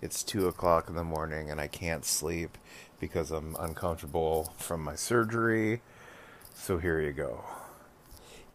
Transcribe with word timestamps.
It's 0.00 0.22
2 0.22 0.46
o'clock 0.46 0.88
in 0.88 0.94
the 0.94 1.02
morning 1.02 1.50
and 1.50 1.60
I 1.60 1.66
can't 1.66 2.04
sleep 2.04 2.56
because 3.00 3.32
I'm 3.32 3.56
uncomfortable 3.58 4.52
from 4.56 4.82
my 4.82 4.94
surgery. 4.94 5.82
So 6.54 6.78
here 6.78 7.00
you 7.00 7.12
go. 7.12 7.44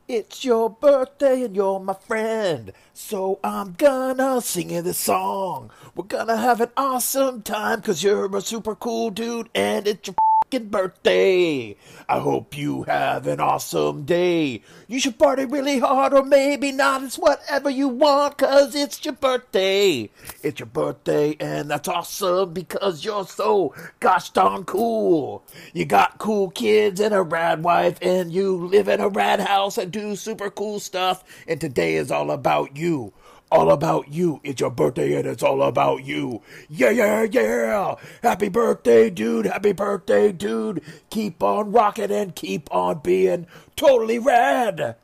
It's 0.07 0.45
your 0.45 0.69
birthday 0.69 1.43
and 1.43 1.55
you're 1.55 1.79
my 1.79 1.93
friend, 1.93 2.73
so 2.93 3.39
I'm 3.43 3.73
gonna 3.73 4.41
sing 4.41 4.69
you 4.69 4.81
this 4.81 4.97
song. 4.97 5.71
We're 5.95 6.05
gonna 6.05 6.37
have 6.37 6.59
an 6.61 6.71
awesome 6.76 7.42
time 7.42 7.81
cause 7.81 8.03
you're 8.03 8.33
a 8.35 8.41
super 8.41 8.75
cool 8.75 9.10
dude 9.12 9.49
and 9.55 9.87
it's 9.87 10.07
your 10.07 10.15
birthday. 10.62 11.76
I 12.08 12.19
hope 12.19 12.58
you 12.58 12.83
have 12.83 13.28
an 13.28 13.40
awesome 13.40 14.06
day. 14.06 14.62
You 14.87 14.99
should 14.99 15.18
party 15.18 15.46
really 15.46 15.79
hard 15.79 16.13
or 16.13 16.23
maybe 16.23 16.72
not. 16.72 17.04
It's 17.04 17.18
whatever 17.18 17.70
you 17.70 17.88
want 17.88 18.38
cause 18.38 18.76
it's 18.76 19.04
your 19.04 19.13
birthday. 19.13 20.09
It's 20.41 20.59
your 20.59 20.68
birthday 20.68 21.36
and 21.40 21.70
that's 21.70 21.88
awesome 21.88 22.54
because 22.54 23.04
you're 23.04 23.26
so 23.26 23.74
gosh 24.00 24.30
darn 24.30 24.66
cool. 24.66 25.44
You 25.74 25.86
got 25.86 26.20
cool 26.20 26.52
kids 26.52 26.99
and 26.99 27.13
a 27.13 27.22
rad 27.22 27.63
wife 27.63 27.98
and 28.02 28.32
you 28.32 28.68
live 28.68 28.88
in 28.88 28.99
a 28.99 29.10
rad 29.10 29.40
house 29.40 29.77
and 29.77 29.91
do 29.91 30.16
super 30.16 30.49
cool 30.49 30.80
stuff 30.80 31.24
and 31.48 31.60
today 31.60 31.96
is 31.96 32.12
all 32.12 32.32
about 32.32 32.77
you 32.77 33.13
all 33.53 33.71
about 33.71 34.12
you. 34.12 34.41
It's 34.43 34.59
your 34.59 34.71
birthday 34.71 35.13
and 35.13 35.27
it's 35.27 35.43
all 35.43 35.62
about 35.62 36.03
you. 36.03 36.41
Yeah, 36.70 36.89
yeah, 36.89 37.21
yeah. 37.21 37.95
Happy 38.23 38.49
birthday, 38.49 39.12
dude. 39.12 39.45
Happy 39.45 39.73
birthday, 39.73 40.31
dude. 40.31 40.81
Keep 41.12 41.43
on 41.43 41.71
rocking 41.71 42.12
and 42.12 42.35
keep 42.35 42.67
on 42.73 42.99
being 42.99 43.45
totally 43.76 44.17
rad. 44.17 44.95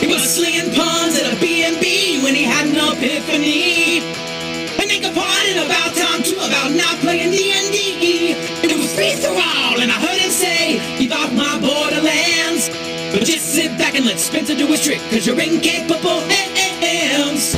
He 0.00 0.06
was 0.06 0.34
slinging 0.34 0.74
pawns 0.74 1.16
at 1.20 1.32
a 1.32 1.40
B&B 1.40 2.22
when 2.24 2.34
he 2.34 2.42
had 2.42 2.66
an 2.66 2.96
epiphany. 2.96 3.89
Borderlands." 13.20 13.26
But 13.26 13.26
just 13.26 13.54
sit 13.54 13.78
back 13.78 13.94
and 13.94 14.06
let 14.06 14.18
Spencer 14.18 14.54
do 14.54 14.66
his 14.66 14.82
trick, 14.82 15.00
cause 15.10 15.26
you're 15.26 15.40
incapable 15.40 16.20
hands. 16.20 17.54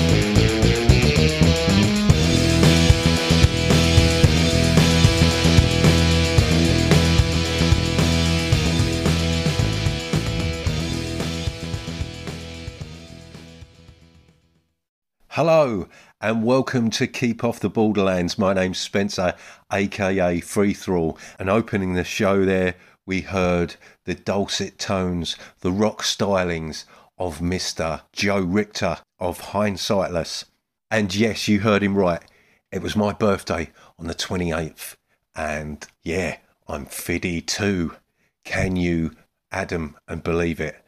Hello 15.28 15.88
and 16.20 16.44
welcome 16.44 16.91
to 16.91 17.06
Keep 17.06 17.42
Off 17.42 17.58
the 17.58 17.70
Borderlands. 17.70 18.38
My 18.38 18.52
name's 18.52 18.78
Spencer, 18.78 19.34
aka 19.72 20.41
Free 20.41 20.74
Thrall, 20.74 21.19
and 21.38 21.48
opening 21.48 21.94
the 21.94 22.04
show 22.04 22.44
there, 22.44 22.74
we 23.06 23.20
heard 23.22 23.77
the 24.05 24.14
dulcet 24.14 24.78
tones, 24.78 25.36
the 25.61 25.72
rock 25.72 26.03
stylings 26.03 26.84
of 27.19 27.39
Mr. 27.39 28.03
Joe 28.12 28.41
Richter 28.41 28.98
of 29.19 29.41
Hindsightless. 29.41 30.44
And 30.91 31.14
yes, 31.14 31.48
you 31.48 31.61
heard 31.61 31.83
him 31.83 31.97
right. 31.97 32.22
It 32.70 32.83
was 32.83 32.97
my 32.97 33.12
birthday 33.12 33.70
on 33.98 34.06
the 34.06 34.14
28th, 34.14 34.97
and 35.36 35.86
yeah, 36.03 36.39
I'm 36.67 36.86
fiddy 36.86 37.41
too. 37.42 37.97
Can 38.44 38.77
you, 38.77 39.14
Adam, 39.50 39.97
and 40.09 40.22
believe 40.22 40.59
it? 40.59 40.83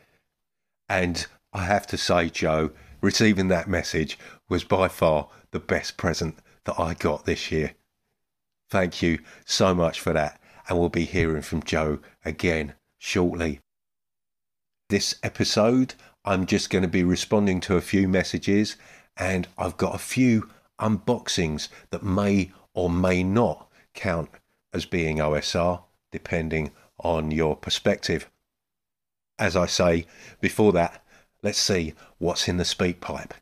And 0.88 1.26
I 1.52 1.64
have 1.64 1.86
to 1.88 1.98
say, 1.98 2.30
Joe, 2.30 2.70
receiving 3.00 3.48
that 3.48 3.68
message 3.68 4.18
was 4.48 4.64
by 4.64 4.88
far 4.88 5.28
the 5.50 5.60
best 5.60 5.96
present 5.96 6.38
that 6.64 6.80
I 6.80 6.94
got 6.94 7.26
this 7.26 7.52
year. 7.52 7.74
Thank 8.70 9.02
you 9.02 9.18
so 9.44 9.74
much 9.74 10.00
for 10.00 10.12
that, 10.14 10.40
and 10.68 10.78
we'll 10.78 10.88
be 10.88 11.04
hearing 11.04 11.42
from 11.42 11.62
Joe 11.62 11.98
again 12.24 12.74
shortly. 12.98 13.60
This 14.88 15.16
episode, 15.22 15.94
I'm 16.24 16.46
just 16.46 16.70
going 16.70 16.82
to 16.82 16.88
be 16.88 17.04
responding 17.04 17.60
to 17.60 17.76
a 17.76 17.80
few 17.80 18.08
messages, 18.08 18.76
and 19.16 19.48
I've 19.58 19.76
got 19.76 19.94
a 19.94 19.98
few 19.98 20.50
unboxings 20.80 21.68
that 21.90 22.02
may 22.02 22.52
or 22.74 22.90
may 22.90 23.22
not 23.22 23.68
count 23.94 24.30
as 24.72 24.84
being 24.84 25.18
OSR, 25.18 25.82
depending 26.10 26.72
on 26.98 27.30
your 27.30 27.56
perspective. 27.56 28.28
As 29.38 29.56
I 29.56 29.66
say, 29.66 30.06
before 30.40 30.72
that, 30.72 31.04
let's 31.42 31.58
see 31.58 31.94
what's 32.18 32.48
in 32.48 32.56
the 32.56 32.64
SpeakPipe. 32.64 33.32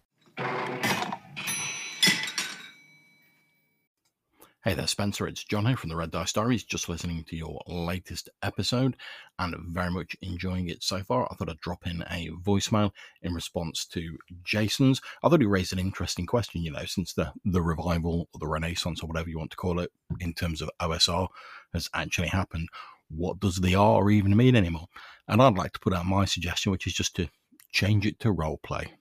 Hey 4.65 4.75
there, 4.75 4.87
Spencer. 4.87 5.27
It's 5.27 5.43
John 5.43 5.67
here 5.67 5.77
from 5.77 5.91
the 5.91 5.97
Red 5.97 6.13
Dice 6.13 6.33
Diaries. 6.33 6.63
Just 6.63 6.89
listening 6.89 7.25
to 7.25 7.35
your 7.35 7.61
latest 7.67 8.29
episode 8.45 8.95
and 9.37 9.57
very 9.75 9.91
much 9.91 10.15
enjoying 10.23 10.69
it 10.69 10.85
so 10.85 11.03
far. 11.03 11.27
I 11.29 11.35
thought 11.35 11.49
I'd 11.49 11.59
drop 11.59 11.85
in 11.85 12.05
a 12.09 12.29
voicemail 12.29 12.93
in 13.23 13.35
response 13.35 13.85
to 13.87 14.17
Jason's. 14.45 15.01
I 15.21 15.29
thought 15.29 15.41
he 15.41 15.47
raised 15.47 15.73
an 15.73 15.81
interesting 15.81 16.27
question, 16.27 16.63
you 16.63 16.71
know, 16.71 16.85
since 16.85 17.13
the, 17.13 17.33
the 17.45 17.61
revival 17.61 18.29
or 18.33 18.39
the 18.39 18.47
renaissance 18.47 19.03
or 19.03 19.09
whatever 19.09 19.29
you 19.29 19.37
want 19.37 19.51
to 19.51 19.57
call 19.57 19.81
it 19.81 19.91
in 20.21 20.33
terms 20.33 20.63
of 20.63 20.71
OSR 20.81 21.27
has 21.73 21.91
actually 21.93 22.29
happened. 22.29 22.69
What 23.11 23.41
does 23.41 23.57
the 23.57 23.75
R 23.75 24.09
even 24.11 24.37
mean 24.37 24.55
anymore? 24.55 24.87
And 25.27 25.43
I'd 25.43 25.57
like 25.59 25.73
to 25.73 25.81
put 25.81 25.93
out 25.93 26.07
my 26.07 26.25
suggestion, 26.25 26.71
which 26.71 26.87
is 26.87 26.95
just 26.95 27.17
to 27.17 27.29
change 27.73 28.07
it 28.07 28.21
to 28.21 28.31
role 28.31 28.61
play. 28.63 28.93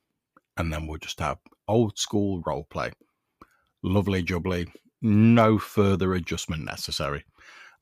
And 0.58 0.74
then 0.74 0.88
we'll 0.88 0.98
just 0.98 1.20
have 1.20 1.38
old 1.68 2.00
school 2.00 2.42
role 2.48 2.66
play. 2.72 2.94
Lovely 3.84 4.24
jubbly 4.24 4.66
no 5.02 5.58
further 5.58 6.14
adjustment 6.14 6.64
necessary. 6.64 7.24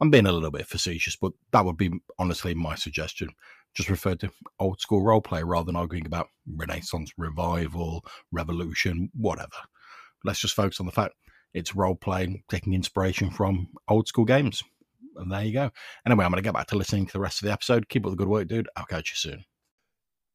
I'm 0.02 0.09
being 0.09 0.25
a 0.25 0.31
little 0.31 0.52
bit 0.52 0.68
facetious, 0.68 1.16
but 1.16 1.34
that 1.52 1.66
would 1.66 1.78
be 1.78 1.91
honestly 2.18 2.53
my 2.53 2.75
suggestion. 2.75 3.30
Just 3.75 3.90
refer 3.90 4.16
to 4.16 4.31
old 4.59 4.80
school 4.80 5.03
roleplay 5.03 5.44
rather 5.46 5.66
than 5.66 5.75
arguing 5.75 6.06
about 6.06 6.30
Renaissance, 6.47 7.12
revival, 7.18 8.06
revolution, 8.31 9.09
whatever. 9.13 9.50
Let's 10.24 10.40
just 10.40 10.56
focus 10.56 10.80
on 10.80 10.85
the 10.85 10.91
fact 10.91 11.13
it's 11.53 11.75
role 11.75 11.96
playing, 11.96 12.44
taking 12.50 12.74
inspiration 12.74 13.30
from 13.30 13.68
old 13.88 14.07
school 14.07 14.25
games. 14.25 14.63
And 15.16 15.31
there 15.31 15.44
you 15.44 15.53
go. 15.53 15.72
Anyway, 16.06 16.24
I'm 16.24 16.31
going 16.31 16.41
to 16.41 16.47
get 16.47 16.53
back 16.53 16.68
to 16.68 16.78
listening 16.78 17.06
to 17.07 17.13
the 17.13 17.19
rest 17.19 17.41
of 17.41 17.47
the 17.47 17.51
episode. 17.51 17.90
Keep 17.90 18.06
up 18.06 18.12
the 18.12 18.18
good 18.18 18.28
work, 18.28 18.47
dude. 18.47 18.69
I'll 18.75 18.86
catch 18.86 19.12
you 19.12 19.16
soon. 19.16 19.44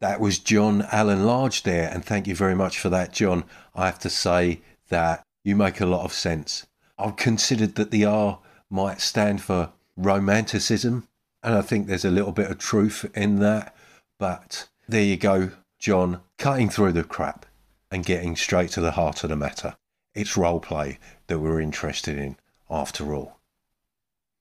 That 0.00 0.20
was 0.20 0.38
John 0.38 0.86
Allen 0.92 1.24
Large 1.24 1.62
there, 1.62 1.88
and 1.88 2.04
thank 2.04 2.26
you 2.26 2.34
very 2.34 2.54
much 2.54 2.78
for 2.78 2.90
that, 2.90 3.12
John. 3.12 3.44
I 3.74 3.86
have 3.86 3.98
to 4.00 4.10
say 4.10 4.60
that 4.90 5.22
you 5.44 5.56
make 5.56 5.80
a 5.80 5.86
lot 5.86 6.04
of 6.04 6.12
sense 6.12 6.66
I've 6.98 7.16
considered 7.16 7.74
that 7.74 7.90
the 7.90 8.04
R 8.04 8.38
might 8.70 9.00
stand 9.00 9.42
for 9.42 9.72
romanticism, 9.96 11.08
and 11.42 11.54
I 11.54 11.62
think 11.62 11.86
there's 11.86 12.04
a 12.04 12.10
little 12.10 12.32
bit 12.32 12.50
of 12.50 12.58
truth 12.58 13.04
in 13.14 13.40
that. 13.40 13.74
But 14.18 14.68
there 14.88 15.02
you 15.02 15.16
go, 15.16 15.50
John, 15.78 16.20
cutting 16.38 16.70
through 16.70 16.92
the 16.92 17.04
crap 17.04 17.46
and 17.90 18.04
getting 18.04 18.36
straight 18.36 18.70
to 18.70 18.80
the 18.80 18.92
heart 18.92 19.24
of 19.24 19.30
the 19.30 19.36
matter. 19.36 19.76
It's 20.14 20.36
role 20.36 20.60
play 20.60 20.98
that 21.26 21.40
we're 21.40 21.60
interested 21.60 22.18
in, 22.18 22.36
after 22.70 23.14
all. 23.14 23.40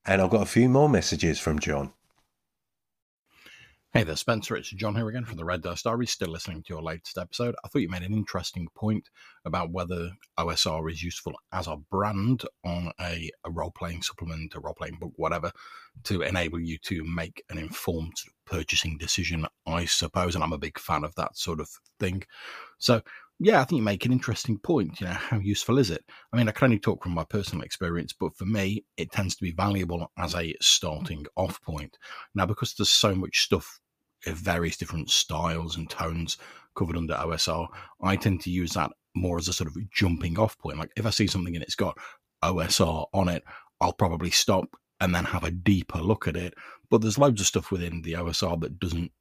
And 0.06 0.22
I've 0.22 0.30
got 0.30 0.42
a 0.42 0.46
few 0.46 0.68
more 0.68 0.88
messages 0.88 1.40
from 1.40 1.58
John. 1.58 1.92
Hey 3.96 4.02
there, 4.02 4.16
Spencer. 4.16 4.56
It's 4.56 4.70
John 4.70 4.96
here 4.96 5.08
again 5.08 5.24
from 5.24 5.36
the 5.36 5.44
Red 5.44 5.62
Dice 5.62 5.82
Diary. 5.82 6.06
Still 6.06 6.30
listening 6.30 6.64
to 6.64 6.74
your 6.74 6.82
latest 6.82 7.16
episode. 7.16 7.54
I 7.64 7.68
thought 7.68 7.78
you 7.78 7.88
made 7.88 8.02
an 8.02 8.12
interesting 8.12 8.66
point 8.74 9.08
about 9.44 9.70
whether 9.70 10.10
OSR 10.36 10.90
is 10.90 11.00
useful 11.00 11.34
as 11.52 11.68
a 11.68 11.76
brand 11.92 12.42
on 12.64 12.90
a, 13.00 13.30
a 13.44 13.52
role 13.52 13.70
playing 13.70 14.02
supplement, 14.02 14.56
a 14.56 14.58
role 14.58 14.74
playing 14.74 14.96
book, 14.98 15.12
whatever, 15.14 15.52
to 16.02 16.22
enable 16.22 16.58
you 16.58 16.76
to 16.86 17.04
make 17.04 17.44
an 17.50 17.56
informed 17.56 18.16
purchasing 18.46 18.98
decision, 18.98 19.46
I 19.64 19.84
suppose. 19.84 20.34
And 20.34 20.42
I'm 20.42 20.52
a 20.52 20.58
big 20.58 20.76
fan 20.76 21.04
of 21.04 21.14
that 21.14 21.36
sort 21.36 21.60
of 21.60 21.68
thing. 22.00 22.24
So, 22.78 23.00
yeah, 23.38 23.60
I 23.60 23.64
think 23.64 23.78
you 23.78 23.84
make 23.84 24.04
an 24.04 24.12
interesting 24.12 24.58
point. 24.58 25.00
You 25.00 25.06
know, 25.06 25.12
how 25.12 25.38
useful 25.38 25.78
is 25.78 25.90
it? 25.90 26.04
I 26.32 26.36
mean, 26.36 26.48
I 26.48 26.52
can 26.52 26.64
only 26.64 26.80
talk 26.80 27.04
from 27.04 27.14
my 27.14 27.24
personal 27.24 27.64
experience, 27.64 28.12
but 28.12 28.36
for 28.36 28.44
me, 28.44 28.86
it 28.96 29.12
tends 29.12 29.36
to 29.36 29.44
be 29.44 29.52
valuable 29.52 30.10
as 30.18 30.34
a 30.34 30.52
starting 30.60 31.26
off 31.36 31.62
point. 31.62 31.96
Now, 32.34 32.46
because 32.46 32.74
there's 32.74 32.90
so 32.90 33.14
much 33.14 33.44
stuff 33.44 33.78
various 34.32 34.76
different 34.76 35.10
styles 35.10 35.76
and 35.76 35.88
tones 35.88 36.38
covered 36.74 36.96
under 36.96 37.14
OSR. 37.14 37.68
I 38.02 38.16
tend 38.16 38.40
to 38.42 38.50
use 38.50 38.72
that 38.72 38.90
more 39.14 39.38
as 39.38 39.48
a 39.48 39.52
sort 39.52 39.68
of 39.68 39.90
jumping 39.90 40.38
off 40.38 40.58
point. 40.58 40.78
Like 40.78 40.90
if 40.96 41.06
I 41.06 41.10
see 41.10 41.26
something 41.26 41.54
and 41.54 41.62
it's 41.62 41.76
got 41.76 41.98
OSR 42.42 43.06
on 43.12 43.28
it, 43.28 43.44
I'll 43.80 43.92
probably 43.92 44.30
stop 44.30 44.76
and 45.00 45.14
then 45.14 45.24
have 45.24 45.44
a 45.44 45.50
deeper 45.50 45.98
look 45.98 46.26
at 46.26 46.36
it. 46.36 46.54
But 46.90 47.00
there's 47.00 47.18
loads 47.18 47.40
of 47.40 47.46
stuff 47.46 47.70
within 47.70 48.02
the 48.02 48.14
OSR 48.14 48.60
that 48.60 48.78
doesn't 48.78 49.12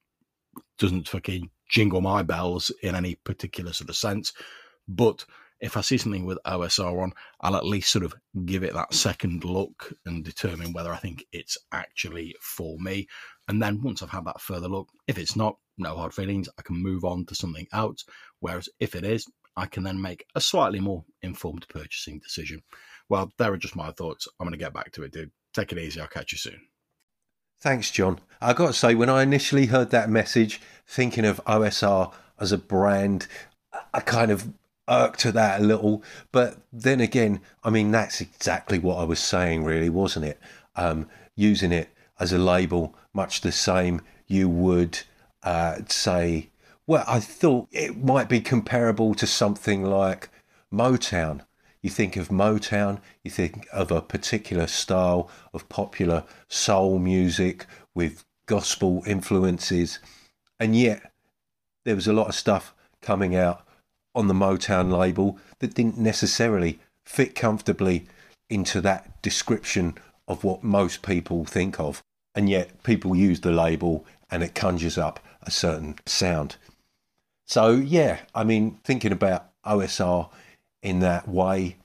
doesn't 0.77 1.07
fucking 1.07 1.49
jingle 1.67 2.01
my 2.01 2.21
bells 2.21 2.71
in 2.81 2.95
any 2.95 3.15
particular 3.15 3.73
sort 3.73 3.89
of 3.89 3.95
sense. 3.95 4.33
But 4.87 5.25
if 5.59 5.77
I 5.77 5.81
see 5.81 5.97
something 5.97 6.25
with 6.25 6.37
OSR 6.45 7.01
on, 7.01 7.13
I'll 7.41 7.55
at 7.55 7.65
least 7.65 7.91
sort 7.91 8.03
of 8.03 8.13
give 8.45 8.63
it 8.63 8.73
that 8.73 8.93
second 8.93 9.45
look 9.45 9.93
and 10.05 10.23
determine 10.23 10.73
whether 10.73 10.91
I 10.91 10.97
think 10.97 11.25
it's 11.31 11.57
actually 11.71 12.35
for 12.41 12.77
me. 12.79 13.07
And 13.47 13.61
then 13.61 13.81
once 13.81 14.01
I've 14.01 14.09
had 14.09 14.25
that 14.25 14.41
further 14.41 14.67
look, 14.67 14.89
if 15.07 15.17
it's 15.17 15.35
not, 15.35 15.57
no 15.77 15.95
hard 15.95 16.13
feelings, 16.13 16.47
I 16.57 16.61
can 16.61 16.81
move 16.81 17.03
on 17.03 17.25
to 17.25 17.35
something 17.35 17.67
else. 17.73 18.05
Whereas 18.39 18.69
if 18.79 18.95
it 18.95 19.03
is, 19.03 19.25
I 19.55 19.65
can 19.65 19.83
then 19.83 20.01
make 20.01 20.25
a 20.35 20.41
slightly 20.41 20.79
more 20.79 21.03
informed 21.21 21.67
purchasing 21.67 22.19
decision. 22.19 22.61
Well, 23.09 23.31
there 23.37 23.51
are 23.51 23.57
just 23.57 23.75
my 23.75 23.91
thoughts. 23.91 24.27
I'm 24.39 24.47
going 24.47 24.57
to 24.57 24.63
get 24.63 24.73
back 24.73 24.91
to 24.93 25.03
it, 25.03 25.11
dude. 25.11 25.31
Take 25.53 25.71
it 25.71 25.77
easy. 25.77 25.99
I'll 25.99 26.07
catch 26.07 26.31
you 26.31 26.37
soon. 26.37 26.61
Thanks, 27.61 27.91
John. 27.91 28.19
I 28.41 28.53
got 28.53 28.67
to 28.67 28.73
say, 28.73 28.95
when 28.95 29.09
I 29.09 29.23
initially 29.23 29.67
heard 29.67 29.91
that 29.91 30.09
message, 30.09 30.59
thinking 30.87 31.25
of 31.25 31.43
OSR 31.45 32.11
as 32.39 32.51
a 32.51 32.57
brand, 32.57 33.27
I 33.93 33.99
kind 33.99 34.31
of 34.31 34.51
irked 34.89 35.19
to 35.21 35.31
that 35.33 35.61
a 35.61 35.63
little. 35.63 36.03
But 36.31 36.57
then 36.71 36.99
again, 36.99 37.41
I 37.63 37.69
mean, 37.69 37.91
that's 37.91 38.19
exactly 38.19 38.79
what 38.79 38.97
I 38.97 39.03
was 39.03 39.19
saying, 39.19 39.63
really, 39.63 39.89
wasn't 39.89 40.25
it? 40.25 40.39
Um, 40.75 41.07
using 41.35 41.71
it 41.71 41.89
as 42.19 42.31
a 42.31 42.37
label, 42.37 42.95
much 43.13 43.41
the 43.41 43.51
same 43.51 44.01
you 44.27 44.49
would 44.49 44.99
uh, 45.43 45.79
say, 45.87 46.49
well, 46.85 47.03
I 47.07 47.19
thought 47.19 47.67
it 47.71 48.03
might 48.03 48.29
be 48.29 48.41
comparable 48.41 49.13
to 49.15 49.27
something 49.27 49.83
like 49.83 50.29
Motown. 50.71 51.41
You 51.81 51.89
think 51.89 52.15
of 52.15 52.29
Motown, 52.29 52.99
you 53.23 53.31
think 53.31 53.67
of 53.71 53.91
a 53.91 54.01
particular 54.01 54.67
style 54.67 55.29
of 55.53 55.69
popular 55.69 56.23
soul 56.47 56.97
music 56.97 57.65
with 57.93 58.23
gospel 58.45 59.03
influences, 59.05 59.99
and 60.59 60.75
yet 60.75 61.11
there 61.85 61.95
was 61.95 62.07
a 62.07 62.13
lot 62.13 62.29
of 62.29 62.35
stuff 62.35 62.73
coming 63.01 63.35
out 63.35 63.65
on 64.15 64.27
the 64.27 64.33
Motown 64.33 64.95
label 64.97 65.37
that 65.59 65.73
didn't 65.73 65.97
necessarily 65.97 66.79
fit 67.05 67.35
comfortably 67.35 68.05
into 68.49 68.79
that 68.81 69.21
description 69.21 69.95
of 70.27 70.43
what 70.43 70.63
most 70.63 71.01
people 71.01 71.45
think 71.45 71.79
of. 71.79 72.01
And 72.35 72.49
yet 72.49 72.83
people 72.83 73.15
use 73.15 73.41
the 73.41 73.51
label 73.51 74.05
and 74.31 74.41
it 74.43 74.55
conjures 74.55 74.97
up 74.97 75.19
a 75.43 75.51
certain 75.51 75.95
sound. 76.05 76.55
So, 77.45 77.71
yeah, 77.71 78.21
I 78.33 78.43
mean, 78.43 78.79
thinking 78.83 79.11
about 79.11 79.49
OSR 79.65 80.29
in 80.81 80.99
that 80.99 81.27
way, 81.27 81.77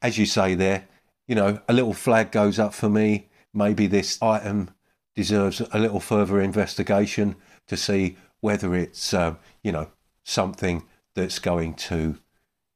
as 0.00 0.18
you 0.18 0.26
say 0.26 0.54
there, 0.54 0.86
you 1.26 1.34
know, 1.34 1.60
a 1.68 1.72
little 1.72 1.94
flag 1.94 2.30
goes 2.30 2.58
up 2.58 2.74
for 2.74 2.88
me. 2.88 3.28
Maybe 3.52 3.86
this 3.86 4.20
item 4.22 4.70
deserves 5.16 5.60
a 5.60 5.78
little 5.78 6.00
further 6.00 6.40
investigation 6.40 7.36
to 7.66 7.76
see 7.76 8.16
whether 8.40 8.74
it's, 8.74 9.12
um, 9.12 9.38
you 9.62 9.72
know, 9.72 9.88
something 10.24 10.84
that's 11.14 11.38
going 11.38 11.74
to 11.74 12.18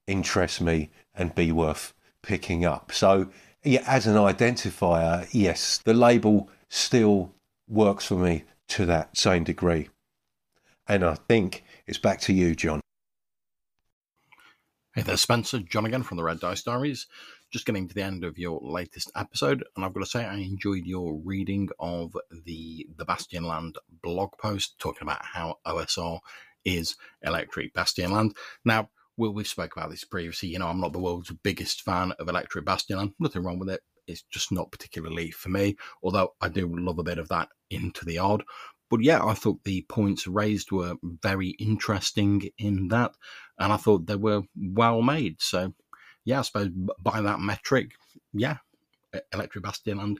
interest 0.06 0.61
me 0.61 0.91
and 1.14 1.35
be 1.35 1.53
worth 1.53 1.94
picking 2.23 2.64
up. 2.64 2.93
So, 2.93 3.29
yeah, 3.64 3.85
as 3.87 4.06
an 4.06 4.17
identifier, 4.17 5.29
yes, 5.32 5.79
the 5.79 5.94
label 5.94 6.50
still 6.69 7.32
works 7.69 8.06
for 8.06 8.17
me 8.17 8.44
to 8.69 8.87
that 8.87 9.17
same 9.17 9.44
degree. 9.44 9.88
And 10.88 11.05
I 11.05 11.14
think 11.14 11.64
it's 11.87 11.99
back 11.99 12.20
to 12.23 12.32
you, 12.32 12.55
John. 12.55 12.81
Hey 14.94 15.03
there, 15.03 15.17
Spencer. 15.17 15.61
John 15.61 15.87
again 15.87 16.03
from 16.03 16.19
the 16.19 16.25
Red 16.25 16.41
Dice 16.41 16.62
Diaries. 16.62 17.06
Just 17.50 17.64
getting 17.64 17.88
to 17.88 17.94
the 17.94 18.03
end 18.03 18.25
of 18.25 18.38
your 18.38 18.61
latest 18.62 19.11
episode, 19.14 19.64
and 19.76 19.85
I've 19.85 19.94
got 19.94 20.00
to 20.00 20.06
say 20.06 20.25
I 20.25 20.37
enjoyed 20.37 20.85
your 20.85 21.19
reading 21.25 21.69
of 21.79 22.17
the 22.44 22.87
the 22.97 23.06
Bastionland 23.06 23.76
blog 24.03 24.32
post 24.38 24.79
talking 24.79 25.03
about 25.03 25.25
how 25.25 25.56
OSR 25.67 26.19
is 26.64 26.97
Electric 27.23 27.73
Bastionland. 27.75 28.32
Now, 28.64 28.91
Will, 29.23 29.33
we've 29.33 29.47
spoke 29.47 29.77
about 29.77 29.89
this 29.89 30.03
previously. 30.03 30.49
You 30.49 30.59
know, 30.59 30.67
I'm 30.67 30.81
not 30.81 30.93
the 30.93 30.99
world's 30.99 31.31
biggest 31.31 31.83
fan 31.83 32.11
of 32.19 32.29
Electric 32.29 32.65
Bastionland. 32.65 33.15
Nothing 33.21 33.45
wrong 33.45 33.61
with 33.61 33.71
it. 33.71 33.81
It's 34.09 34.23
just 34.23 34.51
not 34.51 34.73
particularly 34.73 35.31
for 35.31 35.49
me. 35.49 35.77
Although 36.03 36.35
I 36.41 36.49
do 36.49 36.69
love 36.69 36.99
a 36.99 37.05
bit 37.05 37.19
of 37.19 37.29
that 37.29 37.49
into 37.71 38.05
the 38.05 38.19
odd. 38.19 38.43
But 38.91 39.05
yeah, 39.05 39.25
I 39.25 39.35
thought 39.35 39.63
the 39.63 39.87
points 39.89 40.27
raised 40.27 40.73
were 40.73 40.97
very 41.03 41.51
interesting 41.61 42.51
in 42.59 42.89
that, 42.89 43.13
and 43.61 43.73
I 43.73 43.77
thought 43.77 44.07
they 44.07 44.17
were 44.17 44.43
well 44.57 45.03
made. 45.03 45.41
So, 45.41 45.73
yeah, 46.25 46.41
I 46.41 46.43
suppose 46.43 46.71
by 46.99 47.21
that 47.21 47.39
metric, 47.39 47.93
yeah, 48.33 48.57
Electric 49.33 49.63
Bastionland 49.65 50.17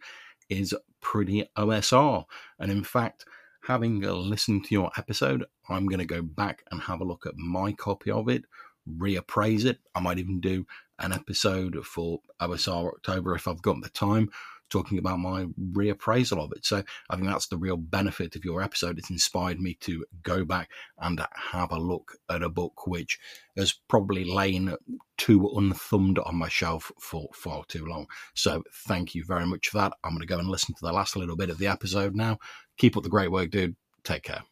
is 0.49 0.75
pretty 1.01 1.51
OSR. 1.59 2.25
And 2.61 2.71
in 2.71 2.85
fact, 2.85 3.25
having 3.65 4.07
uh, 4.07 4.13
listened 4.13 4.65
to 4.67 4.75
your 4.77 4.93
episode, 4.97 5.45
I'm 5.69 5.87
going 5.87 5.99
to 5.99 6.05
go 6.05 6.23
back 6.23 6.63
and 6.71 6.81
have 6.83 7.01
a 7.01 7.05
look 7.05 7.27
at 7.27 7.37
my 7.37 7.73
copy 7.73 8.13
of 8.13 8.29
it, 8.29 8.45
reappraise 8.89 9.65
it. 9.65 9.79
I 9.95 10.01
might 10.01 10.19
even 10.19 10.41
do 10.41 10.67
an 10.99 11.13
episode 11.13 11.85
for 11.85 12.21
OSR 12.41 12.95
October 12.95 13.35
if 13.35 13.49
I've 13.49 13.63
got 13.63 13.81
the 13.83 13.89
time, 13.91 14.31
talking 14.71 14.99
about 14.99 15.19
my 15.19 15.47
reappraisal 15.73 16.43
of 16.43 16.53
it. 16.53 16.65
So 16.65 16.83
I 17.11 17.17
think 17.17 17.29
that's 17.29 17.49
the 17.49 17.59
real 17.59 17.77
benefit 17.77 18.37
of 18.37 18.45
your 18.45 18.63
episode. 18.63 18.99
It's 18.99 19.11
inspired 19.11 19.61
me 19.61 19.75
to 19.81 20.05
go 20.23 20.45
back 20.45 20.71
and 20.99 21.21
have 21.53 21.73
a 21.73 21.79
look 21.79 22.17
at 22.31 22.43
a 22.43 22.49
book 22.49 22.87
which 22.87 23.19
has 23.57 23.75
probably 23.89 24.25
lain 24.25 24.75
too 25.19 25.53
unthumbed 25.57 26.19
on 26.21 26.37
my 26.37 26.49
shelf 26.49 26.91
for 26.99 27.29
far 27.35 27.65
too 27.69 27.85
long. 27.85 28.07
So 28.35 28.63
thank 28.87 29.15
you 29.15 29.25
very 29.25 29.47
much 29.47 29.69
for 29.69 29.79
that. 29.79 29.93
I'm 30.03 30.13
going 30.13 30.21
to 30.23 30.27
go 30.27 30.39
and 30.39 30.49
listen 30.49 30.75
to 30.75 30.85
the 30.85 30.93
last 30.93 31.17
little 31.17 31.37
bit 31.37 31.51
of 31.51 31.59
the 31.59 31.67
episode 31.67 32.15
now. 32.15 32.39
Keep 32.79 32.97
up 32.97 33.03
the 33.03 33.11
great 33.11 33.31
work, 33.31 33.51
dude. 33.51 33.77
Take 34.05 34.23
care. 34.25 34.43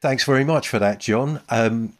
Thanks 0.00 0.24
very 0.24 0.44
much 0.44 0.68
for 0.68 0.78
that, 0.78 1.00
John. 1.00 1.40
Um, 1.48 1.94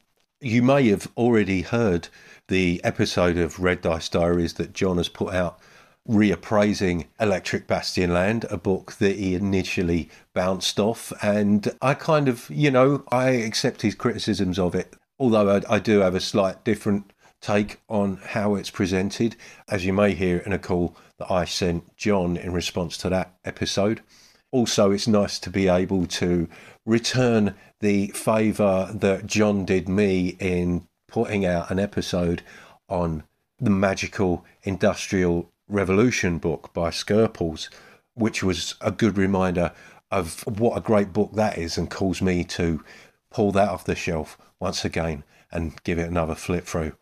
you 0.44 0.62
may 0.62 0.88
have 0.88 1.10
already 1.16 1.62
heard 1.62 2.08
the 2.48 2.80
episode 2.84 3.38
of 3.38 3.58
Red 3.58 3.80
Dice 3.80 4.10
Diaries 4.10 4.54
that 4.54 4.74
John 4.74 4.98
has 4.98 5.08
put 5.08 5.34
out 5.34 5.58
reappraising 6.06 7.06
Electric 7.18 7.66
Bastionland, 7.66 8.50
a 8.52 8.58
book 8.58 8.92
that 8.98 9.16
he 9.16 9.34
initially 9.34 10.10
bounced 10.34 10.78
off. 10.78 11.14
And 11.22 11.72
I 11.80 11.94
kind 11.94 12.28
of, 12.28 12.50
you 12.50 12.70
know, 12.70 13.04
I 13.10 13.30
accept 13.30 13.80
his 13.80 13.94
criticisms 13.94 14.58
of 14.58 14.74
it, 14.74 14.94
although 15.18 15.48
I, 15.48 15.76
I 15.76 15.78
do 15.78 16.00
have 16.00 16.14
a 16.14 16.20
slight 16.20 16.62
different 16.62 17.12
take 17.40 17.80
on 17.88 18.18
how 18.22 18.54
it's 18.54 18.70
presented, 18.70 19.36
as 19.70 19.86
you 19.86 19.94
may 19.94 20.12
hear 20.12 20.38
in 20.38 20.52
a 20.52 20.58
call 20.58 20.94
that 21.18 21.30
I 21.30 21.46
sent 21.46 21.96
John 21.96 22.36
in 22.36 22.52
response 22.52 22.98
to 22.98 23.08
that 23.08 23.34
episode. 23.46 24.02
Also, 24.50 24.90
it's 24.90 25.08
nice 25.08 25.38
to 25.38 25.50
be 25.50 25.68
able 25.68 26.06
to 26.06 26.48
return 26.86 27.54
the 27.80 28.08
favour 28.08 28.90
that 28.94 29.26
John 29.26 29.64
did 29.64 29.88
me 29.88 30.36
in 30.38 30.86
putting 31.08 31.44
out 31.46 31.70
an 31.70 31.78
episode 31.78 32.42
on 32.88 33.24
the 33.58 33.70
magical 33.70 34.44
industrial 34.62 35.50
Revolution 35.68 36.38
book 36.38 36.72
by 36.74 36.90
Skerples, 36.90 37.68
which 38.14 38.42
was 38.42 38.74
a 38.80 38.90
good 38.90 39.16
reminder 39.16 39.72
of 40.10 40.42
what 40.46 40.76
a 40.76 40.80
great 40.80 41.12
book 41.12 41.32
that 41.34 41.56
is 41.56 41.78
and 41.78 41.90
caused 41.90 42.20
me 42.20 42.44
to 42.44 42.84
pull 43.30 43.50
that 43.52 43.68
off 43.68 43.84
the 43.84 43.94
shelf 43.94 44.36
once 44.60 44.84
again 44.84 45.24
and 45.50 45.82
give 45.82 45.98
it 45.98 46.08
another 46.08 46.34
flip 46.34 46.64
through. 46.64 46.92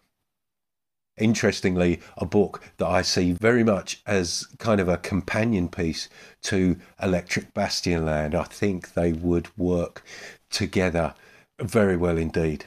Interestingly, 1.19 2.01
a 2.17 2.25
book 2.25 2.63
that 2.79 2.87
I 2.87 3.03
see 3.03 3.33
very 3.33 3.63
much 3.63 4.01
as 4.07 4.47
kind 4.59 4.81
of 4.81 4.89
a 4.89 4.97
companion 4.97 5.69
piece 5.69 6.09
to 6.43 6.77
Electric 7.03 7.53
Bastionland. 7.53 8.35
I 8.35 8.45
think 8.45 8.95
they 8.95 9.13
would 9.13 9.57
work 9.59 10.03
together 10.51 11.15
very 11.61 11.97
well 11.97 12.17
indeed. 12.17 12.67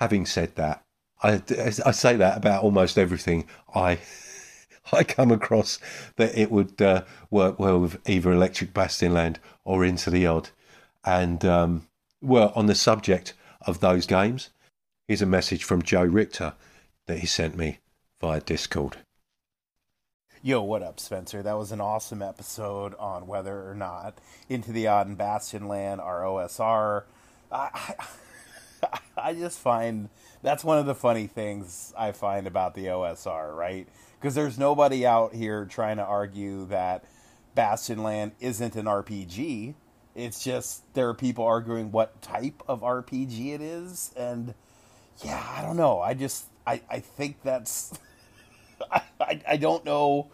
Having 0.00 0.26
said 0.26 0.56
that, 0.56 0.82
I, 1.22 1.42
I 1.84 1.90
say 1.92 2.16
that 2.16 2.38
about 2.38 2.62
almost 2.62 2.98
everything 2.98 3.46
I 3.74 3.98
I 4.92 5.04
come 5.04 5.30
across 5.30 5.78
that 6.16 6.36
it 6.36 6.50
would 6.50 6.80
uh, 6.82 7.04
work 7.30 7.58
well 7.58 7.78
with 7.78 8.00
either 8.08 8.32
Electric 8.32 8.72
Bastionland 8.72 9.36
or 9.64 9.84
Into 9.84 10.10
the 10.10 10.26
Odd. 10.26 10.50
And 11.04 11.44
um, 11.44 11.86
well, 12.20 12.52
on 12.56 12.66
the 12.66 12.74
subject 12.74 13.34
of 13.66 13.80
those 13.80 14.06
games, 14.06 14.50
here's 15.12 15.20
a 15.20 15.26
message 15.26 15.62
from 15.62 15.82
Joe 15.82 16.04
Richter 16.04 16.54
that 17.06 17.18
he 17.18 17.26
sent 17.26 17.54
me 17.54 17.80
via 18.18 18.40
Discord. 18.40 18.96
Yo, 20.40 20.62
what 20.62 20.82
up, 20.82 20.98
Spencer? 20.98 21.42
That 21.42 21.58
was 21.58 21.70
an 21.70 21.82
awesome 21.82 22.22
episode 22.22 22.94
on 22.98 23.26
whether 23.26 23.68
or 23.68 23.74
not 23.74 24.16
Into 24.48 24.72
the 24.72 24.86
Odd 24.86 25.08
and 25.08 25.18
Bastionland 25.18 25.98
are 25.98 26.22
OSR. 26.22 27.02
I, 27.52 27.94
I, 28.82 28.98
I 29.28 29.34
just 29.34 29.58
find 29.58 30.08
that's 30.40 30.64
one 30.64 30.78
of 30.78 30.86
the 30.86 30.94
funny 30.94 31.26
things 31.26 31.92
I 31.94 32.12
find 32.12 32.46
about 32.46 32.74
the 32.74 32.86
OSR, 32.86 33.54
right? 33.54 33.86
Because 34.18 34.34
there's 34.34 34.58
nobody 34.58 35.04
out 35.04 35.34
here 35.34 35.66
trying 35.66 35.98
to 35.98 36.04
argue 36.04 36.64
that 36.68 37.04
Bastionland 37.54 38.32
isn't 38.40 38.76
an 38.76 38.86
RPG. 38.86 39.74
It's 40.14 40.42
just 40.42 40.94
there 40.94 41.10
are 41.10 41.14
people 41.14 41.44
arguing 41.44 41.92
what 41.92 42.22
type 42.22 42.62
of 42.66 42.80
RPG 42.80 43.52
it 43.52 43.60
is, 43.60 44.10
and 44.16 44.54
yeah, 45.24 45.44
I 45.56 45.62
don't 45.62 45.76
know. 45.76 46.00
I 46.00 46.14
just 46.14 46.46
I 46.66 46.80
I 46.90 47.00
think 47.00 47.42
that's 47.42 47.98
I, 48.90 49.02
I, 49.20 49.40
I 49.48 49.56
don't 49.56 49.84
know. 49.84 50.30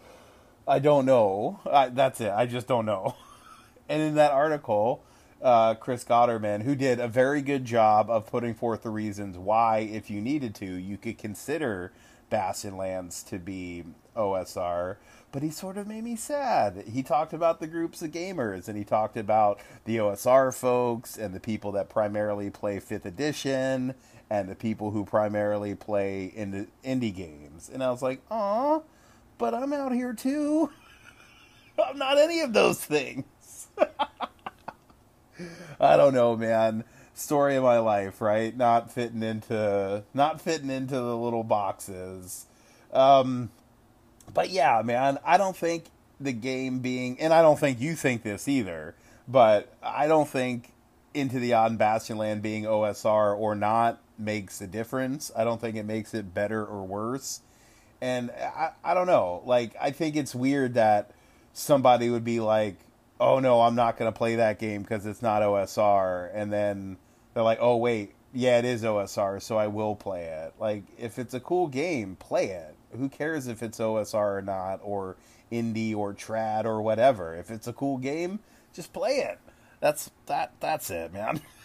I 0.67 0.79
don't 0.79 1.05
know. 1.05 1.59
I, 1.69 1.89
that's 1.89 2.21
it. 2.21 2.31
I 2.31 2.45
just 2.45 2.67
don't 2.67 2.85
know. 2.85 3.15
And 3.91 4.03
in 4.03 4.13
that 4.15 4.29
article, 4.29 5.01
uh, 5.41 5.73
Chris 5.73 6.03
Gonnerman, 6.03 6.61
who 6.61 6.75
did 6.75 6.99
a 6.99 7.07
very 7.07 7.41
good 7.41 7.65
job 7.65 8.07
of 8.11 8.27
putting 8.27 8.53
forth 8.53 8.83
the 8.83 8.91
reasons 8.91 9.35
why, 9.35 9.79
if 9.79 10.11
you 10.11 10.21
needed 10.21 10.53
to, 10.55 10.65
you 10.65 10.95
could 10.95 11.17
consider 11.17 11.91
Bastion 12.29 12.77
Lands 12.77 13.23
to 13.23 13.39
be 13.39 13.83
OSR, 14.15 14.97
but 15.31 15.41
he 15.41 15.49
sort 15.49 15.77
of 15.77 15.87
made 15.87 16.03
me 16.03 16.15
sad. 16.15 16.83
He 16.91 17.01
talked 17.01 17.33
about 17.33 17.59
the 17.59 17.67
groups 17.67 18.01
of 18.01 18.11
gamers 18.11 18.67
and 18.67 18.77
he 18.77 18.83
talked 18.83 19.17
about 19.17 19.59
the 19.85 19.97
OSR 19.97 20.53
folks 20.53 21.17
and 21.17 21.33
the 21.33 21.39
people 21.39 21.71
that 21.73 21.89
primarily 21.89 22.49
play 22.49 22.79
5th 22.79 23.05
edition 23.05 23.95
and 24.29 24.47
the 24.47 24.55
people 24.55 24.91
who 24.91 25.05
primarily 25.05 25.75
play 25.75 26.25
in 26.25 26.67
indie 26.83 27.13
games. 27.13 27.69
And 27.73 27.83
I 27.83 27.91
was 27.91 28.01
like, 28.01 28.21
"Aw, 28.29 28.81
but 29.37 29.53
I'm 29.53 29.73
out 29.73 29.93
here 29.93 30.13
too. 30.13 30.71
I'm 31.83 31.97
not 31.97 32.17
any 32.17 32.41
of 32.41 32.53
those 32.53 32.83
things." 32.83 33.67
I 35.79 35.95
don't 35.97 36.13
know, 36.13 36.35
man. 36.35 36.83
Story 37.13 37.55
of 37.55 37.63
my 37.63 37.79
life, 37.79 38.21
right? 38.21 38.55
Not 38.55 38.91
fitting 38.91 39.23
into 39.23 40.03
not 40.13 40.41
fitting 40.41 40.69
into 40.69 40.95
the 40.95 41.17
little 41.17 41.43
boxes. 41.43 42.45
Um, 42.93 43.49
but 44.33 44.49
yeah, 44.49 44.81
man, 44.83 45.19
I 45.25 45.37
don't 45.37 45.55
think 45.55 45.85
the 46.19 46.33
game 46.33 46.79
being, 46.79 47.19
and 47.19 47.33
I 47.33 47.41
don't 47.41 47.59
think 47.59 47.79
you 47.79 47.95
think 47.95 48.23
this 48.23 48.47
either, 48.47 48.95
but 49.27 49.73
I 49.81 50.07
don't 50.07 50.27
think 50.27 50.73
Into 51.13 51.39
the 51.39 51.53
Odd 51.53 51.77
Bastion 51.77 52.17
Land 52.17 52.41
being 52.41 52.63
OSR 52.63 53.37
or 53.37 53.55
not 53.55 53.99
makes 54.19 54.61
a 54.61 54.67
difference. 54.67 55.31
I 55.35 55.43
don't 55.43 55.59
think 55.59 55.75
it 55.75 55.85
makes 55.85 56.13
it 56.13 56.33
better 56.33 56.65
or 56.65 56.83
worse. 56.85 57.41
And 58.01 58.31
I, 58.31 58.71
I 58.83 58.93
don't 58.93 59.07
know. 59.07 59.41
Like, 59.45 59.75
I 59.79 59.91
think 59.91 60.15
it's 60.15 60.33
weird 60.33 60.75
that 60.75 61.11
somebody 61.53 62.09
would 62.09 62.23
be 62.23 62.39
like, 62.39 62.77
oh 63.19 63.39
no, 63.39 63.61
I'm 63.61 63.75
not 63.75 63.97
going 63.97 64.11
to 64.11 64.17
play 64.17 64.35
that 64.37 64.59
game 64.59 64.81
because 64.81 65.05
it's 65.05 65.21
not 65.21 65.41
OSR. 65.41 66.29
And 66.33 66.51
then 66.51 66.97
they're 67.33 67.43
like, 67.43 67.59
oh 67.61 67.77
wait, 67.77 68.13
yeah, 68.33 68.59
it 68.59 68.65
is 68.65 68.83
OSR, 68.83 69.41
so 69.41 69.57
I 69.57 69.67
will 69.67 69.95
play 69.95 70.25
it. 70.25 70.53
Like, 70.59 70.83
if 70.97 71.17
it's 71.17 71.33
a 71.33 71.39
cool 71.39 71.67
game, 71.67 72.15
play 72.15 72.47
it. 72.47 72.75
Who 72.95 73.09
cares 73.09 73.47
if 73.47 73.63
it's 73.63 73.79
OSR 73.79 74.37
or 74.37 74.41
not, 74.41 74.79
or 74.83 75.17
indie 75.51 75.95
or 75.95 76.13
trad 76.13 76.65
or 76.65 76.81
whatever? 76.81 77.35
If 77.35 77.51
it's 77.51 77.67
a 77.67 77.73
cool 77.73 77.97
game, 77.97 78.39
just 78.73 78.93
play 78.93 79.17
it. 79.17 79.39
That's 79.79 80.11
that. 80.27 80.53
That's 80.59 80.89
it, 80.89 81.13
man. 81.13 81.41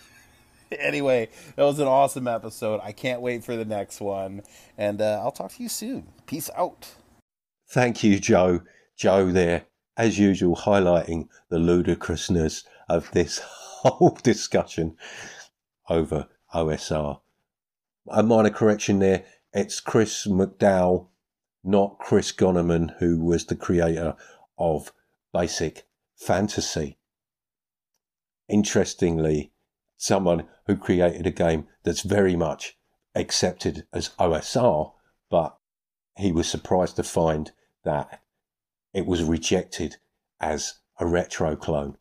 anyway, 0.80 1.28
that 1.56 1.64
was 1.64 1.78
an 1.78 1.88
awesome 1.88 2.28
episode. 2.28 2.80
I 2.82 2.92
can't 2.92 3.20
wait 3.20 3.44
for 3.44 3.56
the 3.56 3.64
next 3.64 4.00
one, 4.00 4.42
and 4.76 5.00
uh, 5.00 5.20
I'll 5.22 5.32
talk 5.32 5.52
to 5.52 5.62
you 5.62 5.68
soon. 5.68 6.06
Peace 6.26 6.50
out. 6.56 6.94
Thank 7.68 8.02
you, 8.02 8.18
Joe. 8.18 8.60
Joe, 8.96 9.30
there, 9.30 9.66
as 9.96 10.18
usual, 10.18 10.56
highlighting 10.56 11.28
the 11.48 11.58
ludicrousness 11.58 12.64
of 12.88 13.10
this 13.12 13.38
whole 13.44 14.16
discussion 14.22 14.96
over 15.88 16.28
OSR. 16.54 17.20
A 18.10 18.22
minor 18.22 18.50
correction 18.50 18.98
there. 18.98 19.24
It's 19.52 19.80
Chris 19.80 20.26
McDowell, 20.26 21.08
not 21.62 21.98
Chris 21.98 22.32
Gonnerman, 22.32 22.94
who 22.98 23.24
was 23.24 23.46
the 23.46 23.56
creator 23.56 24.14
of 24.58 24.92
Basic 25.32 25.84
Fantasy. 26.16 26.98
Interestingly, 28.48 29.53
someone 29.96 30.46
who 30.66 30.76
created 30.76 31.26
a 31.26 31.30
game 31.30 31.66
that's 31.82 32.02
very 32.02 32.36
much 32.36 32.76
accepted 33.14 33.86
as 33.92 34.10
OSR, 34.18 34.92
but 35.30 35.56
he 36.16 36.32
was 36.32 36.48
surprised 36.48 36.96
to 36.96 37.02
find 37.02 37.52
that 37.84 38.22
it 38.92 39.06
was 39.06 39.22
rejected 39.22 39.96
as 40.40 40.74
a 40.98 41.06
retro 41.06 41.56
clone. 41.56 41.96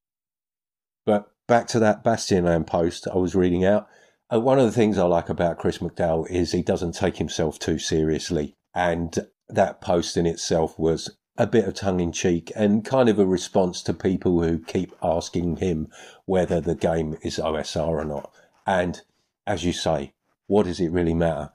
But 1.05 1.31
back 1.47 1.67
to 1.67 1.79
that 1.79 2.03
Bastion 2.03 2.45
Land 2.45 2.67
post 2.67 3.07
I 3.07 3.17
was 3.17 3.35
reading 3.35 3.65
out. 3.65 3.87
Uh, 4.33 4.39
one 4.39 4.59
of 4.59 4.65
the 4.65 4.71
things 4.71 4.97
I 4.97 5.03
like 5.03 5.29
about 5.29 5.59
Chris 5.59 5.79
McDowell 5.79 6.29
is 6.29 6.51
he 6.51 6.61
doesn't 6.61 6.93
take 6.93 7.17
himself 7.17 7.59
too 7.59 7.77
seriously. 7.77 8.55
And 8.73 9.27
that 9.49 9.81
post 9.81 10.17
in 10.17 10.25
itself 10.25 10.77
was 10.79 11.17
a 11.37 11.47
bit 11.47 11.65
of 11.65 11.73
tongue 11.73 11.99
in 11.99 12.11
cheek 12.11 12.51
and 12.55 12.85
kind 12.85 13.09
of 13.09 13.17
a 13.17 13.25
response 13.25 13.81
to 13.81 13.93
people 13.93 14.41
who 14.43 14.59
keep 14.59 14.93
asking 15.01 15.57
him 15.57 15.87
whether 16.25 16.61
the 16.61 16.75
game 16.75 17.17
is 17.23 17.37
OSR 17.37 17.87
or 17.87 18.05
not. 18.05 18.31
And 18.67 19.01
as 19.47 19.63
you 19.63 19.73
say, 19.73 20.13
what 20.47 20.65
does 20.65 20.79
it 20.79 20.91
really 20.91 21.13
matter? 21.13 21.51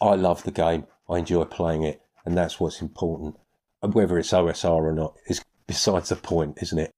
I 0.00 0.14
love 0.14 0.42
the 0.42 0.50
game, 0.50 0.86
I 1.08 1.18
enjoy 1.18 1.44
playing 1.44 1.84
it, 1.84 2.02
and 2.24 2.36
that's 2.36 2.58
what's 2.58 2.80
important. 2.80 3.36
Whether 3.80 4.18
it's 4.18 4.32
OSR 4.32 4.70
or 4.70 4.92
not 4.92 5.14
is 5.26 5.42
besides 5.66 6.08
the 6.08 6.16
point, 6.16 6.58
isn't 6.60 6.78
it? 6.78 6.90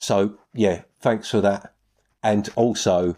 So, 0.00 0.38
yeah, 0.52 0.82
thanks 1.00 1.30
for 1.30 1.40
that. 1.42 1.74
And 2.22 2.48
also, 2.56 3.16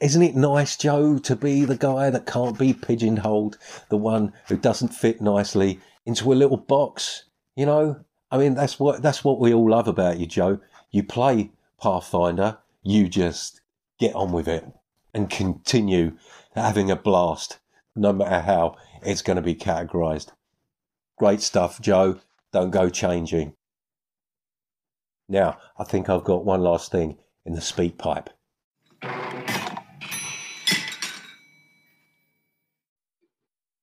isn't 0.00 0.22
it 0.22 0.34
nice, 0.34 0.76
Joe, 0.76 1.18
to 1.18 1.36
be 1.36 1.64
the 1.64 1.76
guy 1.76 2.10
that 2.10 2.26
can't 2.26 2.58
be 2.58 2.74
pigeonholed, 2.74 3.58
the 3.90 3.96
one 3.96 4.32
who 4.48 4.56
doesn't 4.56 4.88
fit 4.88 5.20
nicely 5.20 5.80
into 6.04 6.32
a 6.32 6.34
little 6.34 6.56
box? 6.56 7.24
You 7.56 7.66
know, 7.66 8.04
I 8.30 8.38
mean, 8.38 8.54
that's 8.54 8.80
what 8.80 9.02
that's 9.02 9.22
what 9.22 9.38
we 9.38 9.54
all 9.54 9.70
love 9.70 9.86
about 9.86 10.18
you, 10.18 10.26
Joe. 10.26 10.58
You 10.90 11.04
play 11.04 11.52
Pathfinder, 11.80 12.58
you 12.82 13.08
just 13.08 13.60
get 13.98 14.14
on 14.14 14.32
with 14.32 14.48
it 14.48 14.66
and 15.12 15.30
continue 15.30 16.16
having 16.54 16.90
a 16.90 16.96
blast, 16.96 17.58
no 17.94 18.12
matter 18.12 18.40
how 18.40 18.76
it's 19.02 19.22
going 19.22 19.36
to 19.36 19.42
be 19.42 19.54
categorized. 19.54 20.32
Great 21.16 21.40
stuff, 21.40 21.80
Joe. 21.80 22.18
Don't 22.52 22.70
go 22.70 22.88
changing. 22.88 23.54
Now, 25.28 25.58
I 25.78 25.84
think 25.84 26.08
I've 26.08 26.24
got 26.24 26.44
one 26.44 26.60
last 26.60 26.90
thing 26.90 27.18
in 27.46 27.54
the 27.54 27.60
SpeakPipe. 27.60 28.28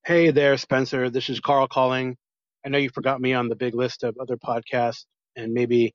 Hey 0.06 0.32
there, 0.32 0.58
Spencer. 0.58 1.10
This 1.10 1.30
is 1.30 1.40
Carl 1.40 1.68
calling. 1.68 2.18
I 2.66 2.70
know 2.70 2.78
you 2.78 2.90
forgot 2.90 3.22
me 3.22 3.34
on 3.34 3.50
the 3.50 3.56
big 3.56 3.76
list 3.76 4.04
of 4.04 4.16
other 4.20 4.38
podcasts, 4.38 5.06
and 5.36 5.54
maybe 5.54 5.94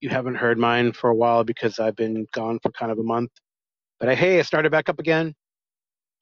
you 0.00 0.08
haven't 0.08 0.36
heard 0.36 0.58
mine 0.58 0.92
for 0.92 1.10
a 1.10 1.14
while 1.14 1.44
because 1.44 1.78
I've 1.78 1.96
been 1.96 2.26
gone 2.32 2.58
for 2.62 2.70
kind 2.72 2.90
of 2.90 2.98
a 2.98 3.02
month. 3.02 3.30
But 4.00 4.08
I, 4.08 4.14
hey, 4.14 4.38
I 4.38 4.42
started 4.42 4.72
back 4.72 4.88
up 4.88 4.98
again. 4.98 5.34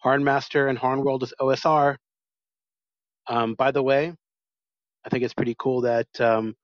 HârnMaster 0.05 0.69
and 0.69 0.79
Hârnworld 0.79 1.23
is 1.23 1.33
OSR. 1.41 1.97
Um, 3.29 3.55
by 3.55 3.71
the 3.71 3.83
way, 3.83 4.13
I 5.05 5.09
think 5.09 5.25
it's 5.25 5.35
pretty 5.35 5.55
cool 5.59 5.81
that 5.83 6.09
um, 6.21 6.55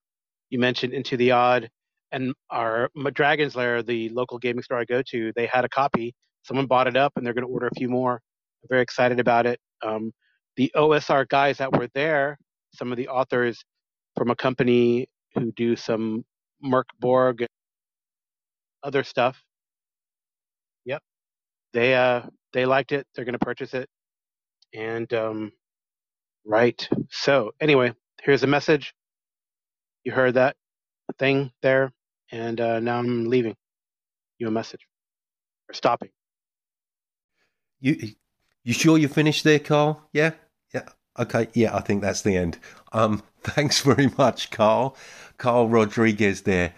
you 0.51 0.59
mentioned 0.59 0.93
Into 0.93 1.17
the 1.17 1.33
Odd 1.33 1.69
and 2.13 2.35
our 2.51 2.89
Dragon's 3.13 3.55
Lair, 3.55 3.83
the 3.83 4.09
local 4.11 4.39
gaming 4.39 4.63
store 4.63 4.79
I 4.79 4.85
go 4.85 5.03
to. 5.11 5.33
They 5.37 5.47
had 5.47 5.65
a 5.65 5.69
copy. 5.69 6.15
Someone 6.43 6.67
bought 6.67 6.87
it 6.87 6.97
up, 6.97 7.13
and 7.17 7.25
they're 7.25 7.35
going 7.35 7.47
to 7.47 7.53
order 7.53 7.69
a 7.69 7.75
few 7.77 7.89
more. 7.89 8.15
I'm 8.63 8.69
very 8.69 8.83
excited 8.83 9.21
about 9.21 9.47
it. 9.47 9.61
Um, 9.83 10.13
the 10.57 10.71
OSR 10.75 11.29
guys 11.29 11.59
that 11.59 11.73
were 11.77 11.89
there, 11.95 12.39
some 12.79 12.93
of 12.93 12.99
the 12.99 13.09
authors 13.09 13.65
from 14.17 14.31
a 14.31 14.37
company 14.37 15.09
who 15.35 15.53
do 15.53 15.77
some 15.77 16.25
Mörk 16.65 16.85
Borg 17.01 17.47
other 18.83 19.05
stuff. 19.05 19.43
Yep, 20.87 21.03
they 21.75 21.95
uh 21.95 22.23
they 22.53 22.67
liked 22.67 22.93
it. 22.93 23.07
They're 23.15 23.25
going 23.27 23.39
to 23.39 23.45
purchase 23.45 23.75
it, 23.75 23.89
and 24.75 25.13
um, 25.15 25.53
right. 26.45 26.89
So 27.11 27.53
anyway, 27.61 27.95
here's 28.23 28.43
a 28.45 28.49
message. 28.49 28.95
You 30.05 30.13
heard 30.13 30.35
that 30.35 30.57
thing 31.19 31.53
there, 31.63 31.93
and 32.33 32.61
uh, 32.61 32.81
now 32.81 32.99
I'm 32.99 33.27
leaving 33.27 33.57
you 34.39 34.49
a 34.49 34.51
message 34.53 34.87
or 35.71 35.75
stopping. 35.75 36.11
You 37.81 38.13
you 38.65 38.75
sure 38.75 38.99
you 38.99 39.09
finished 39.09 39.45
there, 39.45 39.61
Carl? 39.61 40.09
Yeah, 40.13 40.33
yeah. 40.75 40.89
Okay, 41.19 41.49
yeah, 41.53 41.77
I 41.77 41.81
think 41.81 42.01
that's 42.01 42.23
the 42.23 42.37
end. 42.37 42.59
Um, 42.93 43.23
thanks 43.43 43.81
very 43.81 44.11
much, 44.17 44.51
Carl. 44.51 44.97
Carl 45.37 45.69
Rodriguez 45.69 46.43
there 46.43 46.75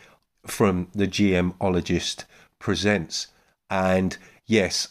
from 0.46 0.88
the 0.94 1.06
GMologist 1.06 2.24
presents, 2.58 3.28
and 3.68 4.16
yes, 4.46 4.88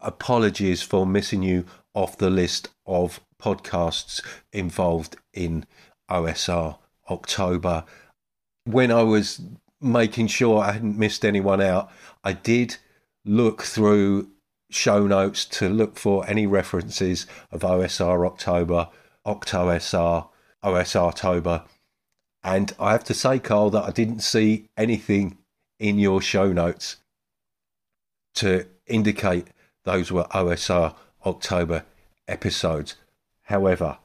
apologies 0.00 0.82
for 0.82 1.06
missing 1.06 1.42
you 1.42 1.64
off 1.94 2.18
the 2.18 2.30
list 2.30 2.68
of 2.86 3.20
podcasts 3.40 4.22
involved 4.52 5.16
in 5.32 5.64
OSR 6.10 6.78
October. 7.10 7.84
When 8.64 8.90
I 8.90 9.02
was 9.02 9.40
making 9.80 10.28
sure 10.28 10.62
I 10.62 10.72
hadn't 10.72 10.98
missed 10.98 11.24
anyone 11.24 11.60
out, 11.60 11.90
I 12.22 12.32
did 12.32 12.76
look 13.24 13.62
through 13.62 14.28
show 14.74 15.06
notes 15.06 15.44
to 15.44 15.68
look 15.68 15.98
for 15.98 16.28
any 16.28 16.46
references 16.46 17.26
of 17.50 17.60
OSR 17.60 18.26
October, 18.26 18.88
OctoSR, 19.26 20.28
OSR 20.64 21.08
October. 21.08 21.64
And 22.42 22.72
I 22.78 22.92
have 22.92 23.04
to 23.04 23.14
say, 23.14 23.38
Carl, 23.38 23.70
that 23.70 23.84
I 23.84 23.90
didn't 23.90 24.20
see 24.20 24.68
anything 24.76 25.38
in 25.78 25.98
your 25.98 26.20
show 26.22 26.52
notes 26.52 26.96
to 28.34 28.66
indicate 28.86 29.48
those 29.84 30.10
were 30.10 30.24
OSR 30.24 30.94
October 31.26 31.84
episodes. 32.28 32.96
However, 33.42 33.98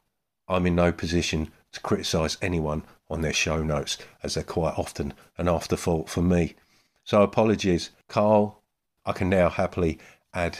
I'm 0.47 0.65
in 0.65 0.75
no 0.75 0.91
position 0.91 1.51
to 1.71 1.79
criticise 1.79 2.37
anyone 2.41 2.83
on 3.09 3.21
their 3.21 3.33
show 3.33 3.63
notes, 3.63 3.97
as 4.23 4.33
they're 4.33 4.43
quite 4.43 4.77
often 4.77 5.13
an 5.37 5.47
afterthought 5.47 6.09
for 6.09 6.21
me. 6.21 6.55
So 7.03 7.21
apologies, 7.21 7.91
Carl. 8.07 8.61
I 9.05 9.13
can 9.13 9.29
now 9.29 9.47
happily 9.49 9.99
add 10.37 10.59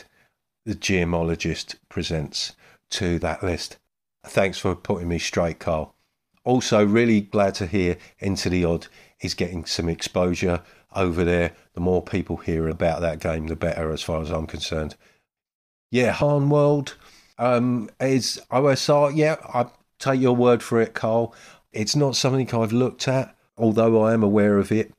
the 0.65 0.75
GMologist 0.75 1.75
presents 1.88 2.55
to 2.89 3.19
that 3.19 3.43
list. 3.43 3.77
thanks 4.25 4.57
for 4.57 4.75
putting 4.75 5.07
me 5.07 5.19
straight, 5.19 5.60
Carl. 5.60 5.96
Also, 6.43 6.86
really 6.86 7.22
glad 7.22 7.53
to 7.55 7.67
hear 7.67 7.98
Into 8.19 8.50
the 8.50 8.65
Odd 8.65 8.88
is 9.22 9.34
getting 9.34 9.65
some 9.65 9.88
exposure 9.88 10.62
over 10.96 11.24
there. 11.24 11.53
The 11.74 11.79
more 11.79 12.01
people 12.01 12.38
hear 12.38 12.67
about 12.67 13.01
that 13.01 13.19
game, 13.19 13.48
the 13.48 13.55
better, 13.55 13.91
as 13.91 14.01
far 14.01 14.22
as 14.22 14.31
I'm 14.31 14.48
concerned. 14.48 14.96
Yeah, 15.91 16.13
Hârnworld 16.13 16.93
um, 17.38 17.89
is 18.00 18.41
OSR. 18.51 19.15
Yeah, 19.15 19.38
I 19.53 19.67
take 20.00 20.19
your 20.19 20.36
word 20.36 20.63
for 20.63 20.81
it, 20.81 20.93
Carl. 20.93 21.34
It's 21.72 21.96
not 21.96 22.15
something 22.15 22.53
I've 22.53 22.74
looked 22.74 23.07
at, 23.07 23.36
although 23.57 24.01
I 24.03 24.13
am 24.13 24.24
aware 24.24 24.57
of 24.57 24.72
it. 24.72 24.93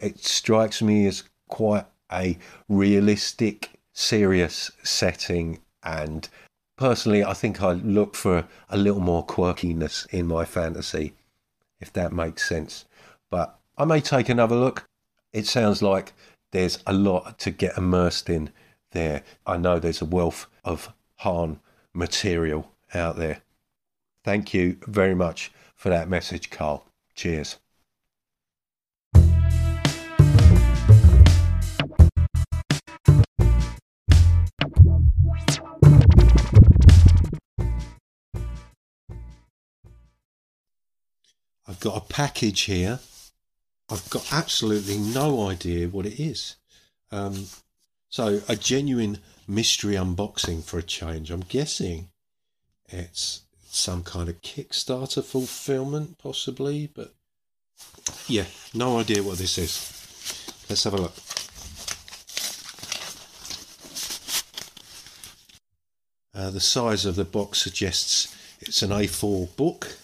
It 0.00 0.24
strikes 0.24 0.82
me 0.82 1.06
as 1.06 1.24
quite 1.48 1.86
a 2.10 2.38
realistic, 2.68 3.70
serious 3.92 4.70
setting, 4.82 5.60
and 5.82 6.28
personally, 6.76 7.24
I 7.24 7.34
think 7.34 7.62
I 7.62 7.72
look 7.72 8.14
for 8.14 8.46
a 8.68 8.76
little 8.76 9.00
more 9.00 9.24
quirkiness 9.24 10.06
in 10.12 10.26
my 10.26 10.44
fantasy, 10.44 11.14
if 11.80 11.92
that 11.92 12.12
makes 12.12 12.48
sense. 12.48 12.84
But 13.30 13.58
I 13.76 13.84
may 13.84 14.00
take 14.00 14.28
another 14.28 14.56
look. 14.56 14.88
It 15.32 15.46
sounds 15.46 15.82
like 15.82 16.12
there's 16.52 16.78
a 16.86 16.92
lot 16.92 17.38
to 17.40 17.50
get 17.50 17.78
immersed 17.78 18.28
in 18.28 18.50
there. 18.92 19.22
I 19.46 19.56
know 19.56 19.78
there's 19.78 20.02
a 20.02 20.06
wealth 20.06 20.46
of 20.64 20.92
Hârn 21.20 21.58
material 21.94 22.70
out 22.94 23.16
there. 23.16 23.40
Thank 24.24 24.54
you 24.54 24.76
very 24.86 25.14
much 25.14 25.50
for 25.74 25.88
that 25.88 26.08
message, 26.08 26.50
Carl. 26.50 26.86
Cheers. 27.14 27.58
I've 41.72 41.80
got 41.80 41.96
a 41.96 42.12
package 42.12 42.60
here. 42.62 42.98
I've 43.90 44.10
got 44.10 44.30
absolutely 44.30 44.98
no 44.98 45.48
idea 45.48 45.88
what 45.88 46.04
it 46.04 46.20
is. 46.20 46.56
Um, 47.10 47.46
so, 48.10 48.42
a 48.46 48.56
genuine 48.56 49.20
mystery 49.48 49.94
unboxing 49.94 50.64
for 50.64 50.78
a 50.78 50.82
change. 50.82 51.30
I'm 51.30 51.40
guessing 51.40 52.10
it's 52.90 53.44
some 53.70 54.02
kind 54.02 54.28
of 54.28 54.42
Kickstarter 54.42 55.24
fulfillment, 55.24 56.18
possibly, 56.18 56.90
but 56.94 57.14
yeah, 58.26 58.44
no 58.74 58.98
idea 58.98 59.22
what 59.22 59.38
this 59.38 59.56
is. 59.56 60.66
Let's 60.68 60.84
have 60.84 60.92
a 60.92 60.98
look. 60.98 61.14
Uh, 66.34 66.50
the 66.50 66.60
size 66.60 67.06
of 67.06 67.16
the 67.16 67.24
box 67.24 67.62
suggests 67.62 68.36
it's 68.60 68.82
an 68.82 68.90
A4 68.90 69.56
book. 69.56 69.96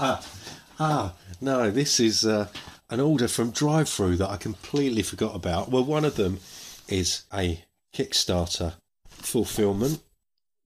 Ah, 0.00 1.14
no, 1.40 1.70
this 1.70 2.00
is 2.00 2.24
uh, 2.24 2.48
an 2.88 3.00
order 3.00 3.28
from 3.28 3.52
DriveThru 3.52 4.16
that 4.18 4.30
I 4.30 4.36
completely 4.36 5.02
forgot 5.02 5.34
about. 5.34 5.70
Well, 5.70 5.84
one 5.84 6.04
of 6.04 6.16
them 6.16 6.40
is 6.88 7.24
a 7.32 7.64
Kickstarter 7.94 8.74
fulfillment, 9.08 10.00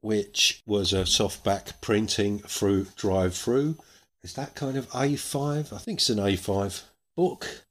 which 0.00 0.62
was 0.66 0.92
a 0.92 1.02
softback 1.02 1.80
printing 1.80 2.38
through 2.40 2.84
DriveThru. 2.96 3.76
Is 4.22 4.34
that 4.34 4.54
kind 4.54 4.76
of 4.76 4.88
A5? 4.90 5.72
I 5.72 5.78
think 5.78 5.98
it's 5.98 6.10
an 6.10 6.18
A5 6.18 6.82
book. 7.16 7.64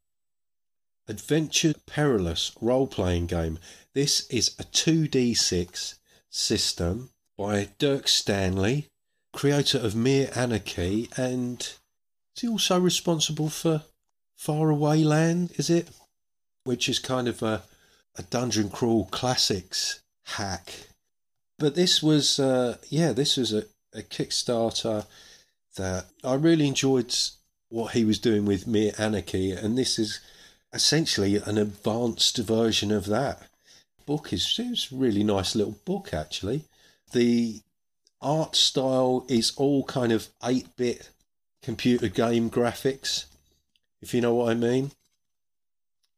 Adventure 1.08 1.76
Perilous 1.86 2.52
role 2.62 2.88
playing 2.88 3.28
game. 3.28 3.58
This 3.94 4.28
is 4.28 4.56
a 4.60 4.64
2D6 4.64 5.96
system 6.30 7.10
by 7.38 7.70
Dirk 7.78 8.08
Stanley, 8.08 8.90
creator 9.34 9.78
of 9.78 9.96
Mere 9.96 10.30
Anarchy, 10.36 11.10
and 11.18 11.60
is 11.62 12.42
he 12.42 12.48
also 12.48 12.80
responsible 12.80 13.50
for 13.50 13.84
Faraway 14.38 15.04
Land? 15.04 15.52
Is 15.58 15.70
it? 15.70 15.90
Which 16.64 16.88
is 16.88 17.00
kind 17.00 17.28
of 17.28 17.44
a, 17.44 17.64
a 18.16 18.24
Dungeon 18.24 18.70
Crawl 18.70 19.06
Classics 19.06 20.02
hack. 20.24 20.88
But 21.60 21.76
this 21.76 22.02
was, 22.02 22.40
uh, 22.40 22.78
yeah, 22.90 23.12
this 23.12 23.38
was 23.38 23.52
a, 23.54 23.64
a 23.94 24.02
Kickstarter 24.02 25.06
that 25.76 26.06
I 26.24 26.36
really 26.36 26.68
enjoyed 26.68 27.14
what 27.70 27.94
he 27.94 28.06
was 28.06 28.20
doing 28.20 28.46
with 28.46 28.68
Mere 28.68 28.94
Anarchy, 28.98 29.52
and 29.52 29.78
this 29.78 29.98
is 29.98 30.20
essentially 30.72 31.38
an 31.38 31.58
advanced 31.58 32.38
version 32.38 32.92
of 32.92 33.06
that. 33.08 33.44
Book 34.06 34.34
is 34.34 34.60
it's 34.60 34.92
a 34.92 34.96
really 34.96 35.24
nice 35.24 35.56
little 35.56 35.78
book 35.86 36.14
actually. 36.14 36.66
The 37.12 37.62
art 38.24 38.56
style 38.56 39.26
is 39.30 39.54
all 39.58 39.84
kind 39.84 40.12
of 40.12 40.30
8 40.44 40.76
bit 40.76 41.10
computer 41.62 42.08
game 42.08 42.50
graphics, 42.50 43.26
if 44.02 44.14
you 44.14 44.22
know 44.22 44.34
what 44.34 44.50
I 44.50 44.56
mean. 44.56 44.92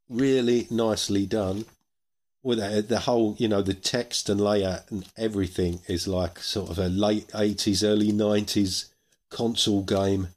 Really 0.10 0.68
nicely 0.70 1.26
done. 1.26 1.66
With 2.44 2.60
the, 2.60 2.84
the 2.84 3.00
whole, 3.00 3.36
you 3.40 3.48
know, 3.48 3.64
the 3.64 3.74
text 3.74 4.30
and 4.30 4.40
layout 4.40 4.92
and 4.92 5.06
everything 5.18 5.82
is 5.88 6.08
like 6.08 6.40
sort 6.40 6.70
of 6.70 6.78
a 6.78 6.88
late 6.88 7.28
80s, 7.30 7.84
early 7.84 8.12
90s 8.12 8.90
console 9.30 9.82
game. 9.82 10.30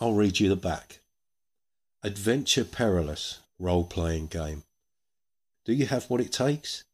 I'll 0.00 0.14
read 0.14 0.40
you 0.40 0.48
the 0.48 0.56
back. 0.56 0.98
Adventure 2.02 2.64
Perilous 2.64 3.38
role 3.58 3.84
playing 3.84 4.26
game. 4.26 4.64
Do 5.64 5.72
you 5.72 5.86
have 5.86 6.10
what 6.10 6.20
it 6.20 6.32
takes? 6.32 6.84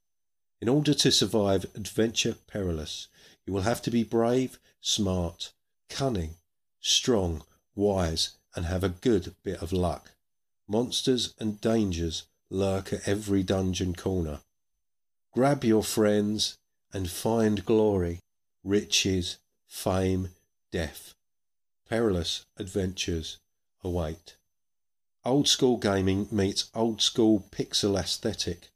In 0.60 0.68
order 0.68 0.92
to 0.92 1.10
survive 1.10 1.64
Adventure 1.74 2.36
Perilous, 2.46 3.08
you 3.46 3.52
will 3.52 3.62
have 3.62 3.80
to 3.82 3.90
be 3.90 4.04
brave, 4.04 4.58
smart, 4.82 5.52
cunning, 5.88 6.34
strong, 6.80 7.42
wise, 7.74 8.32
and 8.54 8.66
have 8.66 8.84
a 8.84 8.90
good 8.90 9.34
bit 9.42 9.62
of 9.62 9.72
luck. 9.72 10.10
Monsters 10.68 11.32
and 11.38 11.60
dangers 11.62 12.24
lurk 12.50 12.92
at 12.92 13.08
every 13.08 13.42
dungeon 13.42 13.94
corner. 13.94 14.40
Grab 15.32 15.64
your 15.64 15.82
friends 15.82 16.58
and 16.92 17.08
find 17.08 17.64
glory, 17.64 18.20
riches, 18.62 19.38
fame, 19.66 20.28
death. 20.70 21.14
Perilous 21.88 22.44
adventures 22.58 23.38
await. 23.82 24.36
Old 25.24 25.48
school 25.48 25.78
gaming 25.78 26.28
meets 26.30 26.70
old 26.74 27.00
school 27.00 27.46
pixel 27.50 27.98
aesthetic 27.98 28.68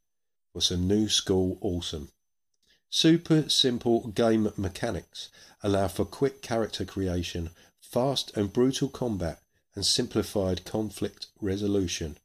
for 0.54 0.70
a 0.70 0.76
new 0.76 1.08
school 1.08 1.58
awesome. 1.60 2.10
Super 2.88 3.48
simple 3.48 4.08
game 4.08 4.52
mechanics 4.56 5.28
allow 5.62 5.88
for 5.88 6.04
quick 6.04 6.42
character 6.42 6.84
creation, 6.84 7.50
fast 7.80 8.36
and 8.36 8.52
brutal 8.52 8.88
combat, 8.88 9.40
and 9.74 9.84
simplified 9.84 10.64
conflict 10.64 11.26
resolution. 11.40 12.16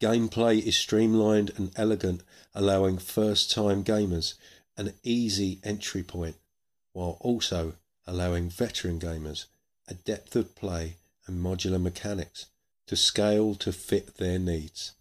Gameplay 0.00 0.62
is 0.62 0.76
streamlined 0.76 1.50
and 1.56 1.72
elegant, 1.74 2.22
allowing 2.54 2.98
first 2.98 3.50
time 3.50 3.82
gamers 3.82 4.34
an 4.76 4.94
easy 5.02 5.58
entry 5.64 6.04
point, 6.04 6.36
while 6.92 7.18
also 7.20 7.74
allowing 8.06 8.48
veteran 8.48 9.00
gamers 9.00 9.46
a 9.88 9.94
depth 9.94 10.36
of 10.36 10.54
play 10.54 10.96
and 11.26 11.44
modular 11.44 11.82
mechanics 11.82 12.46
to 12.86 12.94
scale 12.94 13.56
to 13.56 13.72
fit 13.72 14.18
their 14.18 14.38
needs. 14.38 14.92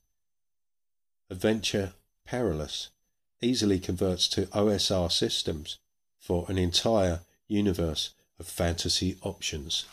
Adventure 1.30 1.94
Perilous 2.26 2.90
easily 3.42 3.80
converts 3.80 4.28
to 4.30 4.48
OSR 4.48 5.12
systems 5.12 5.78
for 6.20 6.46
an 6.50 6.58
entire 6.58 7.22
universe 7.48 8.12
of 8.40 8.48
fantasy 8.48 9.18
options. 9.22 9.86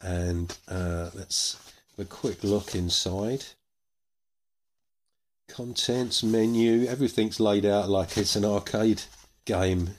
And 0.00 0.56
uh, 0.68 1.10
let's 1.14 1.58
have 1.96 2.06
a 2.06 2.08
quick 2.08 2.44
look 2.44 2.74
inside. 2.74 3.44
Contents, 5.48 6.22
menu, 6.22 6.86
everything's 6.86 7.40
laid 7.40 7.64
out 7.64 7.88
like 7.88 8.16
it's 8.16 8.36
an 8.36 8.44
arcade 8.44 9.02
game 9.44 9.90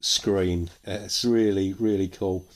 screen. 0.00 0.70
It's 0.84 1.24
really, 1.24 1.72
really 1.72 2.08
cool. 2.08 2.46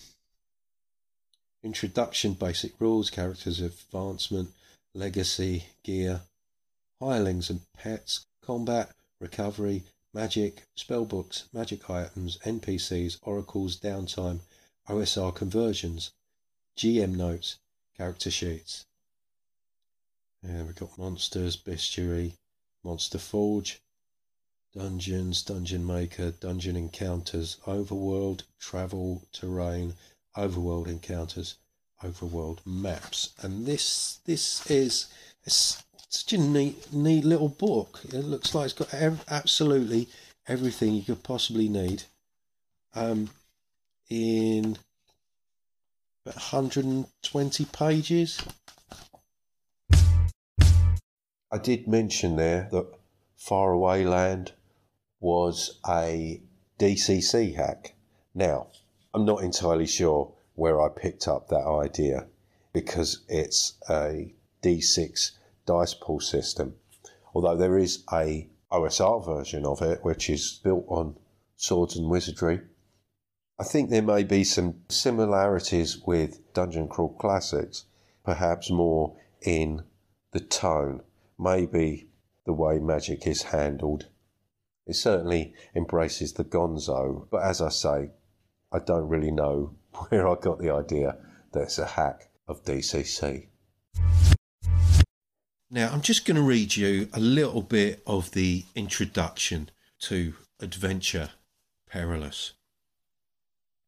Introduction, 1.62 2.34
basic 2.34 2.80
rules, 2.80 3.10
characters, 3.10 3.60
advancement, 3.60 4.50
legacy, 4.94 5.64
gear, 5.82 6.20
hirelings 7.00 7.50
and 7.50 7.60
pets, 7.72 8.26
combat, 8.42 8.94
recovery, 9.20 9.84
magic, 10.12 10.66
spellbooks, 10.76 11.44
magic 11.52 11.88
items, 11.88 12.38
NPCs, 12.38 13.18
oracles, 13.22 13.78
downtime, 13.78 14.40
OSR 14.88 15.34
conversions, 15.34 16.12
GM 16.76 17.14
notes, 17.16 17.58
character 17.96 18.30
sheets. 18.30 18.86
We've 20.42 20.74
got 20.74 20.96
monsters, 20.96 21.56
bestiary, 21.56 22.34
monster 22.84 23.18
forge, 23.18 23.80
dungeons, 24.72 25.42
dungeon 25.42 25.86
maker, 25.86 26.30
dungeon 26.30 26.76
encounters, 26.76 27.56
overworld, 27.66 28.42
travel, 28.58 29.26
terrain, 29.32 29.94
overworld 30.36 30.86
encounters, 30.86 31.56
overworld 32.02 32.58
maps. 32.64 33.34
And 33.40 33.66
this 33.66 34.20
this 34.24 34.70
is 34.70 35.08
such 36.08 36.32
a 36.32 36.38
neat, 36.38 36.92
neat 36.92 37.24
little 37.24 37.48
book. 37.48 38.00
It 38.04 38.24
looks 38.24 38.54
like 38.54 38.66
it's 38.66 38.74
got 38.74 38.92
ev- 38.94 39.24
absolutely 39.28 40.08
everything 40.46 40.94
you 40.94 41.02
could 41.02 41.22
possibly 41.22 41.68
need. 41.68 42.04
Um, 42.94 43.30
in 44.08 44.78
120 46.24 47.64
pages. 47.66 48.40
I 51.50 51.58
did 51.62 51.88
mention 51.88 52.36
there 52.36 52.68
that 52.72 52.86
Faraway 53.36 54.04
Land 54.04 54.52
was 55.20 55.78
a 55.88 56.42
DCC 56.78 57.54
hack. 57.54 57.94
Now, 58.34 58.68
I'm 59.14 59.24
not 59.24 59.42
entirely 59.42 59.86
sure 59.86 60.32
where 60.54 60.80
I 60.80 60.88
picked 60.88 61.26
up 61.26 61.48
that 61.48 61.66
idea 61.66 62.26
because 62.72 63.24
it's 63.28 63.74
a 63.88 64.32
D6 64.62 65.32
dice 65.68 65.92
pool 65.92 66.18
system. 66.18 66.74
Although 67.34 67.56
there 67.56 67.76
is 67.76 68.02
a 68.10 68.48
OSR 68.72 69.22
version 69.24 69.66
of 69.66 69.82
it 69.82 70.02
which 70.02 70.30
is 70.30 70.60
built 70.64 70.86
on 70.88 71.16
Swords 71.56 71.94
and 71.94 72.08
Wizardry. 72.08 72.60
I 73.58 73.64
think 73.64 73.90
there 73.90 74.02
may 74.02 74.22
be 74.22 74.44
some 74.44 74.82
similarities 74.88 75.98
with 76.06 76.54
Dungeon 76.54 76.88
Crawl 76.88 77.14
Classics, 77.18 77.84
perhaps 78.24 78.70
more 78.70 79.16
in 79.42 79.82
the 80.32 80.40
tone, 80.40 81.02
maybe 81.38 82.08
the 82.46 82.54
way 82.54 82.78
magic 82.78 83.26
is 83.26 83.42
handled. 83.42 84.06
It 84.86 84.94
certainly 84.94 85.52
embraces 85.74 86.32
the 86.32 86.44
gonzo, 86.44 87.26
but 87.30 87.42
as 87.42 87.60
I 87.60 87.68
say, 87.68 88.10
I 88.72 88.78
don't 88.78 89.08
really 89.08 89.32
know 89.32 89.74
where 90.08 90.26
I 90.26 90.34
got 90.40 90.60
the 90.60 90.70
idea 90.70 91.18
that 91.52 91.64
it's 91.64 91.78
a 91.78 91.86
hack 91.86 92.30
of 92.46 92.64
DCC. 92.64 93.48
Now, 95.70 95.90
I'm 95.92 96.00
just 96.00 96.24
going 96.24 96.36
to 96.36 96.42
read 96.42 96.76
you 96.76 97.10
a 97.12 97.20
little 97.20 97.60
bit 97.60 98.02
of 98.06 98.30
the 98.30 98.64
introduction 98.74 99.68
to 100.00 100.32
Adventure 100.60 101.32
Perilous. 101.86 102.54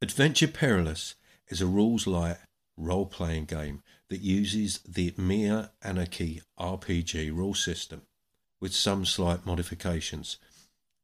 Adventure 0.03 0.49
Perilous 0.49 1.15
is 1.49 1.63
a 1.63 1.67
rules 1.67 2.07
light 2.07 2.37
role 2.77 3.07
playing 3.07 3.47
game 3.47 3.83
that 4.11 4.21
uses 4.21 4.81
the 4.87 5.15
Mere 5.17 5.71
Anarchy 5.83 6.43
RPG 6.59 7.35
rule 7.35 7.55
system 7.55 8.03
with 8.61 8.75
some 8.75 9.07
slight 9.07 9.47
modifications. 9.47 10.37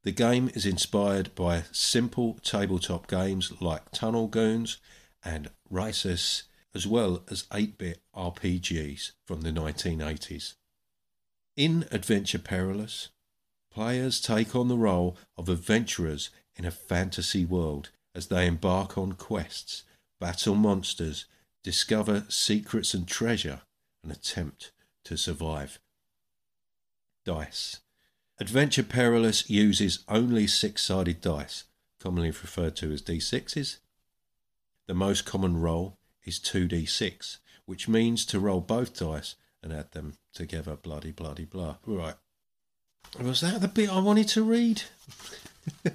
The 0.02 0.12
game 0.12 0.50
is 0.54 0.66
inspired 0.66 1.34
by 1.34 1.62
simple 1.72 2.34
tabletop 2.42 3.06
games 3.06 3.50
like 3.62 3.92
Tunnel 3.92 4.26
Goons 4.26 4.76
and 5.24 5.48
Risus, 5.72 6.42
as 6.74 6.86
well 6.86 7.22
as 7.30 7.46
8 7.50 7.78
bit 7.78 8.02
RPGs 8.14 9.12
from 9.24 9.40
the 9.40 9.52
1980s. 9.52 10.56
In 11.56 11.86
Adventure 11.90 12.38
Perilous, 12.38 13.08
players 13.70 14.20
take 14.20 14.54
on 14.54 14.68
the 14.68 14.76
role 14.76 15.16
of 15.38 15.48
adventurers 15.48 16.28
in 16.54 16.66
a 16.66 16.70
fantasy 16.70 17.46
world 17.46 17.88
as 18.14 18.26
they 18.26 18.46
embark 18.46 18.98
on 18.98 19.12
quests, 19.12 19.82
battle 20.20 20.54
monsters, 20.54 21.24
discover 21.62 22.26
secrets 22.28 22.92
and 22.92 23.08
treasure, 23.08 23.62
and 24.02 24.12
attempt 24.12 24.70
to 25.04 25.16
survive. 25.16 25.78
Dice. 27.24 27.80
Adventure 28.38 28.82
Perilous 28.82 29.48
uses 29.48 30.04
only 30.08 30.46
six 30.46 30.82
sided 30.82 31.22
dice, 31.22 31.64
commonly 31.98 32.28
referred 32.28 32.76
to 32.76 32.92
as 32.92 33.00
d6s. 33.00 33.78
The 34.86 34.94
most 34.94 35.24
common 35.24 35.56
roll 35.56 35.96
is 36.22 36.38
2d6, 36.38 37.38
which 37.64 37.88
means 37.88 38.26
to 38.26 38.38
roll 38.38 38.60
both 38.60 38.94
dice 38.98 39.36
and 39.66 39.74
add 39.76 39.90
them 39.90 40.14
together, 40.32 40.76
bloody, 40.76 41.10
bloody, 41.10 41.44
blah. 41.44 41.76
Right. 41.84 42.14
Was 43.20 43.40
that 43.40 43.60
the 43.60 43.66
bit 43.66 43.90
I 43.90 43.98
wanted 43.98 44.28
to 44.28 44.44
read? 44.44 44.82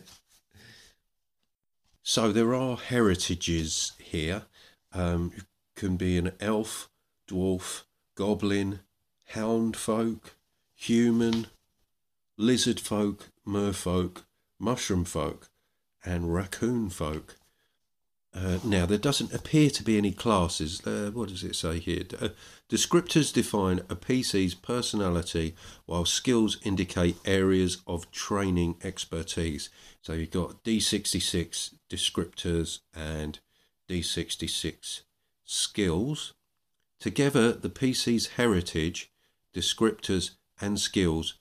so 2.04 2.34
there 2.34 2.54
are 2.54 2.76
heritages 2.76 3.94
here. 3.98 4.44
Um, 4.92 5.32
you 5.38 5.44
can 5.78 5.96
be 5.96 6.18
an 6.18 6.34
elf, 6.42 6.90
dwarf, 7.30 7.84
goblin, 8.16 8.82
hound 9.28 9.78
folk, 9.78 10.36
human, 10.76 11.48
lizard 12.38 12.82
folk, 12.82 13.30
merfolk, 13.48 14.24
mushroom 14.60 15.06
folk, 15.06 15.50
and 16.04 16.34
raccoon 16.34 16.90
folk. 16.90 17.38
Uh, 18.34 18.60
now, 18.64 18.86
there 18.86 18.98
doesn't 18.98 19.34
appear 19.34 19.70
to 19.70 19.84
be 19.84 19.98
any 19.98 20.14
classes. 20.14 20.86
Uh, 20.88 21.12
what 21.14 21.28
does 21.28 21.44
it 21.44 21.56
say 21.56 21.80
here? 21.80 22.04
Uh, 22.20 22.30
descriptors 22.70 23.34
define 23.34 23.80
a 23.90 23.96
PC's 23.96 24.54
personality, 24.54 25.54
while 25.86 26.06
skills 26.06 26.58
indicate 26.64 27.18
areas 27.26 27.82
of 27.86 28.10
training 28.12 28.78
expertise. 28.84 29.70
So 30.02 30.14
you've 30.14 30.32
got 30.32 30.64
D66 30.64 31.74
descriptors 31.90 32.80
and 32.96 33.40
D66 33.90 35.02
skills. 35.44 36.34
Together, 37.02 37.52
the 37.52 37.70
PC's 37.70 38.28
heritage, 38.38 39.12
descriptors, 39.54 40.32
and 40.62 40.80
skills 40.80 41.36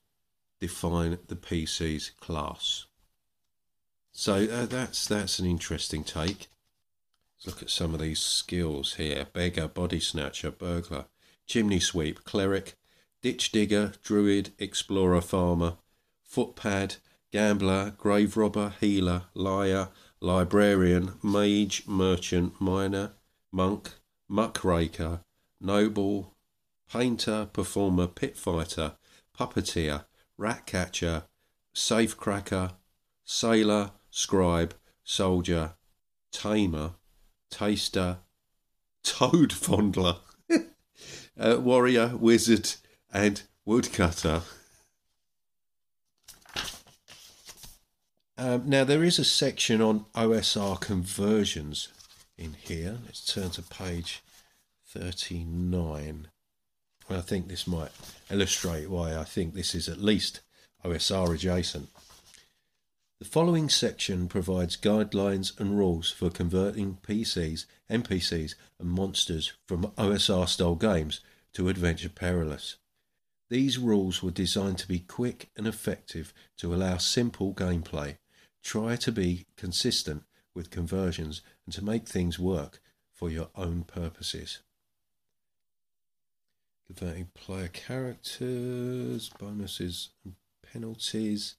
define 0.59 1.19
the 1.29 1.37
PC's 1.37 2.11
class. 2.19 2.87
So 4.13 4.49
uh, 4.51 4.67
that's 4.67 5.07
that's 5.07 5.39
an 5.39 5.47
interesting 5.47 6.03
take. 6.03 6.49
Let's 7.41 7.55
look 7.55 7.63
at 7.63 7.71
some 7.71 7.95
of 7.95 8.01
these 8.01 8.21
skills 8.21 8.95
here. 8.97 9.27
Beggar, 9.33 9.67
body 9.67 9.99
snatcher, 9.99 10.51
burglar, 10.51 11.07
chimney 11.47 11.81
sweep, 11.81 12.23
cleric, 12.25 12.75
ditch 13.23 13.51
digger, 13.51 13.95
druid, 14.03 14.51
explorer, 14.59 15.23
farmer, 15.23 15.77
footpad, 16.23 16.99
gambler, 17.33 17.95
grave 17.97 18.37
robber, 18.37 18.75
healer, 18.79 19.23
liar, 19.33 19.89
librarian, 20.21 21.15
mage, 21.23 21.85
merchant, 21.87 22.61
miner, 22.61 23.13
monk, 23.51 23.93
muckraker, 24.29 25.21
noble, 25.63 26.35
painter, 26.93 27.49
performer, 27.55 28.07
pit 28.07 28.37
fighter, 28.37 28.97
puppeteer, 29.39 30.05
rat 30.37 30.67
catcher, 30.67 31.23
safe 31.73 32.19
cracker, 32.19 32.73
sailor, 33.25 33.93
scribe, 34.11 34.75
soldier, 35.05 35.73
tamer, 36.33 36.97
taster, 37.51 38.19
toad 39.03 39.51
fondler, 39.51 40.19
uh, 41.39 41.59
warrior, 41.61 42.17
wizard, 42.17 42.75
and 43.13 43.43
woodcutter. 43.65 44.43
Um, 48.39 48.63
now, 48.65 48.85
there 48.85 49.05
is 49.05 49.19
a 49.19 49.25
section 49.25 49.83
on 49.83 50.07
OSR 50.15 50.81
conversions 50.81 51.89
in 52.39 52.55
here. 52.55 52.97
Let's 53.05 53.25
turn 53.25 53.51
to 53.51 53.63
page 53.63 54.23
39. 54.87 56.29
Well, 57.09 57.19
I 57.19 57.23
think 57.23 57.49
this 57.49 57.67
might 57.67 57.91
illustrate 58.31 58.89
why 58.89 59.15
I 59.15 59.25
think 59.25 59.53
this 59.53 59.75
is 59.75 59.89
at 59.89 59.99
least 59.99 60.41
OSR 60.85 61.35
adjacent. 61.35 61.91
The 63.21 63.27
following 63.27 63.69
section 63.69 64.29
provides 64.29 64.79
guidelines 64.79 65.61
and 65.61 65.77
rules 65.77 66.11
for 66.11 66.31
converting 66.31 66.97
PCs, 67.03 67.67
NPCs, 67.91 68.55
and 68.79 68.89
monsters 68.89 69.53
from 69.69 69.93
OSR 69.99 70.49
style 70.49 70.75
games 70.75 71.21
to 71.53 71.69
Adventure 71.69 72.09
Perilous. 72.09 72.77
These 73.51 73.77
rules 73.77 74.23
were 74.23 74.31
designed 74.31 74.79
to 74.79 74.89
be 74.89 75.01
quick 75.01 75.51
and 75.55 75.67
effective 75.67 76.33
to 76.57 76.75
allow 76.75 76.97
simple 76.97 77.53
gameplay. 77.53 78.17
Try 78.63 78.97
to 78.97 79.13
be 79.13 79.45
consistent 79.55 80.23
with 80.55 80.71
conversions 80.71 81.43
and 81.67 81.75
to 81.75 81.85
make 81.85 82.09
things 82.09 82.39
work 82.39 82.81
for 83.13 83.29
your 83.29 83.51
own 83.55 83.85
purposes. 83.85 84.61
Converting 86.87 87.29
player 87.35 87.69
characters, 87.69 89.29
bonuses, 89.39 90.09
and 90.25 90.37
penalties 90.63 91.57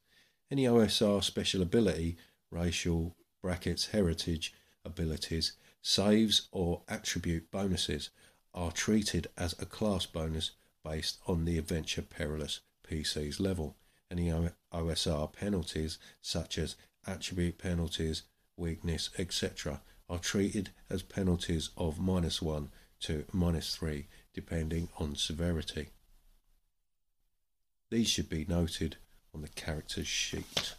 any 0.51 0.65
OSR 0.65 1.23
special 1.23 1.61
ability, 1.61 2.17
racial 2.51 3.15
brackets, 3.41 3.87
heritage 3.87 4.53
abilities, 4.83 5.53
saves, 5.81 6.49
or 6.51 6.81
attribute 6.89 7.49
bonuses 7.49 8.09
are 8.53 8.71
treated 8.71 9.27
as 9.37 9.55
a 9.59 9.65
class 9.65 10.05
bonus 10.05 10.51
based 10.83 11.19
on 11.25 11.45
the 11.45 11.57
Adventure 11.57 12.01
Perilous 12.01 12.59
PC's 12.85 13.39
level. 13.39 13.77
Any 14.11 14.33
OSR 14.73 15.31
penalties, 15.31 15.97
such 16.21 16.57
as 16.57 16.75
attribute 17.07 17.57
penalties, 17.57 18.23
weakness, 18.57 19.09
etc., 19.17 19.81
are 20.09 20.19
treated 20.19 20.71
as 20.89 21.01
penalties 21.01 21.69
of 21.77 21.97
minus 21.97 22.41
1 22.41 22.69
to 22.99 23.23
minus 23.31 23.73
3, 23.77 24.05
depending 24.33 24.89
on 24.99 25.15
severity. 25.15 25.87
These 27.89 28.09
should 28.09 28.29
be 28.29 28.45
noted 28.47 28.97
on 29.33 29.41
the 29.41 29.49
character 29.49 30.03
sheet. 30.03 30.73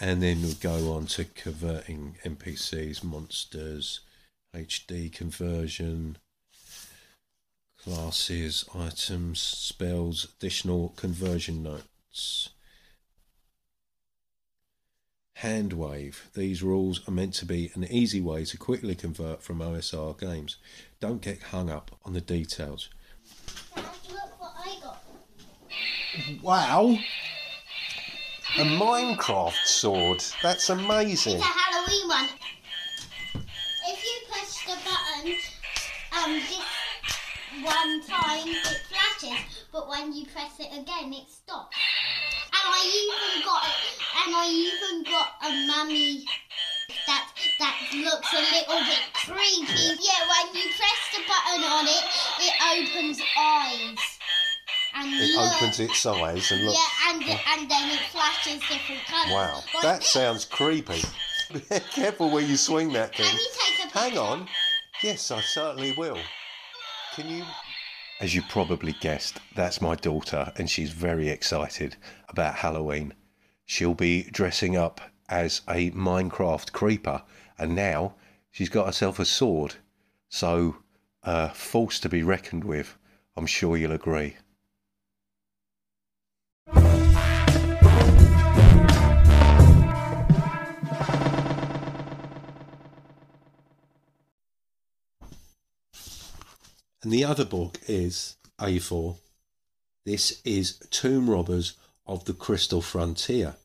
And 0.00 0.22
then 0.22 0.42
we'll 0.42 0.54
go 0.54 0.92
on 0.94 1.06
to 1.06 1.24
converting 1.24 2.16
NPCs, 2.24 3.04
monsters, 3.04 4.00
HD 4.54 5.12
conversion. 5.12 6.18
classes, 7.78 8.64
items, 8.74 9.40
spells, 9.40 10.26
additional 10.36 10.94
conversion 10.96 11.62
notes. 11.62 12.48
Hand 15.34 15.74
wave. 15.74 16.30
These 16.34 16.62
rules 16.62 17.06
are 17.06 17.12
meant 17.12 17.34
to 17.34 17.44
be 17.44 17.70
an 17.74 17.84
easy 17.84 18.20
way 18.22 18.44
to 18.46 18.56
quickly 18.56 18.94
convert 18.94 19.42
from 19.42 19.58
OSR 19.58 20.18
games. 20.18 20.56
Don't 21.00 21.20
get 21.20 21.42
hung 21.42 21.68
up 21.68 21.90
on 22.04 22.14
the 22.14 22.20
details. 22.22 22.88
Dad, 23.74 23.84
look 24.10 24.40
what 24.40 24.54
I 24.56 24.80
got. 24.82 25.02
Wow! 26.42 26.96
A 28.56 28.62
Minecraft 28.62 29.64
sword. 29.64 30.24
That's 30.42 30.70
amazing. 30.70 31.36
It's 31.36 31.42
a 31.42 31.46
Halloween 31.46 32.08
one. 32.08 32.28
If 33.88 34.04
you 34.04 34.16
press 34.30 34.62
the 34.64 34.76
button, 34.84 35.34
um, 36.16 36.34
this 36.34 37.64
one 37.64 38.00
time 38.06 38.46
it 38.46 38.80
flashes, 38.88 39.66
but 39.72 39.88
when 39.88 40.12
you 40.12 40.24
press 40.26 40.60
it 40.60 40.68
again, 40.72 41.12
it 41.12 41.28
stops. 41.28 41.76
And 42.52 42.62
I 42.64 42.80
even 43.02 43.44
got, 43.44 43.64
and 44.24 44.34
I 44.36 44.46
even 44.48 45.02
got 45.02 45.28
a 45.42 45.66
mummy 45.66 46.24
that 47.06 47.28
that 47.58 47.76
looks 47.92 48.32
a 48.32 48.40
little 48.40 48.80
bit 48.86 49.02
creepy. 49.14 49.98
Yeah, 49.98 50.22
when 50.30 50.54
you 50.54 50.68
press 50.78 51.00
the 51.12 51.22
button 51.26 51.64
on 51.64 51.86
it, 51.88 52.04
it 52.38 52.54
opens 52.70 53.20
eyes. 53.36 54.13
And 54.96 55.12
It 55.12 55.34
look, 55.36 55.54
opens 55.56 55.80
its 55.80 56.06
eyes 56.06 56.50
and 56.52 56.64
looks. 56.64 56.78
Yeah, 56.78 57.12
and 57.12 57.22
and 57.22 57.70
then 57.70 57.90
it 57.90 58.00
flashes 58.12 58.60
different 58.68 59.04
colours. 59.06 59.32
Wow, 59.32 59.60
Like 59.74 59.82
that 59.82 60.00
this. 60.00 60.08
sounds 60.08 60.44
creepy. 60.44 61.02
Be 61.52 61.60
Careful 61.92 62.30
where 62.30 62.42
you 62.42 62.56
swing 62.56 62.92
that 62.92 63.14
thing. 63.14 63.26
Can 63.26 63.34
you 63.36 63.48
take 63.52 63.78
a 63.78 63.82
picture? 63.84 63.98
Hang 63.98 64.18
on. 64.18 64.48
Yes, 65.02 65.30
I 65.30 65.40
certainly 65.40 65.92
will. 65.92 66.18
Can 67.14 67.28
you? 67.28 67.44
As 68.20 68.34
you 68.34 68.42
probably 68.48 68.92
guessed, 69.00 69.38
that's 69.54 69.80
my 69.80 69.96
daughter, 69.96 70.52
and 70.56 70.70
she's 70.70 70.90
very 70.90 71.28
excited 71.28 71.96
about 72.28 72.54
Halloween. 72.56 73.12
She'll 73.66 73.94
be 73.94 74.22
dressing 74.30 74.76
up 74.76 75.00
as 75.28 75.62
a 75.68 75.90
Minecraft 75.90 76.70
creeper, 76.72 77.22
and 77.58 77.74
now 77.74 78.14
she's 78.52 78.68
got 78.68 78.86
herself 78.86 79.18
a 79.18 79.24
sword. 79.24 79.74
So, 80.28 80.76
uh, 81.24 81.48
force 81.48 81.98
to 82.00 82.08
be 82.08 82.22
reckoned 82.22 82.64
with. 82.64 82.96
I'm 83.36 83.46
sure 83.46 83.76
you'll 83.76 83.92
agree. 83.92 84.36
And 97.04 97.12
the 97.12 97.24
other 97.24 97.44
book 97.44 97.78
is 97.86 98.36
A4. 98.58 99.18
This 100.06 100.40
is 100.42 100.78
Tomb 100.88 101.28
Robbers 101.28 101.74
of 102.06 102.24
the 102.24 102.32
Crystal 102.32 102.80
Frontier 102.80 103.56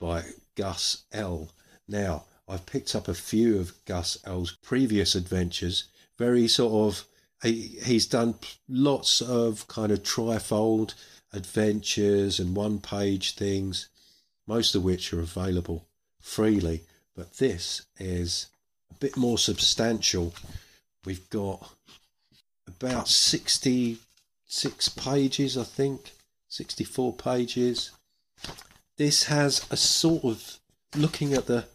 by 0.00 0.24
Gus 0.56 1.04
L. 1.12 1.50
Now, 1.86 2.24
I've 2.48 2.66
picked 2.66 2.96
up 2.96 3.06
a 3.06 3.14
few 3.14 3.60
of 3.60 3.72
Gus 3.84 4.18
L's 4.24 4.56
previous 4.64 5.14
adventures. 5.14 5.84
Very 6.18 6.48
sort 6.48 6.92
of, 6.92 7.04
he, 7.40 7.78
he's 7.84 8.06
done 8.06 8.34
lots 8.68 9.20
of 9.22 9.68
kind 9.68 9.92
of 9.92 10.02
trifold 10.02 10.94
adventures 11.32 12.40
and 12.40 12.56
one 12.56 12.80
page 12.80 13.36
things, 13.36 13.88
most 14.44 14.74
of 14.74 14.82
which 14.82 15.12
are 15.12 15.20
available 15.20 15.86
freely. 16.20 16.82
But 17.14 17.34
this 17.34 17.82
is 18.00 18.48
a 18.90 18.94
bit 18.94 19.16
more 19.16 19.38
substantial. 19.38 20.34
We've 21.04 21.30
got 21.30 21.70
about 22.66 23.08
66 23.08 24.88
pages, 24.90 25.56
I 25.56 25.64
think, 25.64 26.12
64 26.48 27.14
pages. 27.14 27.90
This 28.96 29.24
has 29.24 29.66
a 29.70 29.76
sort 29.76 30.24
of 30.24 30.58
looking 30.94 31.34
at 31.34 31.46
the 31.46 31.66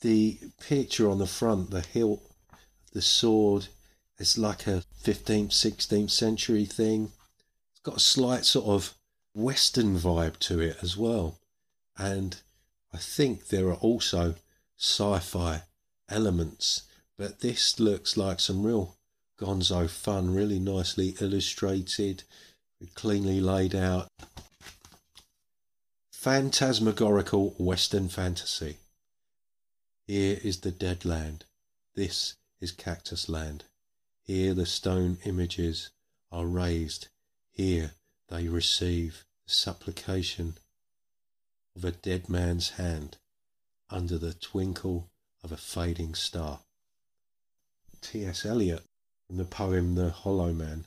the 0.00 0.38
picture 0.60 1.08
on 1.08 1.18
the 1.18 1.26
front, 1.26 1.70
the 1.70 1.80
hilt, 1.80 2.22
the 2.92 3.00
sword. 3.00 3.68
It's 4.18 4.36
like 4.36 4.66
a 4.66 4.84
15th, 5.02 5.48
16th 5.48 6.10
century 6.10 6.66
thing. 6.66 7.10
It's 7.72 7.80
got 7.80 7.96
a 7.96 8.00
slight 8.00 8.44
sort 8.44 8.66
of 8.66 8.94
Western 9.34 9.96
vibe 9.96 10.38
to 10.40 10.60
it 10.60 10.76
as 10.82 10.96
well, 10.96 11.38
and 11.96 12.36
I 12.92 12.98
think 12.98 13.48
there 13.48 13.68
are 13.68 13.80
also 13.80 14.34
sci-fi 14.78 15.62
elements. 16.08 16.82
But 17.16 17.40
this 17.40 17.80
looks 17.80 18.16
like 18.16 18.40
some 18.40 18.62
real 18.62 18.96
gonzo 19.38 19.88
fun, 19.88 20.34
really 20.34 20.58
nicely 20.58 21.14
illustrated, 21.20 22.22
cleanly 22.94 23.40
laid 23.40 23.74
out. 23.74 24.08
Phantasmagorical 26.10 27.54
Western 27.58 28.08
fantasy. 28.08 28.78
Here 30.06 30.38
is 30.42 30.60
the 30.60 30.70
dead 30.70 31.04
land. 31.04 31.44
This 31.94 32.34
is 32.60 32.72
cactus 32.72 33.28
land. 33.28 33.64
Here 34.22 34.54
the 34.54 34.66
stone 34.66 35.18
images 35.24 35.90
are 36.32 36.46
raised. 36.46 37.08
Here 37.50 37.92
they 38.28 38.48
receive 38.48 39.24
the 39.46 39.52
supplication 39.52 40.56
of 41.76 41.84
a 41.84 41.90
dead 41.90 42.28
man's 42.28 42.70
hand 42.70 43.18
under 43.90 44.16
the 44.16 44.34
twinkle 44.34 45.10
of 45.42 45.52
a 45.52 45.56
fading 45.56 46.14
star. 46.14 46.60
T.S. 48.00 48.46
Eliot 48.46 48.84
from 49.26 49.36
the 49.38 49.44
poem 49.44 49.94
The 49.94 50.10
Hollow 50.10 50.52
Man. 50.52 50.84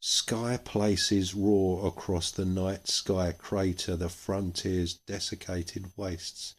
Sky 0.00 0.58
places 0.58 1.34
roar 1.34 1.86
across 1.86 2.30
the 2.30 2.44
night 2.44 2.88
sky 2.88 3.32
crater 3.32 3.96
the 3.96 4.10
frontier's 4.10 4.98
desiccated 5.06 5.90
wastes. 5.96 6.54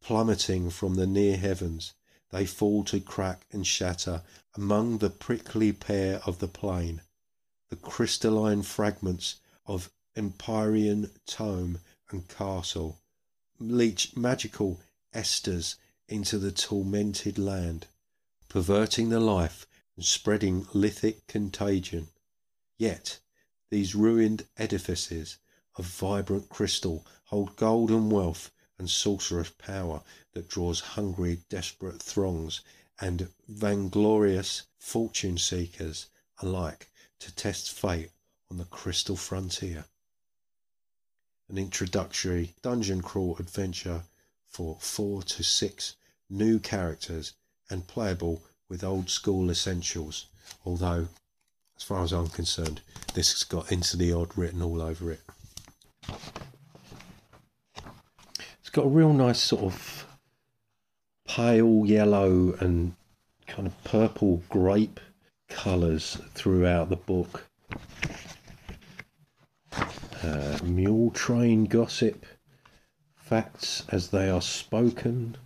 Plummeting 0.00 0.70
from 0.70 0.94
the 0.94 1.06
near 1.06 1.36
heavens, 1.36 1.94
they 2.30 2.46
fall 2.46 2.84
to 2.84 3.00
crack 3.00 3.44
and 3.50 3.66
shatter 3.66 4.22
among 4.54 4.98
the 4.98 5.10
prickly 5.10 5.72
pear 5.72 6.22
of 6.24 6.38
the 6.38 6.48
plain, 6.48 7.00
the 7.70 7.76
crystalline 7.76 8.62
fragments 8.62 9.36
of 9.66 9.90
empyrean 10.14 11.10
tome 11.26 11.80
and 12.10 12.28
castle, 12.28 13.00
leach 13.58 14.16
magical 14.16 14.80
esters 15.12 15.74
into 16.08 16.38
the 16.38 16.52
tormented 16.52 17.36
land, 17.36 17.86
perverting 18.52 19.08
the 19.08 19.18
life 19.18 19.66
and 19.96 20.04
spreading 20.04 20.66
lithic 20.74 21.26
contagion. 21.26 22.06
Yet 22.76 23.18
these 23.70 23.94
ruined 23.94 24.44
edifices 24.58 25.38
of 25.78 25.86
vibrant 25.86 26.50
crystal 26.50 27.06
hold 27.24 27.56
golden 27.56 28.10
wealth 28.10 28.50
and 28.78 28.90
sorcerous 28.90 29.48
power 29.56 30.02
that 30.34 30.50
draws 30.50 30.80
hungry, 30.80 31.38
desperate 31.48 32.02
throngs 32.02 32.60
and 33.00 33.28
vainglorious 33.48 34.64
fortune 34.78 35.38
seekers 35.38 36.08
alike 36.42 36.90
to 37.20 37.34
test 37.34 37.72
fate 37.72 38.10
on 38.50 38.58
the 38.58 38.66
crystal 38.66 39.16
frontier. 39.16 39.86
An 41.48 41.56
introductory 41.56 42.52
dungeon 42.60 43.00
crawl 43.00 43.34
adventure 43.38 44.02
for 44.46 44.76
four 44.78 45.22
to 45.22 45.42
six 45.42 45.96
new 46.28 46.58
characters 46.58 47.32
and 47.72 47.86
playable 47.88 48.42
with 48.68 48.84
old 48.84 49.10
school 49.10 49.50
essentials, 49.50 50.26
although 50.64 51.08
as 51.76 51.82
far 51.82 52.04
as 52.04 52.12
I'm 52.12 52.28
concerned, 52.28 52.80
this 53.14 53.32
has 53.32 53.42
got 53.42 53.72
Into 53.72 53.96
the 53.96 54.12
Odd 54.12 54.38
written 54.38 54.62
all 54.62 54.80
over 54.80 55.10
it. 55.10 55.20
It's 58.60 58.70
got 58.70 58.84
a 58.84 58.88
real 58.88 59.12
nice 59.12 59.40
sort 59.40 59.64
of 59.64 60.06
pale 61.26 61.84
yellow 61.84 62.54
and 62.60 62.94
kind 63.46 63.66
of 63.66 63.84
purple 63.84 64.42
grape 64.48 65.00
colours 65.48 66.18
throughout 66.34 66.88
the 66.88 66.96
book. 66.96 67.46
Uh, 70.22 70.58
mule 70.62 71.10
train 71.10 71.64
gossip, 71.64 72.24
facts 73.16 73.82
as 73.88 74.08
they 74.08 74.30
are 74.30 74.40
spoken, 74.40 75.36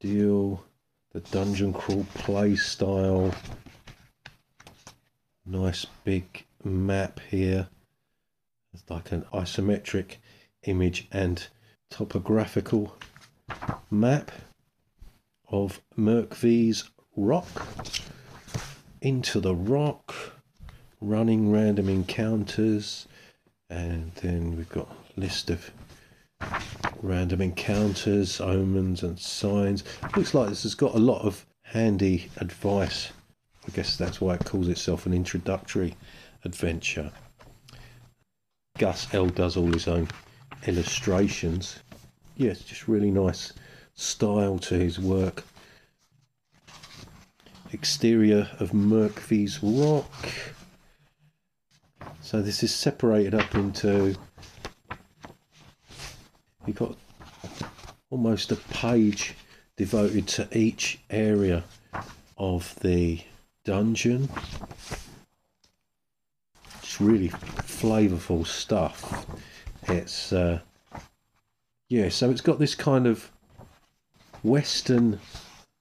deal, 0.00 0.64
the 1.12 1.20
dungeon 1.20 1.72
crawl 1.72 2.06
play 2.14 2.56
style, 2.56 3.34
nice 5.44 5.86
big 6.04 6.44
map 6.64 7.20
here. 7.28 7.68
It's 8.72 8.88
like 8.88 9.12
an 9.12 9.26
isometric 9.34 10.16
image 10.62 11.08
and 11.12 11.46
topographical 11.90 12.96
map 13.90 14.30
of 15.48 15.80
Merkvies 15.96 16.88
Rock. 17.14 17.66
Into 19.02 19.40
the 19.40 19.54
rock, 19.54 20.14
running 21.00 21.50
random 21.50 21.88
encounters, 21.88 23.08
and 23.68 24.12
then 24.22 24.56
we've 24.56 24.68
got 24.68 24.88
list 25.16 25.50
of 25.50 25.72
random 27.02 27.42
encounters, 27.42 28.40
omens, 28.40 29.02
and 29.02 29.18
signs. 29.18 29.84
Looks 30.16 30.34
like 30.34 30.48
this 30.48 30.62
has 30.62 30.74
got 30.74 30.94
a 30.94 30.98
lot 30.98 31.22
of 31.22 31.44
handy 31.62 32.30
advice 32.38 33.10
I 33.66 33.70
guess 33.70 33.96
that's 33.96 34.20
why 34.20 34.34
it 34.34 34.44
calls 34.44 34.68
itself 34.68 35.06
an 35.06 35.12
introductory 35.12 35.94
adventure. 36.44 37.12
Gus 38.78 39.12
L 39.14 39.26
does 39.26 39.56
all 39.56 39.72
his 39.72 39.86
own 39.86 40.08
illustrations. 40.66 41.78
Yeah, 42.36 42.50
it's 42.50 42.64
just 42.64 42.88
really 42.88 43.10
nice 43.10 43.52
style 43.94 44.58
to 44.58 44.74
his 44.74 44.98
work. 44.98 45.44
Exterior 47.72 48.50
of 48.58 48.72
Merkvi's 48.72 49.62
Rock. 49.62 50.10
So 52.20 52.42
this 52.42 52.62
is 52.62 52.74
separated 52.74 53.34
up 53.34 53.54
into. 53.54 54.16
You've 56.66 56.76
got 56.76 56.96
almost 58.10 58.52
a 58.52 58.56
page 58.56 59.34
devoted 59.76 60.28
to 60.28 60.48
each 60.56 61.00
area 61.10 61.64
of 62.38 62.74
the 62.80 63.20
dungeon. 63.64 64.28
It's 66.78 67.00
really 67.00 67.28
flavourful 67.28 68.46
stuff. 68.46 69.26
It's 69.88 70.32
uh, 70.32 70.60
yeah, 71.88 72.08
so 72.08 72.30
it's 72.30 72.40
got 72.40 72.58
this 72.58 72.74
kind 72.74 73.06
of 73.06 73.30
western 74.42 75.20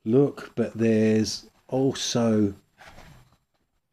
look, 0.04 0.52
but 0.56 0.74
there's 0.74 1.46
also 1.67 2.54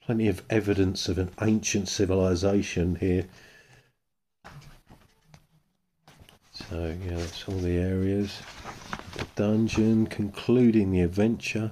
plenty 0.01 0.29
of 0.29 0.43
evidence 0.49 1.09
of 1.09 1.19
an 1.19 1.31
ancient 1.43 1.89
civilization 1.89 2.97
here. 2.97 3.27
So 6.69 6.95
yeah, 7.03 7.17
that's 7.17 7.49
all 7.49 7.59
the 7.59 7.79
areas. 7.79 8.43
The 9.17 9.27
dungeon, 9.37 10.07
concluding 10.07 10.91
the 10.91 11.01
adventure. 11.01 11.71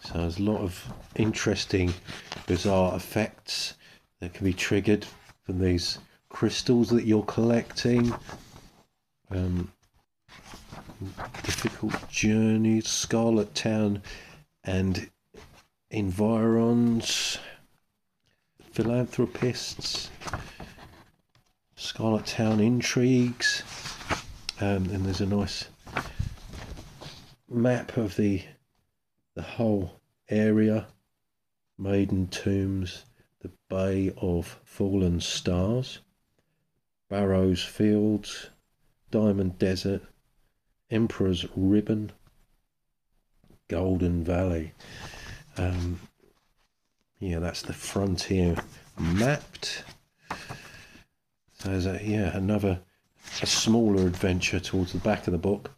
So 0.00 0.18
there's 0.18 0.38
a 0.38 0.42
lot 0.42 0.60
of 0.62 0.92
interesting, 1.14 1.94
bizarre 2.46 2.96
effects 2.96 3.74
that 4.20 4.34
can 4.34 4.44
be 4.44 4.52
triggered 4.52 5.06
from 5.44 5.60
these 5.60 5.98
crystals 6.28 6.88
that 6.90 7.04
you're 7.04 7.22
collecting. 7.22 8.12
Um, 9.30 9.70
difficult 11.44 12.08
journey, 12.08 12.80
Scarlet 12.80 13.54
Town, 13.54 14.02
and 14.64 15.08
environs, 15.90 17.38
philanthropists, 18.72 20.10
Scarlet 21.78 22.24
Town 22.24 22.58
intrigues, 22.58 23.62
um, 24.60 24.88
and 24.90 25.04
there's 25.04 25.20
a 25.20 25.26
nice 25.26 25.66
map 27.48 27.98
of 27.98 28.16
the 28.16 28.42
the 29.34 29.42
whole 29.42 30.00
area, 30.30 30.86
Maiden 31.76 32.28
Tombs, 32.28 33.04
the 33.40 33.50
Bay 33.68 34.10
of 34.16 34.58
Fallen 34.64 35.20
Stars, 35.20 35.98
Barrows 37.10 37.62
Fields, 37.62 38.48
Diamond 39.10 39.58
Desert, 39.58 40.02
Emperor's 40.90 41.44
Ribbon, 41.54 42.10
Golden 43.68 44.24
Valley. 44.24 44.72
Um, 45.58 46.00
yeah, 47.18 47.38
that's 47.38 47.60
the 47.60 47.74
frontier 47.74 48.56
mapped. 48.98 49.84
There's 51.66 51.86
a 51.86 52.00
yeah 52.02 52.36
another 52.36 52.78
a 53.42 53.46
smaller 53.46 54.06
adventure 54.06 54.60
towards 54.60 54.92
the 54.92 54.98
back 54.98 55.26
of 55.26 55.32
the 55.32 55.38
book. 55.38 55.72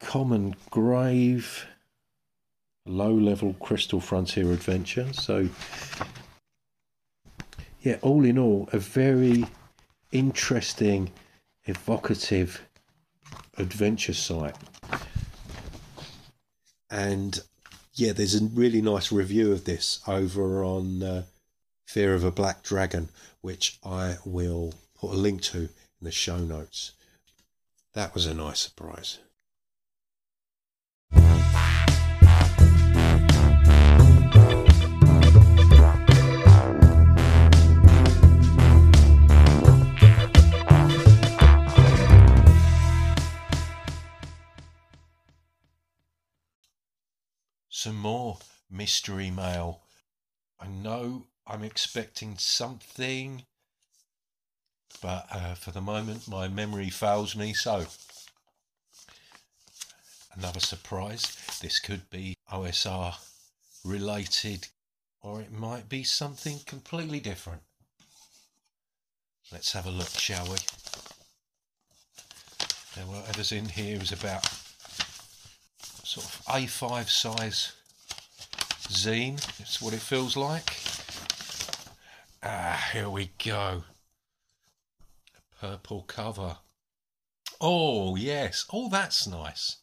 Common 0.00 0.56
Grave, 0.70 1.66
low 2.86 3.12
level 3.12 3.54
Crystal 3.60 4.00
Frontier 4.00 4.50
adventure. 4.50 5.12
So 5.12 5.48
yeah, 7.82 7.98
all 8.00 8.24
in 8.24 8.38
all, 8.38 8.68
a 8.72 8.78
very 8.78 9.44
interesting, 10.10 11.12
evocative 11.64 12.62
adventure 13.58 14.14
site. 14.14 14.56
And 16.90 17.38
yeah, 17.92 18.12
there's 18.12 18.40
a 18.40 18.44
really 18.46 18.80
nice 18.80 19.12
review 19.12 19.52
of 19.52 19.64
this 19.64 20.00
over 20.08 20.64
on 20.64 21.02
uh, 21.02 21.22
Fear 21.84 22.14
of 22.14 22.24
a 22.24 22.30
Black 22.30 22.62
Dragon, 22.62 23.10
which 23.42 23.78
I 23.84 24.16
will 24.24 24.72
a 25.12 25.16
link 25.16 25.42
to 25.42 25.58
in 25.58 25.70
the 26.02 26.12
show 26.12 26.38
notes. 26.38 26.92
That 27.92 28.14
was 28.14 28.26
a 28.26 28.34
nice 28.34 28.60
surprise. 28.60 29.18
some 47.84 47.96
more 47.96 48.38
mystery 48.70 49.30
mail. 49.30 49.82
I 50.58 50.66
know 50.68 51.26
I'm 51.46 51.62
expecting 51.62 52.38
something, 52.38 53.44
but 55.00 55.26
uh, 55.30 55.54
for 55.54 55.70
the 55.70 55.80
moment, 55.80 56.28
my 56.28 56.48
memory 56.48 56.90
fails 56.90 57.36
me. 57.36 57.52
So, 57.52 57.86
another 60.36 60.60
surprise. 60.60 61.36
This 61.60 61.78
could 61.78 62.08
be 62.10 62.36
OSR 62.52 63.14
related, 63.84 64.68
or 65.22 65.40
it 65.40 65.52
might 65.52 65.88
be 65.88 66.02
something 66.02 66.60
completely 66.66 67.20
different. 67.20 67.62
Let's 69.52 69.72
have 69.72 69.86
a 69.86 69.90
look, 69.90 70.18
shall 70.18 70.44
we? 70.46 70.56
Now, 72.96 73.10
whatever's 73.10 73.52
in 73.52 73.68
here 73.68 74.00
is 74.00 74.12
about 74.12 74.44
sort 76.04 76.26
of 76.26 76.42
A5 76.46 77.08
size 77.08 77.72
zine. 78.88 79.34
It's 79.60 79.82
what 79.82 79.94
it 79.94 80.00
feels 80.00 80.36
like. 80.36 80.76
Ah, 82.42 82.90
here 82.92 83.08
we 83.08 83.30
go. 83.44 83.82
Purple 85.60 86.02
cover. 86.02 86.58
Oh, 87.60 88.16
yes. 88.16 88.66
Oh, 88.72 88.88
that's 88.88 89.26
nice. 89.26 89.76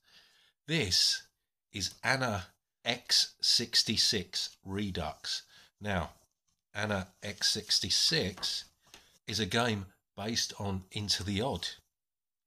This 0.68 1.24
is 1.72 1.96
Anna 2.04 2.48
X66 2.86 4.50
Redux. 4.66 5.44
Now, 5.80 6.12
Anna 6.74 7.08
X66 7.24 8.64
is 9.28 9.40
a 9.40 9.46
game 9.46 9.88
based 10.16 10.54
on 10.60 10.84
Into 10.92 11.24
the 11.24 11.42
Odd. 11.42 11.68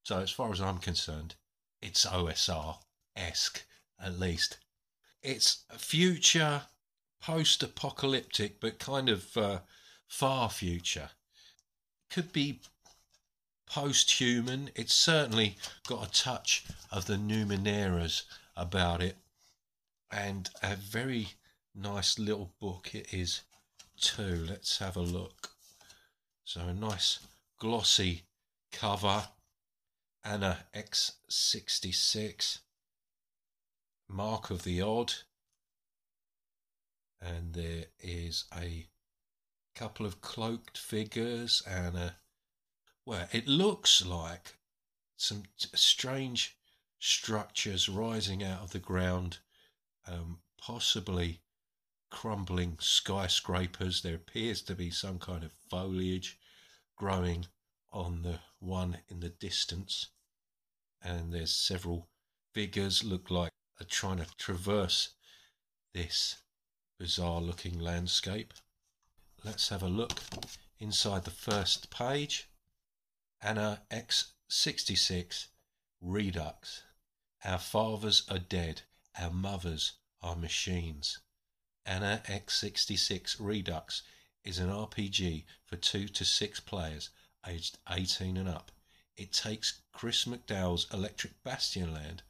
So, 0.05 0.19
as 0.21 0.31
far 0.31 0.53
as 0.53 0.61
I'm 0.61 0.79
concerned, 0.79 1.35
it's 1.81 2.07
OSR 2.07 2.77
esque 3.17 3.65
at 4.01 4.19
least. 4.19 4.59
It's 5.23 5.65
future, 5.77 6.63
post 7.21 7.63
apocalyptic, 7.63 8.61
but 8.61 8.79
kind 8.79 9.09
of 9.09 9.37
uh, 9.37 9.59
far 10.07 10.51
future. 10.51 11.11
Could 12.11 12.33
be 12.33 12.61
post 13.75 14.13
human. 14.13 14.71
It's 14.77 14.95
certainly 14.95 15.57
got 15.89 16.07
a 16.07 16.13
touch 16.13 16.65
of 16.93 17.07
the 17.07 17.19
Numeneras 17.19 18.23
about 18.57 19.03
it. 19.03 19.17
And 20.13 20.49
a 20.63 20.77
very 20.77 21.31
nice 21.75 22.17
little 22.17 22.53
book 22.61 22.95
it 22.95 23.13
is 23.13 23.41
too. 24.01 24.47
Let's 24.49 24.79
have 24.79 24.97
a 24.97 25.01
look. 25.01 25.51
So 26.45 26.61
a 26.61 26.73
nice 26.73 27.19
glossy 27.59 28.23
cover. 28.71 29.25
Anna 30.23 30.59
X66 30.73 32.61
mark 34.09 34.51
of 34.51 34.63
the 34.63 34.81
odd, 34.81 35.13
and 37.21 37.53
there 37.53 37.87
is 38.01 38.44
a 38.57 38.87
couple 39.75 40.07
of 40.07 40.21
cloaked 40.21 40.79
figures 40.79 41.63
and 41.69 41.96
a 41.96 42.15
well, 43.07 43.29
it 43.33 43.46
looks 43.46 44.05
like 44.05 44.57
some 45.17 45.44
strange 45.57 46.57
structures 46.98 47.88
rising 47.88 48.42
out 48.42 48.63
of 48.63 48.71
the 48.71 48.79
ground, 48.79 49.38
um, 50.07 50.38
possibly 50.59 51.40
crumbling 52.11 52.77
skyscrapers. 52.81 54.02
There 54.02 54.15
appears 54.15 54.63
to 54.63 54.75
be 54.75 54.90
some 54.90 55.19
kind 55.19 55.44
of 55.44 55.52
foliage 55.71 56.38
growing 56.96 57.46
on 57.92 58.23
the 58.23 58.40
one 58.59 58.98
in 59.09 59.21
the 59.21 59.29
distance, 59.29 60.09
and 61.02 61.33
there's 61.33 61.55
several 61.55 62.09
figures 62.52 63.05
look 63.05 63.31
like 63.31 63.52
are 63.81 63.85
trying 63.85 64.19
to 64.19 64.27
traverse 64.38 65.15
this 65.92 66.42
bizarre 66.98 67.40
looking 67.40 67.79
landscape. 67.79 68.55
Let's 69.44 69.69
have 69.69 69.83
a 69.83 69.88
look 69.88 70.21
inside 70.79 71.25
the 71.25 71.31
first 71.31 71.90
page. 71.90 72.48
Anna 73.47 73.83
X66 73.90 75.49
Redux. 76.01 76.83
Our 77.45 77.59
fathers 77.59 78.23
are 78.31 78.38
dead, 78.38 78.81
our 79.21 79.31
mothers 79.31 79.99
are 80.23 80.35
machines. 80.35 81.19
Anna 81.85 82.23
X66 82.27 83.37
Redux 83.38 84.01
is 84.45 84.59
an 84.59 84.71
RPG 84.71 85.45
for 85.67 85.77
2 85.77 86.09
to 86.09 86.25
6 86.25 86.61
players 86.61 87.11
aged 87.47 87.77
18 87.90 88.38
and 88.38 88.49
up. 88.49 88.73
It 89.15 89.35
takes 89.35 89.83
Chris 89.92 90.25
McDowell's 90.25 90.87
Electric 90.90 91.35
Bastionland 91.45 92.21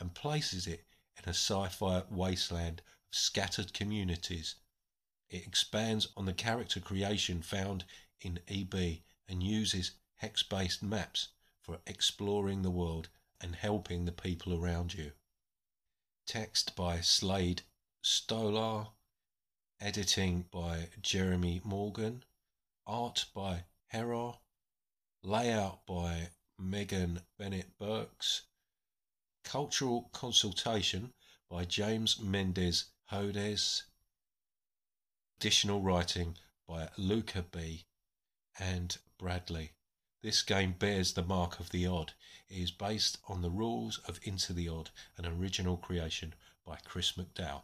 and 0.00 0.14
places 0.14 0.66
it 0.66 0.86
in 1.18 1.28
a 1.28 1.34
sci 1.34 1.68
fi 1.68 2.02
wasteland 2.10 2.80
of 2.80 3.18
scattered 3.18 3.74
communities. 3.74 4.54
It 5.28 5.46
expands 5.46 6.08
on 6.16 6.24
the 6.24 6.32
character 6.32 6.80
creation 6.80 7.42
found 7.42 7.84
in 8.22 8.40
EB 8.48 9.02
and 9.28 9.42
uses 9.42 9.92
hex 10.22 10.44
based 10.44 10.84
maps 10.84 11.30
for 11.60 11.80
exploring 11.84 12.62
the 12.62 12.70
world 12.70 13.08
and 13.40 13.56
helping 13.56 14.04
the 14.04 14.12
people 14.12 14.54
around 14.54 14.94
you. 14.94 15.10
Text 16.28 16.76
by 16.76 17.00
Slade 17.00 17.62
Stolar, 18.04 18.92
editing 19.80 20.42
by 20.52 20.90
Jeremy 21.02 21.60
Morgan, 21.64 22.22
art 22.86 23.24
by 23.34 23.64
Hera, 23.88 24.34
layout 25.24 25.84
by 25.86 26.28
Megan 26.56 27.22
Bennett 27.36 27.76
Burks, 27.76 28.42
cultural 29.42 30.08
consultation 30.12 31.12
by 31.50 31.64
James 31.64 32.20
Mendez 32.20 32.84
Hodes, 33.10 33.82
additional 35.38 35.80
writing 35.80 36.36
by 36.68 36.90
Luca 36.96 37.42
B. 37.42 37.86
and 38.60 38.96
Bradley. 39.18 39.72
This 40.22 40.42
game 40.42 40.76
bears 40.78 41.14
the 41.14 41.24
mark 41.24 41.58
of 41.58 41.70
the 41.70 41.84
odd. 41.84 42.12
It 42.48 42.58
is 42.58 42.70
based 42.70 43.18
on 43.28 43.42
the 43.42 43.50
rules 43.50 43.98
of 44.06 44.20
Into 44.22 44.52
the 44.52 44.68
Odd, 44.68 44.90
an 45.16 45.26
original 45.26 45.76
creation 45.76 46.34
by 46.64 46.78
Chris 46.84 47.12
McDowell. 47.12 47.62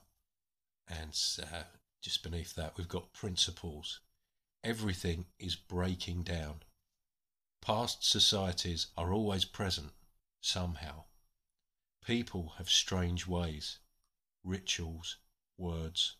And 0.88 1.16
uh, 1.40 1.62
just 2.00 2.24
beneath 2.24 2.56
that, 2.56 2.76
we've 2.76 2.88
got 2.88 3.12
principles. 3.12 4.00
Everything 4.64 5.26
is 5.38 5.54
breaking 5.54 6.24
down. 6.24 6.62
Past 7.60 8.02
societies 8.02 8.88
are 8.96 9.12
always 9.12 9.44
present, 9.44 9.92
somehow. 10.40 11.04
People 12.04 12.54
have 12.58 12.68
strange 12.68 13.26
ways, 13.26 13.78
rituals, 14.42 15.18
words. 15.56 16.16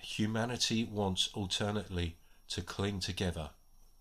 Humanity 0.00 0.82
wants 0.82 1.28
alternately 1.34 2.16
to 2.48 2.62
cling 2.62 2.98
together 2.98 3.50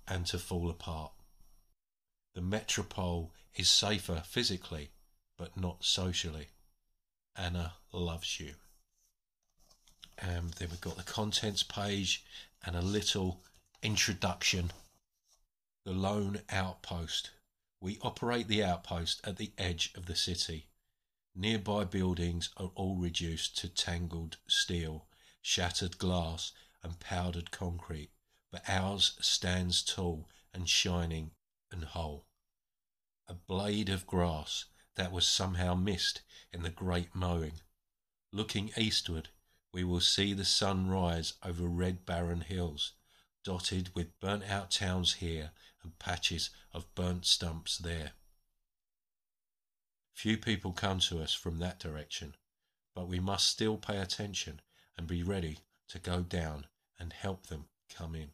and 0.08 0.26
to 0.28 0.40
fall 0.40 0.70
apart. 0.70 1.12
The 2.36 2.42
metropole 2.42 3.32
is 3.56 3.70
safer 3.70 4.22
physically, 4.26 4.92
but 5.38 5.56
not 5.56 5.86
socially. 5.86 6.50
Anna 7.34 7.76
loves 7.94 8.42
you. 8.42 8.56
And 10.18 10.52
then 10.52 10.70
we've 10.70 10.82
got 10.82 10.98
the 10.98 11.04
contents 11.04 11.64
page 11.64 12.26
and 12.66 12.76
a 12.76 12.82
little 12.82 13.42
introduction. 13.82 14.74
The 15.86 15.94
Lone 15.94 16.42
Outpost. 16.50 17.32
We 17.80 18.00
operate 18.02 18.50
the 18.50 18.66
outpost 18.66 19.22
at 19.24 19.38
the 19.38 19.54
edge 19.58 19.94
of 19.96 20.06
the 20.06 20.16
city. 20.16 20.68
Nearby 21.34 21.86
buildings 21.86 22.50
are 22.58 22.72
all 22.76 22.98
reduced 22.98 23.58
to 23.60 23.70
tangled 23.70 24.38
steel, 24.46 25.08
shattered 25.42 25.98
glass, 25.98 26.52
and 26.84 27.00
powdered 27.00 27.52
concrete, 27.52 28.12
but 28.52 28.64
ours 28.68 29.16
stands 29.22 29.82
tall 29.82 30.28
and 30.54 30.68
shining 30.68 31.32
and 31.72 31.84
whole. 31.84 32.28
A 33.28 33.34
blade 33.34 33.90
of 33.90 34.06
grass 34.06 34.66
that 34.96 35.12
was 35.12 35.28
somehow 35.28 35.76
missed 35.76 36.22
in 36.54 36.64
the 36.64 36.70
great 36.70 37.14
mowing. 37.14 37.62
Looking 38.32 38.72
eastward, 38.78 39.30
we 39.72 39.84
will 39.84 40.02
see 40.02 40.34
the 40.34 40.46
sun 40.46 40.88
rise 40.88 41.34
over 41.44 41.68
red 41.68 42.06
barren 42.06 42.42
hills, 42.42 42.94
dotted 43.44 43.94
with 43.94 44.20
burnt 44.20 44.44
out 44.50 44.72
towns 44.72 45.16
here 45.16 45.52
and 45.84 46.00
patches 46.00 46.50
of 46.72 46.94
burnt 46.96 47.26
stumps 47.26 47.78
there. 47.78 48.12
Few 50.14 50.38
people 50.38 50.72
come 50.72 51.00
to 51.02 51.22
us 51.22 51.34
from 51.34 51.60
that 51.60 51.80
direction, 51.80 52.36
but 52.94 53.08
we 53.08 53.20
must 53.20 53.48
still 53.48 53.78
pay 53.78 53.98
attention 53.98 54.62
and 54.98 55.08
be 55.08 55.24
ready 55.24 55.60
to 55.90 56.00
go 56.00 56.22
down 56.22 56.68
and 56.98 57.12
help 57.12 57.48
them 57.48 57.66
come 57.90 58.16
in. 58.16 58.32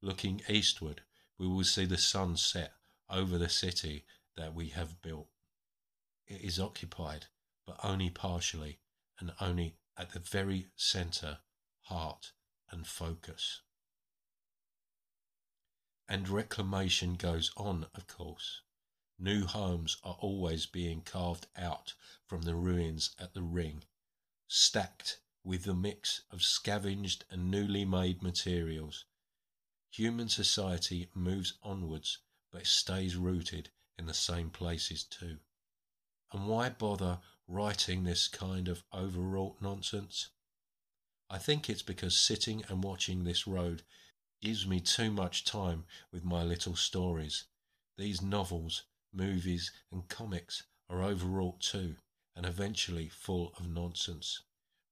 Looking 0.00 0.42
eastward, 0.48 1.02
we 1.38 1.46
will 1.46 1.64
see 1.64 1.84
the 1.84 1.98
sun 1.98 2.36
set 2.36 2.72
over 3.08 3.38
the 3.38 3.48
city 3.48 4.04
that 4.36 4.54
we 4.54 4.68
have 4.68 5.02
built. 5.02 5.28
It 6.26 6.40
is 6.40 6.58
occupied, 6.58 7.26
but 7.66 7.78
only 7.82 8.10
partially, 8.10 8.78
and 9.18 9.32
only 9.40 9.76
at 9.96 10.10
the 10.10 10.20
very 10.20 10.68
centre, 10.76 11.38
heart, 11.82 12.32
and 12.70 12.86
focus. 12.86 13.60
And 16.08 16.28
reclamation 16.28 17.14
goes 17.14 17.52
on, 17.56 17.86
of 17.94 18.06
course. 18.06 18.62
New 19.18 19.46
homes 19.46 19.98
are 20.02 20.16
always 20.18 20.66
being 20.66 21.02
carved 21.02 21.46
out 21.56 21.94
from 22.26 22.42
the 22.42 22.54
ruins 22.54 23.14
at 23.18 23.34
the 23.34 23.42
ring, 23.42 23.84
stacked 24.48 25.20
with 25.44 25.64
the 25.64 25.74
mix 25.74 26.22
of 26.30 26.42
scavenged 26.42 27.24
and 27.30 27.50
newly 27.50 27.84
made 27.84 28.22
materials. 28.22 29.04
Human 29.92 30.28
society 30.28 31.10
moves 31.14 31.52
onwards, 31.62 32.18
but 32.50 32.66
stays 32.66 33.14
rooted 33.14 33.70
in 33.98 34.06
the 34.06 34.14
same 34.14 34.50
places 34.50 35.04
too. 35.04 35.38
And 36.32 36.48
why 36.48 36.70
bother 36.70 37.20
writing 37.46 38.04
this 38.04 38.26
kind 38.26 38.68
of 38.68 38.84
overwrought 38.94 39.60
nonsense? 39.60 40.30
I 41.28 41.38
think 41.38 41.68
it's 41.68 41.82
because 41.82 42.16
sitting 42.16 42.64
and 42.68 42.82
watching 42.82 43.24
this 43.24 43.46
road 43.46 43.82
gives 44.40 44.66
me 44.66 44.80
too 44.80 45.10
much 45.10 45.44
time 45.44 45.84
with 46.10 46.24
my 46.24 46.42
little 46.42 46.74
stories. 46.74 47.44
These 47.98 48.22
novels 48.22 48.84
movies, 49.12 49.70
and 49.90 50.08
comics 50.08 50.62
are 50.88 51.02
overwrought 51.02 51.60
too, 51.60 51.96
and 52.34 52.46
eventually 52.46 53.08
full 53.08 53.52
of 53.58 53.68
nonsense. 53.68 54.40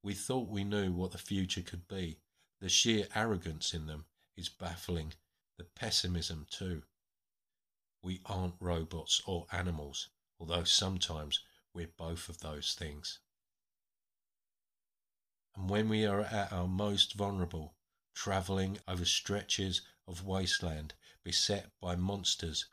We 0.02 0.12
thought 0.12 0.48
we 0.48 0.62
knew 0.62 0.92
what 0.92 1.12
the 1.12 1.18
future 1.18 1.62
could 1.62 1.88
be. 1.88 2.18
The 2.60 2.68
sheer 2.68 3.08
arrogance 3.14 3.72
in 3.72 3.86
them 3.86 4.04
is 4.40 4.48
baffling. 4.48 5.12
The 5.58 5.64
pessimism 5.64 6.46
too. 6.50 6.82
We 8.02 8.22
aren't 8.24 8.54
robots 8.58 9.20
or 9.26 9.46
animals, 9.52 10.08
although 10.38 10.64
sometimes 10.64 11.40
we're 11.72 11.94
both 11.96 12.28
of 12.28 12.40
those 12.40 12.74
things. 12.74 13.20
And 15.54 15.68
when 15.68 15.88
we 15.88 16.06
are 16.06 16.22
at 16.22 16.52
our 16.52 16.66
most 16.66 17.14
vulnerable, 17.14 17.76
travelling 18.14 18.78
over 18.88 19.04
stretches 19.04 19.82
of 20.08 20.24
wasteland 20.24 20.94
beset 21.22 21.70
by 21.80 21.94
monsters 21.94 22.66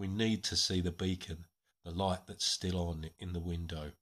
we 0.00 0.08
need 0.08 0.42
to 0.42 0.56
see 0.56 0.80
the 0.80 0.90
beacon, 0.90 1.44
the 1.84 1.90
light 1.90 2.26
that's 2.26 2.46
still 2.46 2.78
on 2.88 3.10
in 3.18 3.34
the 3.34 3.38
window. 3.38 3.92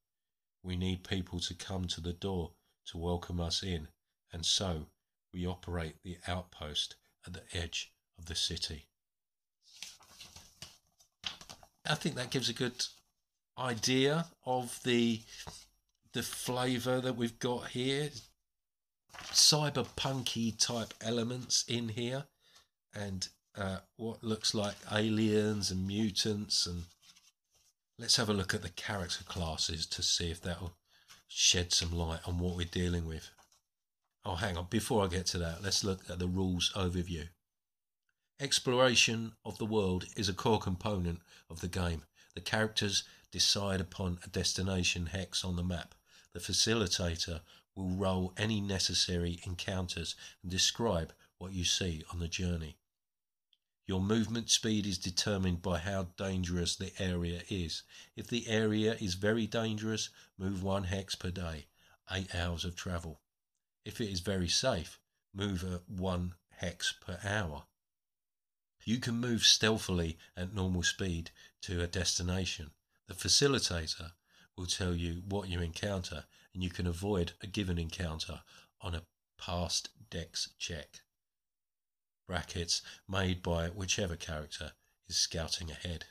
We 0.62 0.76
need 0.76 1.02
people 1.02 1.40
to 1.40 1.54
come 1.54 1.88
to 1.88 2.00
the 2.00 2.12
door 2.12 2.52
to 2.86 2.98
welcome 2.98 3.40
us 3.40 3.64
in, 3.64 3.88
and 4.32 4.46
so 4.46 4.86
we 5.32 5.46
operate 5.46 6.02
the 6.02 6.18
outpost 6.26 6.96
at 7.26 7.32
the 7.32 7.42
edge 7.52 7.92
of 8.18 8.26
the 8.26 8.34
city. 8.34 8.86
I 11.86 11.94
think 11.94 12.16
that 12.16 12.30
gives 12.30 12.48
a 12.48 12.54
good 12.54 12.84
idea 13.58 14.26
of 14.44 14.80
the 14.84 15.20
the 16.12 16.22
flavour 16.22 17.00
that 17.00 17.16
we've 17.16 17.38
got 17.38 17.68
here. 17.68 18.10
Cyberpunky 19.32 20.58
type 20.58 20.94
elements 21.00 21.64
in 21.66 21.88
here, 21.88 22.24
and 22.94 23.28
uh, 23.56 23.78
what 23.96 24.22
looks 24.22 24.54
like 24.54 24.76
aliens 24.92 25.70
and 25.70 25.86
mutants 25.86 26.66
and 26.66 26.84
let's 27.98 28.16
have 28.16 28.28
a 28.28 28.32
look 28.32 28.54
at 28.54 28.62
the 28.62 28.68
character 28.70 29.24
classes 29.24 29.86
to 29.86 30.02
see 30.02 30.30
if 30.30 30.40
that'll 30.40 30.76
shed 31.26 31.72
some 31.72 31.92
light 31.92 32.20
on 32.26 32.38
what 32.38 32.56
we're 32.56 32.64
dealing 32.64 33.06
with. 33.06 33.30
Oh, 34.24 34.34
hang 34.34 34.56
on. 34.56 34.66
Before 34.68 35.04
I 35.04 35.08
get 35.08 35.26
to 35.26 35.38
that, 35.38 35.62
let's 35.62 35.84
look 35.84 36.00
at 36.10 36.18
the 36.18 36.26
rules 36.26 36.72
overview. 36.76 37.28
Exploration 38.40 39.32
of 39.44 39.58
the 39.58 39.64
world 39.64 40.06
is 40.16 40.28
a 40.28 40.34
core 40.34 40.60
component 40.60 41.20
of 41.50 41.60
the 41.60 41.68
game. 41.68 42.04
The 42.34 42.40
characters 42.40 43.04
decide 43.32 43.80
upon 43.80 44.18
a 44.24 44.28
destination 44.28 45.06
hex 45.06 45.44
on 45.44 45.56
the 45.56 45.64
map. 45.64 45.94
The 46.34 46.40
facilitator 46.40 47.40
will 47.74 47.88
roll 47.88 48.34
any 48.36 48.60
necessary 48.60 49.40
encounters 49.44 50.14
and 50.42 50.50
describe 50.50 51.12
what 51.38 51.52
you 51.52 51.64
see 51.64 52.04
on 52.12 52.20
the 52.20 52.28
journey. 52.28 52.76
Your 53.86 54.00
movement 54.00 54.50
speed 54.50 54.86
is 54.86 54.98
determined 54.98 55.62
by 55.62 55.78
how 55.78 56.08
dangerous 56.16 56.76
the 56.76 56.92
area 56.98 57.40
is. 57.48 57.82
If 58.16 58.26
the 58.26 58.46
area 58.46 58.96
is 59.00 59.14
very 59.14 59.46
dangerous, 59.46 60.10
move 60.36 60.62
one 60.62 60.84
hex 60.84 61.14
per 61.14 61.30
day, 61.30 61.66
8 62.10 62.34
hours 62.34 62.64
of 62.64 62.76
travel. 62.76 63.20
If 63.88 64.02
it 64.02 64.10
is 64.10 64.20
very 64.20 64.50
safe, 64.50 65.00
move 65.32 65.64
at 65.64 65.88
1 65.88 66.34
hex 66.58 66.92
per 66.92 67.18
hour. 67.24 67.64
You 68.84 68.98
can 68.98 69.14
move 69.14 69.44
stealthily 69.44 70.18
at 70.36 70.52
normal 70.52 70.82
speed 70.82 71.30
to 71.62 71.80
a 71.80 71.86
destination. 71.86 72.72
The 73.06 73.14
facilitator 73.14 74.12
will 74.54 74.66
tell 74.66 74.94
you 74.94 75.22
what 75.26 75.48
you 75.48 75.62
encounter 75.62 76.26
and 76.52 76.62
you 76.62 76.68
can 76.68 76.86
avoid 76.86 77.32
a 77.40 77.46
given 77.46 77.78
encounter 77.78 78.42
on 78.82 78.94
a 78.94 79.06
passed 79.38 79.88
dex 80.10 80.50
check. 80.58 81.00
Brackets 82.26 82.82
made 83.08 83.42
by 83.42 83.68
whichever 83.68 84.16
character 84.16 84.72
is 85.08 85.16
scouting 85.16 85.70
ahead. 85.70 86.04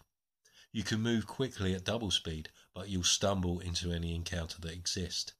You 0.72 0.82
can 0.82 1.00
move 1.00 1.28
quickly 1.28 1.76
at 1.76 1.84
double 1.84 2.10
speed, 2.10 2.50
but 2.74 2.90
you'll 2.90 3.04
stumble 3.04 3.60
into 3.60 3.92
any 3.92 4.16
encounter 4.16 4.60
that 4.62 4.74
exists. 4.74 5.34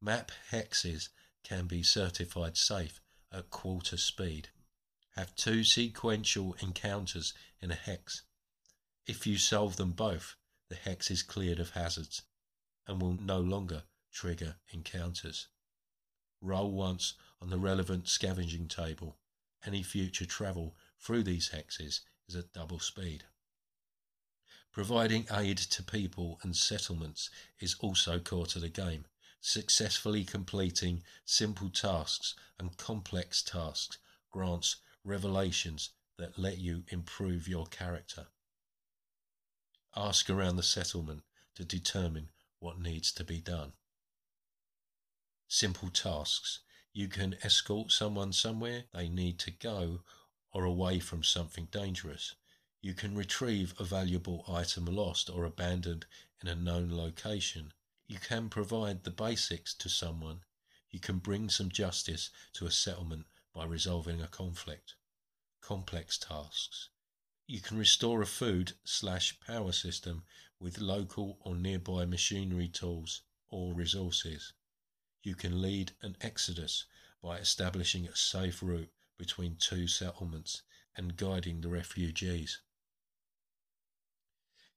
Map 0.00 0.32
hexes 0.50 1.10
can 1.46 1.66
be 1.66 1.80
certified 1.80 2.56
safe 2.56 3.00
at 3.30 3.50
quarter 3.50 3.96
speed. 3.96 4.48
Have 5.14 5.36
two 5.36 5.62
sequential 5.62 6.56
encounters 6.60 7.34
in 7.60 7.70
a 7.70 7.76
hex. 7.76 8.22
If 9.06 9.28
you 9.28 9.38
solve 9.38 9.76
them 9.76 9.92
both, 9.92 10.34
the 10.68 10.74
hex 10.74 11.08
is 11.08 11.22
cleared 11.22 11.60
of 11.60 11.70
hazards 11.70 12.22
and 12.88 13.00
will 13.00 13.16
no 13.20 13.38
longer 13.38 13.84
trigger 14.12 14.56
encounters. 14.72 15.46
Roll 16.40 16.72
once 16.72 17.14
on 17.40 17.50
the 17.50 17.58
relevant 17.58 18.08
scavenging 18.08 18.66
table. 18.66 19.16
Any 19.64 19.84
future 19.84 20.26
travel 20.26 20.74
through 20.98 21.22
these 21.22 21.50
hexes 21.50 22.00
is 22.28 22.34
at 22.34 22.52
double 22.52 22.80
speed. 22.80 23.22
Providing 24.72 25.26
aid 25.30 25.58
to 25.58 25.82
people 25.84 26.40
and 26.42 26.56
settlements 26.56 27.30
is 27.60 27.76
also 27.78 28.18
core 28.18 28.46
to 28.46 28.58
the 28.58 28.68
game. 28.68 29.06
Successfully 29.48 30.24
completing 30.24 31.04
simple 31.24 31.70
tasks 31.70 32.34
and 32.58 32.76
complex 32.76 33.42
tasks 33.42 33.96
grants 34.32 34.74
revelations 35.04 35.90
that 36.18 36.36
let 36.36 36.58
you 36.58 36.82
improve 36.88 37.46
your 37.46 37.64
character. 37.66 38.26
Ask 39.94 40.28
around 40.28 40.56
the 40.56 40.64
settlement 40.64 41.22
to 41.54 41.64
determine 41.64 42.30
what 42.58 42.80
needs 42.80 43.12
to 43.12 43.22
be 43.22 43.38
done. 43.38 43.74
Simple 45.46 45.90
tasks. 45.90 46.58
You 46.92 47.06
can 47.06 47.36
escort 47.44 47.92
someone 47.92 48.32
somewhere 48.32 48.86
they 48.92 49.08
need 49.08 49.38
to 49.38 49.52
go 49.52 50.00
or 50.50 50.64
away 50.64 50.98
from 50.98 51.22
something 51.22 51.68
dangerous. 51.70 52.34
You 52.82 52.94
can 52.94 53.14
retrieve 53.14 53.74
a 53.78 53.84
valuable 53.84 54.44
item 54.48 54.86
lost 54.86 55.30
or 55.30 55.44
abandoned 55.44 56.04
in 56.42 56.48
a 56.48 56.56
known 56.56 56.90
location. 56.90 57.72
You 58.08 58.18
can 58.20 58.48
provide 58.48 59.02
the 59.02 59.10
basics 59.10 59.74
to 59.74 59.88
someone. 59.88 60.44
You 60.90 61.00
can 61.00 61.18
bring 61.18 61.48
some 61.48 61.70
justice 61.70 62.30
to 62.52 62.66
a 62.66 62.70
settlement 62.70 63.26
by 63.52 63.64
resolving 63.64 64.22
a 64.22 64.28
conflict. 64.28 64.94
Complex 65.60 66.16
tasks. 66.16 66.88
You 67.48 67.60
can 67.60 67.76
restore 67.76 68.22
a 68.22 68.26
food 68.26 68.74
slash 68.84 69.40
power 69.40 69.72
system 69.72 70.24
with 70.60 70.80
local 70.80 71.38
or 71.40 71.56
nearby 71.56 72.04
machinery 72.04 72.68
tools 72.68 73.22
or 73.48 73.74
resources. 73.74 74.52
You 75.22 75.34
can 75.34 75.60
lead 75.60 75.92
an 76.02 76.16
exodus 76.20 76.84
by 77.20 77.38
establishing 77.38 78.06
a 78.06 78.14
safe 78.14 78.62
route 78.62 78.92
between 79.18 79.56
two 79.56 79.88
settlements 79.88 80.62
and 80.96 81.16
guiding 81.16 81.60
the 81.60 81.68
refugees. 81.68 82.60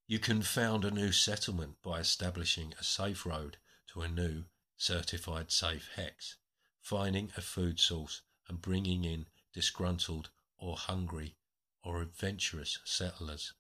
You 0.09 0.17
can 0.17 0.41
found 0.41 0.85
a 0.85 0.89
new 0.89 1.11
settlement 1.11 1.83
by 1.83 1.99
establishing 1.99 2.73
a 2.79 2.83
safe 2.83 3.27
road 3.27 3.57
to 3.93 4.01
a 4.01 4.07
new 4.07 4.45
certified 4.75 5.51
safe 5.51 5.87
hex, 5.95 6.37
finding 6.81 7.31
a 7.37 7.41
food 7.41 7.79
source 7.79 8.23
and 8.47 8.59
bringing 8.59 9.03
in 9.03 9.27
disgruntled 9.53 10.31
or 10.57 10.77
hungry 10.77 11.35
or 11.83 12.01
adventurous 12.01 12.79
settlers. 12.85 13.53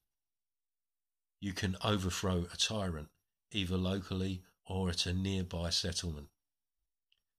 You 1.39 1.53
can 1.53 1.77
overthrow 1.83 2.47
a 2.51 2.57
tyrant 2.57 3.09
either 3.51 3.77
locally 3.77 4.41
or 4.65 4.89
at 4.89 5.05
a 5.05 5.13
nearby 5.13 5.69
settlement. 5.69 6.29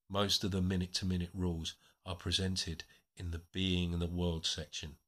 Most 0.08 0.44
of 0.44 0.52
the 0.52 0.62
minute 0.62 0.94
to 0.94 1.04
minute 1.04 1.30
rules 1.34 1.74
are 2.06 2.14
presented 2.14 2.84
in 3.16 3.32
the 3.32 3.42
being 3.50 3.92
and 3.92 4.00
the 4.00 4.06
world 4.06 4.46
section. 4.46 4.98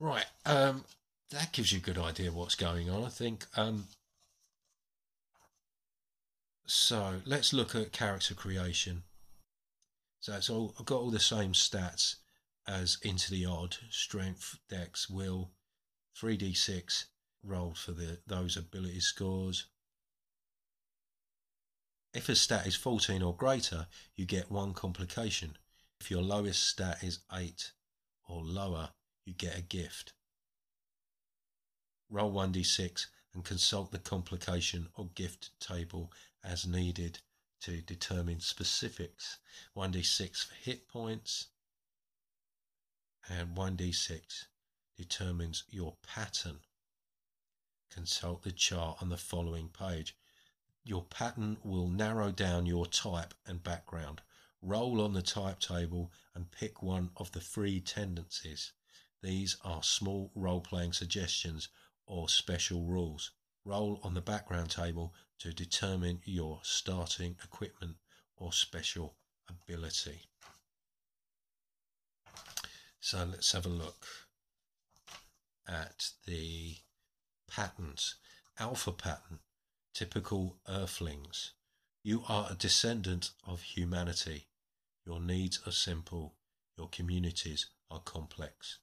Right, 0.00 0.26
um, 0.44 0.84
that 1.30 1.52
gives 1.52 1.72
you 1.72 1.78
a 1.78 1.82
good 1.82 1.98
idea 1.98 2.32
what's 2.32 2.54
going 2.54 2.88
on, 2.88 3.04
I 3.04 3.08
think. 3.08 3.46
Um, 3.56 3.86
so 6.66 7.20
let's 7.24 7.52
look 7.52 7.74
at 7.74 7.92
character 7.92 8.34
creation. 8.34 9.02
So 10.20 10.34
it's 10.34 10.50
all 10.50 10.74
I've 10.78 10.86
got 10.86 11.00
all 11.00 11.10
the 11.10 11.20
same 11.20 11.52
stats 11.52 12.16
as 12.66 12.98
into 13.02 13.30
the 13.30 13.46
odd 13.46 13.76
strength, 13.90 14.58
dex, 14.68 15.08
will, 15.08 15.52
3d6 16.20 17.04
rolled 17.42 17.78
for 17.78 17.92
the 17.92 18.18
those 18.26 18.56
ability 18.56 19.00
scores. 19.00 19.66
If 22.14 22.28
a 22.28 22.34
stat 22.34 22.66
is 22.66 22.74
14 22.74 23.22
or 23.22 23.36
greater, 23.36 23.86
you 24.16 24.24
get 24.26 24.50
one 24.50 24.72
complication. 24.72 25.56
If 26.00 26.10
your 26.10 26.22
lowest 26.22 26.66
stat 26.66 27.02
is 27.02 27.20
8 27.32 27.72
or 28.28 28.42
lower, 28.42 28.90
you 29.24 29.34
get 29.34 29.58
a 29.58 29.62
gift. 29.62 30.14
Roll 32.10 32.32
1d6 32.32 33.06
and 33.34 33.44
consult 33.44 33.92
the 33.92 33.98
complication 33.98 34.88
or 34.94 35.10
gift 35.14 35.50
table 35.60 36.10
as 36.42 36.66
needed 36.66 37.18
to 37.60 37.82
determine 37.82 38.40
specifics. 38.40 39.38
1d6 39.76 40.46
for 40.46 40.54
hit 40.54 40.88
points, 40.88 41.48
and 43.28 43.54
1d6 43.54 44.46
determines 44.96 45.64
your 45.68 45.96
pattern. 46.02 46.60
Consult 47.90 48.42
the 48.42 48.52
chart 48.52 49.02
on 49.02 49.10
the 49.10 49.18
following 49.18 49.68
page. 49.68 50.16
Your 50.84 51.04
pattern 51.04 51.58
will 51.62 51.88
narrow 51.88 52.32
down 52.32 52.64
your 52.64 52.86
type 52.86 53.34
and 53.46 53.62
background. 53.62 54.22
Roll 54.62 55.02
on 55.02 55.12
the 55.12 55.22
type 55.22 55.60
table 55.60 56.10
and 56.34 56.50
pick 56.50 56.82
one 56.82 57.10
of 57.16 57.32
the 57.32 57.40
three 57.40 57.80
tendencies. 57.80 58.72
These 59.20 59.56
are 59.62 59.82
small 59.82 60.30
role 60.34 60.60
playing 60.60 60.94
suggestions 60.94 61.68
or 62.08 62.28
special 62.28 62.84
rules. 62.84 63.30
Roll 63.64 64.00
on 64.02 64.14
the 64.14 64.20
background 64.20 64.70
table 64.70 65.14
to 65.38 65.52
determine 65.52 66.20
your 66.24 66.60
starting 66.62 67.36
equipment 67.44 67.96
or 68.36 68.52
special 68.52 69.14
ability. 69.48 70.22
So 73.00 73.24
let's 73.30 73.52
have 73.52 73.66
a 73.66 73.70
look 73.70 74.06
at 75.68 76.10
the 76.26 76.76
patterns. 77.50 78.16
Alpha 78.58 78.90
pattern, 78.92 79.38
typical 79.94 80.58
earthlings. 80.68 81.52
You 82.02 82.24
are 82.28 82.48
a 82.50 82.54
descendant 82.54 83.30
of 83.46 83.62
humanity. 83.62 84.46
Your 85.06 85.20
needs 85.20 85.60
are 85.66 85.72
simple. 85.72 86.34
Your 86.76 86.88
communities 86.88 87.66
are 87.90 88.00
complex. 88.00 88.78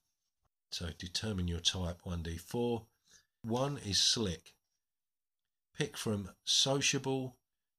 So 0.71 0.89
determine 0.97 1.47
your 1.47 1.59
type 1.59 2.01
1d4 2.05 2.85
one 3.45 3.77
is 3.77 3.99
slick. 3.99 4.53
Pick 5.77 5.97
from 5.97 6.31
sociable, 6.43 7.37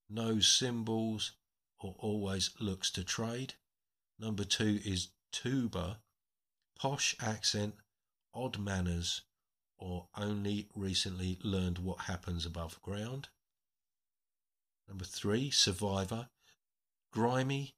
knows 0.08 0.46
symbols, 0.46 1.32
or 1.80 1.96
always 1.98 2.50
looks 2.60 2.90
to 2.92 3.02
trade. 3.02 3.54
Number 4.18 4.44
two 4.44 4.80
is 4.84 5.08
tuber, 5.32 5.96
posh 6.78 7.16
accent, 7.20 7.74
odd 8.32 8.58
manners, 8.58 9.22
or 9.78 10.08
only 10.16 10.68
recently 10.74 11.38
learned 11.42 11.78
what 11.78 12.02
happens 12.02 12.46
above 12.46 12.80
ground. 12.80 13.28
Number 14.88 15.04
three, 15.04 15.50
survivor, 15.50 16.28
grimy, 17.12 17.74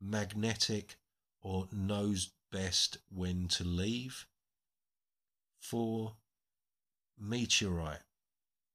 magnetic, 0.00 0.98
or 1.40 1.68
knows 1.72 2.32
best 2.50 2.98
when 3.08 3.48
to 3.48 3.64
leave. 3.64 4.26
Four, 5.58 6.16
meteorite, 7.22 8.02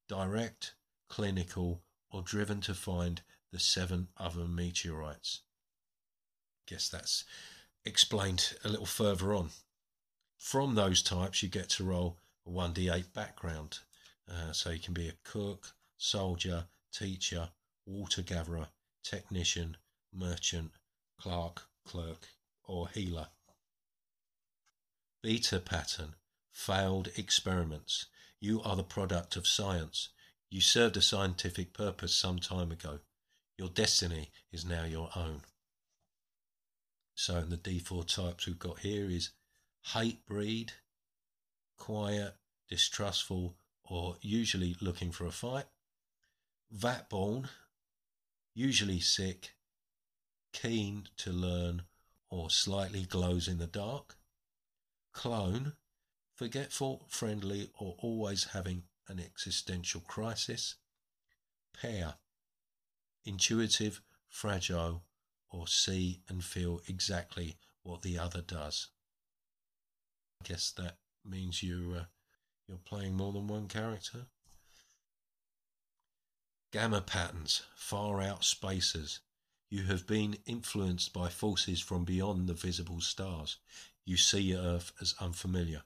direct, 0.08 0.74
clinical, 1.08 1.82
or 2.10 2.22
driven 2.22 2.60
to 2.62 2.74
find 2.74 3.22
the 3.52 3.60
seven 3.60 4.08
other 4.16 4.46
meteorites. 4.46 5.42
Guess 6.66 6.88
that's 6.88 7.24
explained 7.84 8.56
a 8.64 8.68
little 8.68 8.86
further 8.86 9.34
on. 9.34 9.50
From 10.38 10.74
those 10.74 11.02
types, 11.02 11.42
you 11.42 11.48
get 11.48 11.68
to 11.70 11.84
roll 11.84 12.18
a 12.46 12.50
1d8 12.50 13.12
background. 13.12 13.80
Uh, 14.30 14.52
so 14.52 14.70
you 14.70 14.78
can 14.78 14.94
be 14.94 15.08
a 15.08 15.14
cook, 15.24 15.74
soldier, 15.96 16.66
teacher, 16.92 17.48
water 17.86 18.22
gatherer, 18.22 18.68
technician, 19.02 19.76
merchant, 20.12 20.72
clerk, 21.18 21.62
clerk, 21.84 22.28
or 22.64 22.88
healer. 22.88 23.28
Beta 25.22 25.58
pattern, 25.58 26.14
failed 26.52 27.08
experiments. 27.16 28.06
You 28.40 28.62
are 28.62 28.76
the 28.76 28.84
product 28.84 29.36
of 29.36 29.46
science. 29.46 30.10
You 30.50 30.60
served 30.60 30.96
a 30.96 31.02
scientific 31.02 31.72
purpose 31.72 32.14
some 32.14 32.38
time 32.38 32.70
ago. 32.70 33.00
Your 33.56 33.68
destiny 33.68 34.30
is 34.52 34.64
now 34.64 34.84
your 34.84 35.10
own. 35.16 35.42
So, 37.14 37.40
the 37.40 37.56
D4 37.56 38.06
types 38.06 38.46
we've 38.46 38.58
got 38.58 38.78
here 38.78 39.10
is 39.10 39.30
hate 39.92 40.24
breed, 40.24 40.72
quiet, 41.76 42.34
distrustful, 42.68 43.56
or 43.82 44.16
usually 44.20 44.76
looking 44.80 45.10
for 45.10 45.26
a 45.26 45.32
fight. 45.32 45.66
Vat 46.70 47.08
born, 47.08 47.48
usually 48.54 49.00
sick, 49.00 49.54
keen 50.52 51.08
to 51.16 51.32
learn, 51.32 51.82
or 52.30 52.50
slightly 52.50 53.04
glows 53.04 53.48
in 53.48 53.58
the 53.58 53.66
dark. 53.66 54.16
Clone, 55.12 55.72
forgetful, 56.38 57.04
friendly, 57.08 57.68
or 57.80 57.96
always 57.98 58.44
having 58.52 58.84
an 59.08 59.18
existential 59.18 60.00
crisis. 60.02 60.76
Pair, 61.74 62.14
intuitive, 63.24 64.00
fragile, 64.28 65.02
or 65.50 65.66
see 65.66 66.22
and 66.28 66.44
feel 66.44 66.80
exactly 66.86 67.56
what 67.82 68.02
the 68.02 68.16
other 68.18 68.40
does. 68.40 68.88
I 70.40 70.48
guess 70.48 70.70
that 70.76 70.98
means 71.24 71.62
you 71.62 71.96
uh, 71.98 72.04
you're 72.68 72.78
playing 72.78 73.16
more 73.16 73.32
than 73.32 73.48
one 73.48 73.66
character. 73.66 74.26
Gamma 76.72 77.00
patterns, 77.00 77.62
far 77.74 78.20
out 78.22 78.44
spacers. 78.44 79.20
You 79.70 79.84
have 79.84 80.06
been 80.06 80.36
influenced 80.46 81.12
by 81.12 81.30
forces 81.30 81.80
from 81.80 82.04
beyond 82.04 82.46
the 82.46 82.54
visible 82.54 83.00
stars. 83.00 83.56
You 84.04 84.16
see 84.16 84.54
Earth 84.54 84.92
as 85.00 85.14
unfamiliar. 85.20 85.82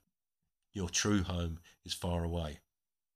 Your 0.73 0.89
true 0.89 1.23
home 1.23 1.61
is 1.85 1.93
far 1.93 2.25
away. 2.25 2.61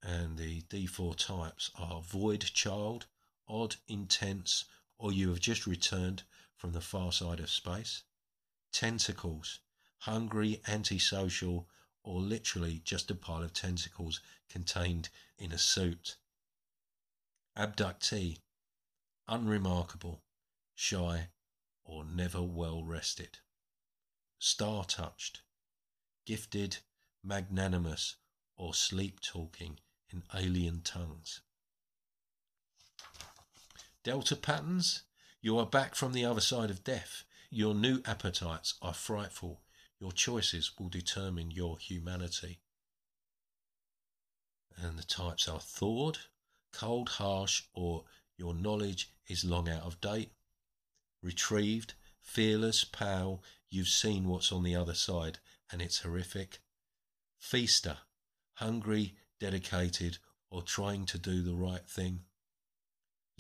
And 0.03 0.37
the 0.37 0.63
D4 0.63 1.17
types 1.17 1.71
are 1.79 2.03
Void 2.03 2.43
Child, 2.55 3.07
Odd, 3.49 3.77
Intense, 3.89 4.65
or 4.99 5.13
you 5.13 5.31
have 5.31 5.41
just 5.41 5.67
returned 5.67 6.23
from 6.57 6.73
the 6.73 6.81
far 6.81 7.13
side 7.13 7.41
of 7.41 7.51
space. 7.51 8.03
Tentacles, 8.73 9.61
Hungry, 10.01 10.61
Antisocial, 10.69 11.69
or 12.03 12.21
literally 12.21 12.83
just 12.85 13.11
a 13.11 13.15
pile 13.15 13.43
of 13.43 13.53
tentacles 13.53 14.21
contained 14.49 15.09
in 15.39 15.51
a 15.51 15.59
suit. 15.59 16.17
Abductee, 17.57 18.39
Unremarkable, 19.27 20.23
Shy, 20.75 21.29
or 21.85 22.05
never 22.05 22.43
well 22.43 22.85
rested. 22.85 23.39
Star 24.39 24.85
touched, 24.85 25.43
Gifted, 26.27 26.79
Magnanimous, 27.27 28.17
or 28.57 28.73
sleep 28.73 29.21
talking 29.21 29.81
in 30.11 30.23
alien 30.35 30.83
tongues. 30.83 31.41
Delta 34.05 34.37
patterns, 34.37 35.03
you 35.41 35.59
are 35.59 35.67
back 35.67 35.97
from 35.97 36.13
the 36.13 36.25
other 36.25 36.41
side 36.41 36.71
of 36.71 36.85
death. 36.85 37.25
Your 37.51 37.75
new 37.75 38.01
appetites 38.05 38.75
are 38.81 38.95
frightful. 38.95 39.63
Your 39.99 40.13
choices 40.13 40.71
will 40.79 40.89
determine 40.89 41.51
your 41.51 41.79
humanity. 41.79 42.61
And 44.77 44.99
the 44.99 45.05
types 45.05 45.49
are 45.49 45.61
thawed, 45.61 46.19
cold, 46.73 47.09
harsh, 47.09 47.63
or 47.75 48.05
your 48.37 48.55
knowledge 48.55 49.11
is 49.27 49.45
long 49.45 49.69
out 49.69 49.83
of 49.83 50.01
date. 50.01 50.31
Retrieved, 51.23 51.95
fearless, 52.21 52.85
pale, 52.85 53.43
you've 53.71 53.89
seen 53.89 54.29
what's 54.29 54.53
on 54.53 54.63
the 54.63 54.77
other 54.77 54.95
side 54.95 55.39
and 55.73 55.83
it's 55.83 56.01
horrific. 56.01 56.61
Feaster, 57.49 57.99
hungry, 58.55 59.15
dedicated, 59.39 60.19
or 60.51 60.63
trying 60.63 61.07
to 61.07 61.17
do 61.17 61.43
the 61.43 61.55
right 61.55 61.89
thing. 61.89 62.25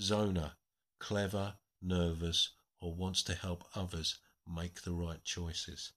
Zoner, 0.00 0.52
clever, 1.00 1.56
nervous, 1.82 2.52
or 2.80 2.94
wants 2.94 3.24
to 3.24 3.34
help 3.34 3.64
others 3.74 4.18
make 4.46 4.82
the 4.82 4.92
right 4.92 5.24
choices. 5.24 5.90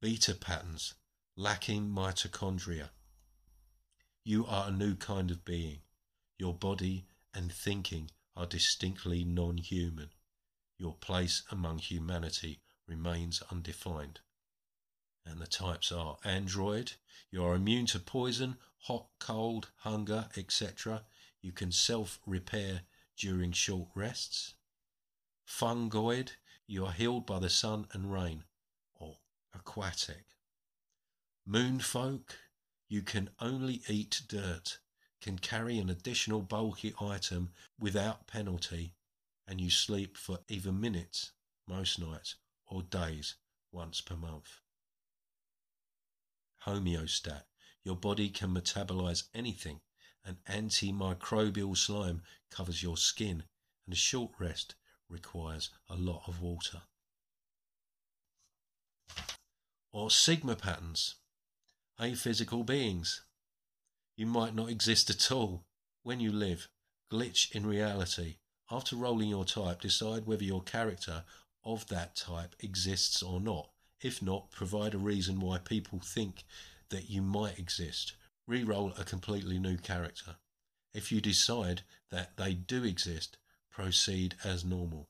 Beta 0.00 0.36
patterns, 0.36 0.94
lacking 1.34 1.90
mitochondria. 1.90 2.90
You 4.22 4.46
are 4.46 4.68
a 4.68 4.72
new 4.72 4.94
kind 4.94 5.32
of 5.32 5.44
being. 5.44 5.80
Your 6.38 6.54
body 6.54 7.08
and 7.34 7.52
thinking 7.52 8.08
are 8.36 8.46
distinctly 8.46 9.24
non 9.24 9.58
human. 9.58 10.10
Your 10.78 10.94
place 10.94 11.42
among 11.50 11.78
humanity 11.78 12.60
remains 12.86 13.42
undefined. 13.50 14.20
And 15.24 15.40
the 15.40 15.46
types 15.46 15.92
are 15.92 16.18
Android, 16.24 16.92
you 17.30 17.44
are 17.44 17.54
immune 17.54 17.86
to 17.86 18.00
poison, 18.00 18.56
hot, 18.78 19.06
cold, 19.18 19.70
hunger, 19.78 20.28
etc. 20.36 21.04
You 21.42 21.52
can 21.52 21.70
self 21.70 22.18
repair 22.26 22.82
during 23.16 23.52
short 23.52 23.88
rests. 23.94 24.54
Fungoid, 25.46 26.32
you 26.66 26.86
are 26.86 26.92
healed 26.92 27.26
by 27.26 27.38
the 27.38 27.50
sun 27.50 27.86
and 27.92 28.12
rain, 28.12 28.44
or 28.94 29.18
aquatic. 29.54 30.24
Moonfolk, 31.48 32.36
you 32.88 33.02
can 33.02 33.30
only 33.40 33.82
eat 33.88 34.22
dirt, 34.28 34.78
can 35.20 35.38
carry 35.38 35.78
an 35.78 35.90
additional 35.90 36.42
bulky 36.42 36.94
item 37.00 37.52
without 37.78 38.26
penalty, 38.26 38.94
and 39.46 39.60
you 39.60 39.70
sleep 39.70 40.16
for 40.16 40.40
either 40.48 40.72
minutes, 40.72 41.32
most 41.66 41.98
nights, 41.98 42.36
or 42.66 42.82
days, 42.82 43.36
once 43.72 44.00
per 44.00 44.16
month. 44.16 44.60
Homeostat, 46.66 47.42
your 47.84 47.96
body 47.96 48.28
can 48.28 48.54
metabolize 48.54 49.24
anything 49.34 49.80
an 50.24 50.38
antimicrobial 50.48 51.76
slime 51.76 52.22
covers 52.50 52.82
your 52.82 52.96
skin, 52.96 53.44
and 53.86 53.94
a 53.94 53.96
short 53.96 54.32
rest 54.38 54.74
requires 55.08 55.70
a 55.88 55.96
lot 55.96 56.22
of 56.26 56.40
water. 56.40 56.82
Or 59.92 60.10
sigma 60.10 60.56
patterns, 60.56 61.16
aphysical 61.98 62.64
beings. 62.64 63.22
You 64.16 64.26
might 64.26 64.54
not 64.54 64.70
exist 64.70 65.10
at 65.10 65.32
all. 65.32 65.64
When 66.02 66.20
you 66.20 66.32
live, 66.32 66.68
glitch 67.10 67.50
in 67.52 67.66
reality. 67.66 68.36
After 68.70 68.94
rolling 68.94 69.30
your 69.30 69.44
type, 69.44 69.80
decide 69.80 70.26
whether 70.26 70.44
your 70.44 70.62
character 70.62 71.24
of 71.64 71.88
that 71.88 72.14
type 72.14 72.54
exists 72.60 73.22
or 73.22 73.40
not. 73.40 73.70
If 74.00 74.22
not, 74.22 74.50
provide 74.50 74.94
a 74.94 74.98
reason 74.98 75.40
why 75.40 75.58
people 75.58 76.00
think 76.02 76.44
that 76.88 77.10
you 77.10 77.22
might 77.22 77.58
exist 77.58 78.14
re-roll 78.50 78.92
a 78.98 79.04
completely 79.04 79.58
new 79.60 79.76
character. 79.76 80.34
If 80.92 81.12
you 81.12 81.20
decide 81.20 81.82
that 82.10 82.36
they 82.36 82.54
do 82.54 82.82
exist, 82.82 83.36
proceed 83.70 84.34
as 84.42 84.64
normal. 84.64 85.06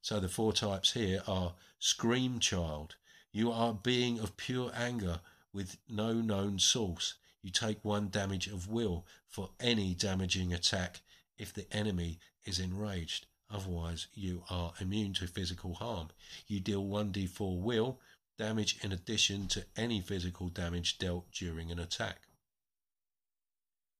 So 0.00 0.20
the 0.20 0.28
four 0.28 0.52
types 0.52 0.92
here 0.92 1.22
are 1.26 1.54
Scream 1.80 2.38
Child. 2.38 2.94
You 3.32 3.50
are 3.50 3.70
a 3.70 3.74
being 3.74 4.20
of 4.20 4.36
pure 4.36 4.70
anger 4.76 5.20
with 5.52 5.78
no 5.88 6.12
known 6.12 6.60
source. 6.60 7.14
You 7.42 7.50
take 7.50 7.84
one 7.84 8.10
damage 8.10 8.46
of 8.46 8.68
will 8.68 9.04
for 9.26 9.50
any 9.58 9.94
damaging 9.94 10.52
attack 10.52 11.00
if 11.36 11.52
the 11.52 11.66
enemy 11.72 12.20
is 12.44 12.60
enraged. 12.60 13.26
Otherwise, 13.50 14.08
you 14.14 14.42
are 14.50 14.74
immune 14.80 15.14
to 15.14 15.26
physical 15.26 15.74
harm. 15.74 16.08
You 16.46 16.60
deal 16.60 16.84
1d4 16.84 17.60
will 17.60 18.00
damage 18.38 18.78
in 18.82 18.92
addition 18.92 19.46
to 19.48 19.64
any 19.76 20.00
physical 20.00 20.48
damage 20.48 20.98
dealt 20.98 21.30
during 21.32 21.70
an 21.70 21.78
attack 21.78 22.26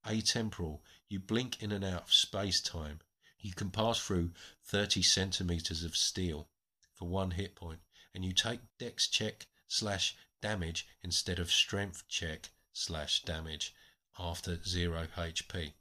atemporal. 0.07 0.81
You 1.09 1.19
blink 1.19 1.63
in 1.63 1.73
and 1.73 1.85
out 1.85 2.05
of 2.05 2.15
space 2.15 2.61
time. 2.61 3.01
You 3.41 3.53
can 3.53 3.71
pass 3.71 3.99
through 3.99 4.31
30 4.65 5.03
centimeters 5.03 5.85
of 5.85 5.97
steel 5.97 6.49
for 6.95 7.09
one 7.09 7.33
hit 7.33 7.55
point, 7.55 7.81
and 8.15 8.25
you 8.25 8.33
take 8.33 8.61
dex 8.79 9.09
check 9.09 9.47
slash 9.69 10.17
damage 10.41 10.87
instead 11.03 11.39
of 11.39 11.51
strength 11.51 12.05
check 12.09 12.51
slash 12.73 13.23
damage 13.23 13.75
after 14.19 14.63
0 14.65 15.09
HP. 15.17 15.73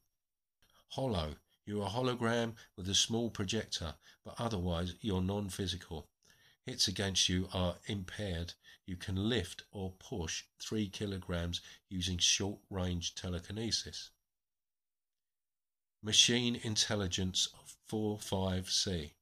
Hollow. 0.90 1.36
You're 1.68 1.88
a 1.88 1.90
hologram 1.90 2.54
with 2.76 2.88
a 2.90 2.94
small 2.94 3.32
projector, 3.32 3.96
but 4.24 4.36
otherwise 4.38 4.94
you're 5.02 5.22
non 5.22 5.50
physical. 5.50 6.08
Hits 6.64 6.88
against 6.88 7.28
you 7.28 7.50
are 7.54 7.80
impaired. 7.88 8.54
You 8.86 8.96
can 8.98 9.16
lift 9.16 9.64
or 9.72 9.94
push 9.94 10.44
3 10.60 10.90
kilograms 10.90 11.62
using 11.90 12.20
short 12.20 12.60
range 12.70 13.16
telekinesis. 13.16 14.12
Machine 16.04 16.56
Intelligence 16.56 17.48
45C. 17.90 19.14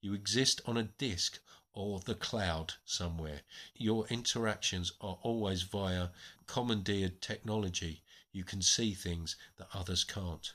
You 0.00 0.14
exist 0.14 0.60
on 0.66 0.76
a 0.76 0.84
disk 0.84 1.40
or 1.72 1.98
the 1.98 2.14
cloud 2.14 2.74
somewhere. 2.84 3.42
Your 3.74 4.06
interactions 4.06 4.92
are 5.00 5.18
always 5.22 5.62
via 5.62 6.10
commandeered 6.46 7.20
technology. 7.20 8.04
You 8.30 8.44
can 8.44 8.62
see 8.62 8.94
things 8.94 9.34
that 9.56 9.74
others 9.74 10.04
can't. 10.04 10.54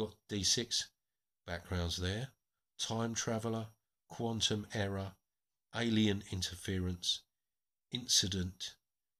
Got 0.00 0.14
D6 0.30 0.84
backgrounds 1.46 1.98
there. 1.98 2.28
Time 2.78 3.12
traveler, 3.12 3.66
quantum 4.08 4.66
error, 4.72 5.12
alien 5.76 6.24
interference, 6.32 7.20
incident, 7.92 8.76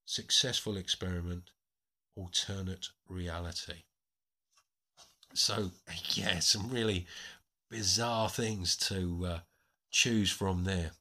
successful 0.07 0.78
experiment, 0.78 1.51
alternate 2.16 2.87
reality. 3.07 3.83
So, 5.35 5.72
yeah, 6.14 6.39
some 6.39 6.70
really 6.70 7.07
bizarre 7.68 8.31
things 8.31 8.74
to 8.89 9.26
uh, 9.26 9.39
choose 9.91 10.31
from 10.31 10.64
there. 10.64 10.93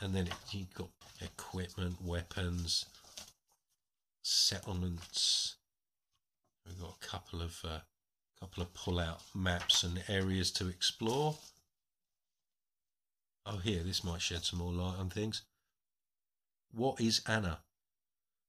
And 0.00 0.14
then 0.14 0.30
you've 0.52 0.72
got 0.72 0.88
equipment, 1.20 2.00
weapons, 2.02 2.86
settlements. 4.22 5.56
We've 6.66 6.80
got 6.80 6.96
a 7.02 7.06
couple 7.06 7.42
of 7.42 7.60
uh, 7.62 7.80
Couple 8.40 8.62
of 8.62 8.74
pull 8.74 8.98
out 8.98 9.22
maps 9.34 9.82
and 9.82 10.02
areas 10.08 10.50
to 10.52 10.68
explore. 10.68 11.36
Oh, 13.46 13.58
here, 13.58 13.82
this 13.82 14.04
might 14.04 14.20
shed 14.20 14.44
some 14.44 14.58
more 14.58 14.72
light 14.72 14.98
on 14.98 15.08
things. 15.08 15.42
What 16.70 17.00
is 17.00 17.22
Anna? 17.26 17.60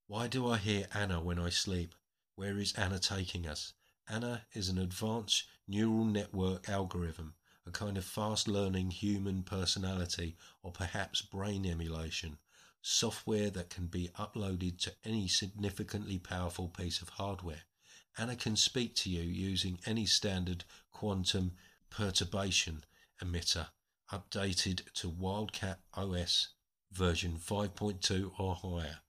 Why 0.07 0.27
do 0.27 0.49
I 0.49 0.57
hear 0.57 0.88
Anna 0.93 1.21
when 1.21 1.39
I 1.39 1.49
sleep? 1.49 1.95
Where 2.35 2.57
is 2.57 2.73
Anna 2.73 2.99
taking 2.99 3.47
us? 3.47 3.73
Anna 4.09 4.45
is 4.53 4.67
an 4.67 4.77
advanced 4.77 5.43
neural 5.67 6.03
network 6.03 6.67
algorithm, 6.67 7.35
a 7.65 7.71
kind 7.71 7.97
of 7.97 8.03
fast 8.03 8.47
learning 8.47 8.91
human 8.91 9.43
personality 9.43 10.35
or 10.63 10.71
perhaps 10.71 11.21
brain 11.21 11.65
emulation, 11.65 12.38
software 12.81 13.49
that 13.49 13.69
can 13.69 13.88
be 13.88 14.09
uploaded 14.19 14.79
to 14.79 14.93
any 15.05 15.27
significantly 15.27 16.17
powerful 16.17 16.67
piece 16.67 17.01
of 17.01 17.09
hardware. 17.09 17.63
Anna 18.18 18.36
can 18.36 18.55
speak 18.55 18.95
to 18.95 19.09
you 19.09 19.22
using 19.22 19.80
any 19.86 20.05
standard 20.05 20.63
quantum 20.91 21.51
perturbation 21.89 22.84
emitter 23.24 23.68
updated 24.11 24.91
to 24.93 25.09
Wildcat 25.09 25.80
OS 25.93 26.49
version 26.91 27.38
5.2 27.38 28.32
or 28.39 28.55
higher. 28.55 28.99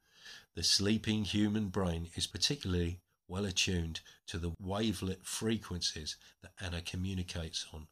The 0.54 0.62
sleeping 0.62 1.24
human 1.24 1.68
brain 1.68 2.10
is 2.16 2.26
particularly 2.26 3.00
well 3.28 3.46
attuned 3.46 4.00
to 4.26 4.38
the 4.38 4.52
wavelet 4.60 5.24
frequencies 5.24 6.16
that 6.42 6.52
Anna 6.60 6.82
communicates 6.82 7.66
on. 7.72 7.86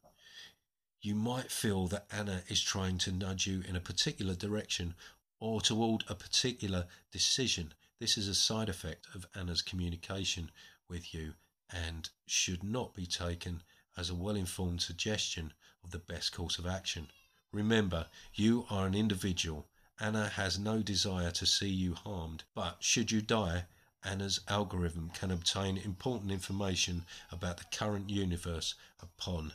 You 1.00 1.14
might 1.14 1.50
feel 1.50 1.86
that 1.88 2.06
Anna 2.10 2.42
is 2.48 2.60
trying 2.60 2.98
to 2.98 3.12
nudge 3.12 3.46
you 3.46 3.62
in 3.68 3.76
a 3.76 3.80
particular 3.80 4.34
direction 4.34 4.94
or 5.38 5.60
toward 5.60 6.04
a 6.08 6.14
particular 6.14 6.86
decision. 7.12 7.72
This 8.00 8.18
is 8.18 8.28
a 8.28 8.34
side 8.34 8.68
effect 8.68 9.06
of 9.14 9.26
Anna's 9.34 9.62
communication 9.62 10.50
with 10.88 11.14
you 11.14 11.34
and 11.70 12.10
should 12.26 12.62
not 12.62 12.94
be 12.94 13.06
taken 13.06 13.62
as 13.96 14.10
a 14.10 14.14
well 14.14 14.36
informed 14.36 14.82
suggestion 14.82 15.52
of 15.82 15.90
the 15.90 15.98
best 15.98 16.32
course 16.32 16.58
of 16.58 16.66
action. 16.66 17.08
Remember, 17.52 18.06
you 18.34 18.66
are 18.70 18.86
an 18.86 18.94
individual. 18.94 19.66
Anna 19.98 20.28
has 20.28 20.58
no 20.58 20.82
desire 20.82 21.30
to 21.30 21.46
see 21.46 21.68
you 21.68 21.94
harmed, 21.94 22.44
but 22.54 22.76
should 22.80 23.10
you 23.10 23.22
die, 23.22 23.64
Anna's 24.04 24.40
algorithm 24.48 25.10
can 25.14 25.30
obtain 25.30 25.76
important 25.78 26.30
information 26.30 27.04
about 27.32 27.56
the 27.56 27.76
current 27.76 28.10
universe 28.10 28.74
upon 29.00 29.52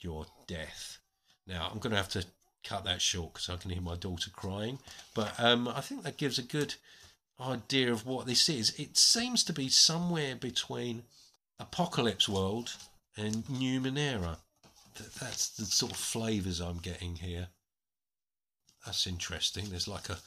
your 0.00 0.26
death. 0.46 0.98
Now, 1.46 1.68
I'm 1.70 1.78
going 1.78 1.92
to 1.92 1.96
have 1.96 2.08
to 2.10 2.24
cut 2.64 2.84
that 2.84 3.00
short 3.00 3.34
because 3.34 3.48
I 3.48 3.56
can 3.56 3.70
hear 3.70 3.82
my 3.82 3.96
daughter 3.96 4.30
crying, 4.30 4.78
but 5.14 5.32
um, 5.38 5.68
I 5.68 5.80
think 5.80 6.02
that 6.02 6.16
gives 6.16 6.38
a 6.38 6.42
good 6.42 6.74
idea 7.40 7.90
of 7.90 8.06
what 8.06 8.26
this 8.26 8.48
is. 8.48 8.78
It 8.78 8.96
seems 8.96 9.44
to 9.44 9.52
be 9.52 9.68
somewhere 9.68 10.36
between 10.36 11.02
Apocalypse 11.58 12.28
World 12.28 12.74
and 13.16 13.44
Numenera. 13.46 14.38
That's 15.20 15.50
the 15.50 15.64
sort 15.64 15.92
of 15.92 15.98
flavours 15.98 16.60
I'm 16.60 16.78
getting 16.78 17.16
here. 17.16 17.48
That's 18.84 19.06
interesting. 19.06 19.66
There's 19.68 19.88
like 19.88 20.08
a 20.08 20.18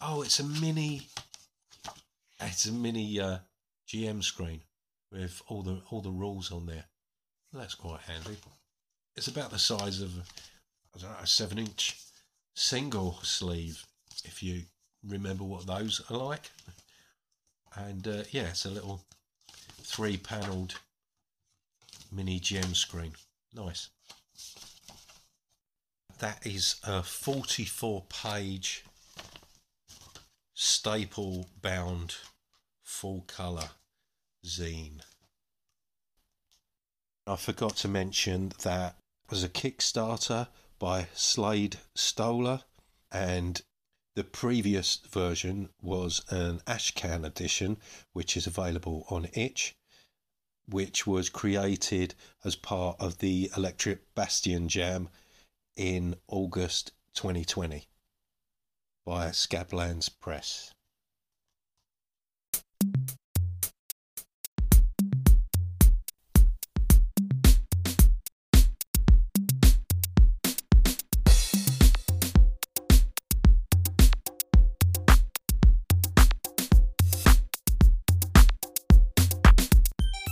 oh, 0.00 0.22
it's 0.22 0.40
a 0.40 0.44
mini. 0.44 1.02
It's 2.40 2.66
a 2.66 2.72
mini 2.72 3.20
uh, 3.20 3.38
GM 3.88 4.22
screen 4.22 4.62
with 5.12 5.42
all 5.46 5.62
the 5.62 5.82
all 5.90 6.00
the 6.00 6.10
rules 6.10 6.50
on 6.50 6.66
there. 6.66 6.84
That's 7.52 7.74
quite 7.74 8.00
handy. 8.00 8.38
It's 9.16 9.28
about 9.28 9.50
the 9.50 9.58
size 9.58 10.00
of 10.00 10.12
know 11.02 11.08
a 11.22 11.26
seven 11.26 11.58
inch 11.58 11.96
single 12.54 13.18
sleeve, 13.22 13.84
if 14.24 14.42
you 14.42 14.62
remember 15.06 15.44
what 15.44 15.66
those 15.66 16.00
are 16.10 16.16
like. 16.16 16.50
And 17.74 18.06
uh, 18.06 18.22
yeah, 18.30 18.48
it's 18.48 18.64
a 18.64 18.70
little 18.70 19.02
three 19.82 20.16
panelled 20.16 20.74
mini 22.10 22.40
GM 22.40 22.74
screen. 22.74 23.12
Nice. 23.54 23.90
That 26.18 26.44
is 26.44 26.76
a 26.82 27.02
44 27.02 28.04
page 28.08 28.84
staple 30.54 31.46
bound 31.62 32.16
full 32.82 33.24
colour 33.28 33.70
zine. 34.44 35.02
I 37.26 37.36
forgot 37.36 37.76
to 37.76 37.88
mention 37.88 38.52
that 38.62 38.96
was 39.30 39.44
a 39.44 39.48
Kickstarter 39.48 40.48
by 40.78 41.08
Slade 41.14 41.76
Stolar 41.96 42.62
and 43.12 43.62
the 44.18 44.24
previous 44.24 44.96
version 44.96 45.68
was 45.80 46.24
an 46.28 46.58
Ashcan 46.66 47.24
edition, 47.24 47.76
which 48.14 48.36
is 48.36 48.48
available 48.48 49.06
on 49.10 49.28
itch, 49.32 49.76
which 50.66 51.06
was 51.06 51.28
created 51.28 52.16
as 52.44 52.56
part 52.56 52.96
of 52.98 53.18
the 53.18 53.48
Electric 53.56 54.12
Bastion 54.16 54.68
Jam 54.68 55.08
in 55.76 56.16
August 56.26 56.90
2020 57.14 57.86
by 59.06 59.28
Scablands 59.28 60.08
Press. 60.08 60.74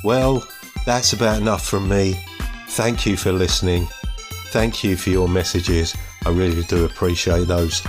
Well, 0.07 0.47
that's 0.85 1.15
about 1.15 1.41
enough 1.41 1.67
from 1.67 1.89
me. 1.89 2.17
Thank 2.69 3.07
you 3.07 3.17
for 3.17 3.33
listening. 3.33 3.89
Thank 4.53 4.85
you 4.85 4.97
for 4.97 5.11
your 5.11 5.29
messages. 5.29 5.97
I 6.25 6.31
really 6.31 6.63
do 6.63 6.85
appreciate 6.85 7.49
those. 7.49 7.83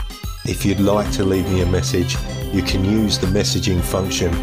If 0.44 0.66
you'd 0.66 0.80
like 0.80 1.12
to 1.12 1.24
leave 1.24 1.48
me 1.48 1.62
a 1.62 1.68
message, 1.68 2.18
you 2.52 2.64
can 2.64 2.84
use 2.84 3.20
the 3.20 3.28
messaging 3.28 3.80
function 3.80 4.34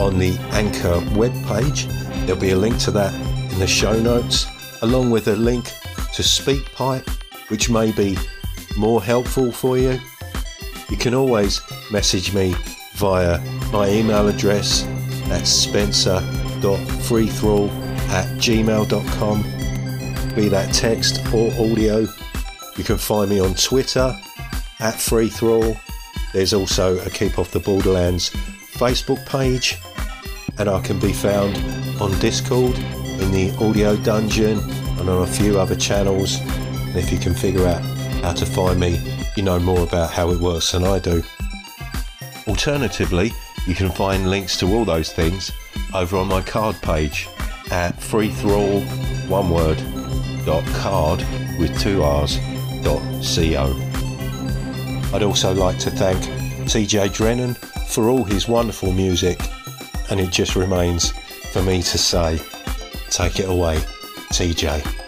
on 0.00 0.18
the 0.18 0.38
Anchor 0.52 1.00
webpage. 1.18 1.86
There'll 2.24 2.40
be 2.40 2.52
a 2.52 2.56
link 2.56 2.78
to 2.84 2.90
that 2.92 3.12
in 3.52 3.58
the 3.58 3.66
show 3.66 4.00
notes, 4.00 4.46
along 4.80 5.10
with 5.10 5.28
a 5.28 5.36
link 5.36 5.66
to 6.14 6.22
SpeakPipe, 6.22 7.06
which 7.50 7.68
may 7.68 7.92
be 7.92 8.16
more 8.78 9.02
helpful 9.02 9.52
for 9.52 9.76
you. 9.76 10.00
You 10.88 10.96
can 10.96 11.12
always 11.12 11.60
message 11.92 12.32
me 12.32 12.54
via 12.94 13.38
my 13.70 13.86
email 13.90 14.28
address 14.28 14.86
at 15.30 15.42
spencer.freethrall 16.60 17.70
at 18.10 18.26
gmail.com, 18.38 19.42
be 20.34 20.48
that 20.48 20.72
text 20.72 21.20
or 21.32 21.50
audio. 21.52 22.06
You 22.76 22.84
can 22.84 22.98
find 22.98 23.30
me 23.30 23.40
on 23.40 23.54
Twitter 23.54 24.16
at 24.80 24.94
freethrall. 24.94 25.78
There's 26.32 26.52
also 26.52 26.98
a 27.00 27.10
Keep 27.10 27.38
Off 27.38 27.50
the 27.50 27.60
Borderlands 27.60 28.30
Facebook 28.74 29.24
page, 29.26 29.76
and 30.58 30.68
I 30.68 30.80
can 30.80 30.98
be 30.98 31.12
found 31.12 31.56
on 32.00 32.16
Discord 32.20 32.76
in 32.78 33.30
the 33.32 33.54
Audio 33.60 33.96
Dungeon 33.96 34.58
and 34.58 35.08
on 35.08 35.22
a 35.22 35.26
few 35.26 35.58
other 35.58 35.76
channels. 35.76 36.40
And 36.40 36.96
if 36.96 37.12
you 37.12 37.18
can 37.18 37.34
figure 37.34 37.66
out 37.66 37.82
how 38.22 38.32
to 38.32 38.46
find 38.46 38.78
me, 38.78 39.00
you 39.36 39.42
know 39.42 39.58
more 39.58 39.82
about 39.82 40.10
how 40.10 40.30
it 40.30 40.38
works 40.38 40.72
than 40.72 40.84
I 40.84 40.98
do. 40.98 41.22
Alternatively, 42.46 43.32
you 43.66 43.74
can 43.74 43.90
find 43.90 44.30
links 44.30 44.56
to 44.58 44.66
all 44.66 44.84
those 44.84 45.12
things 45.12 45.52
over 45.94 46.16
on 46.16 46.28
my 46.28 46.42
card 46.42 46.76
page 46.82 47.28
at 47.70 47.96
freethrall 47.96 48.82
one 49.28 49.50
word 49.50 49.76
dot 50.44 50.64
card 50.74 51.20
with 51.58 51.78
two 51.80 52.02
r's 52.02 52.38
dot 52.82 53.02
co. 53.22 53.74
I'd 55.14 55.22
also 55.22 55.54
like 55.54 55.78
to 55.78 55.90
thank 55.90 56.18
TJ 56.64 57.14
Drennan 57.14 57.54
for 57.88 58.08
all 58.08 58.24
his 58.24 58.46
wonderful 58.46 58.92
music, 58.92 59.40
and 60.10 60.20
it 60.20 60.30
just 60.30 60.54
remains 60.56 61.12
for 61.52 61.62
me 61.62 61.82
to 61.82 61.98
say, 61.98 62.38
take 63.10 63.40
it 63.40 63.48
away, 63.48 63.78
TJ. 64.32 65.07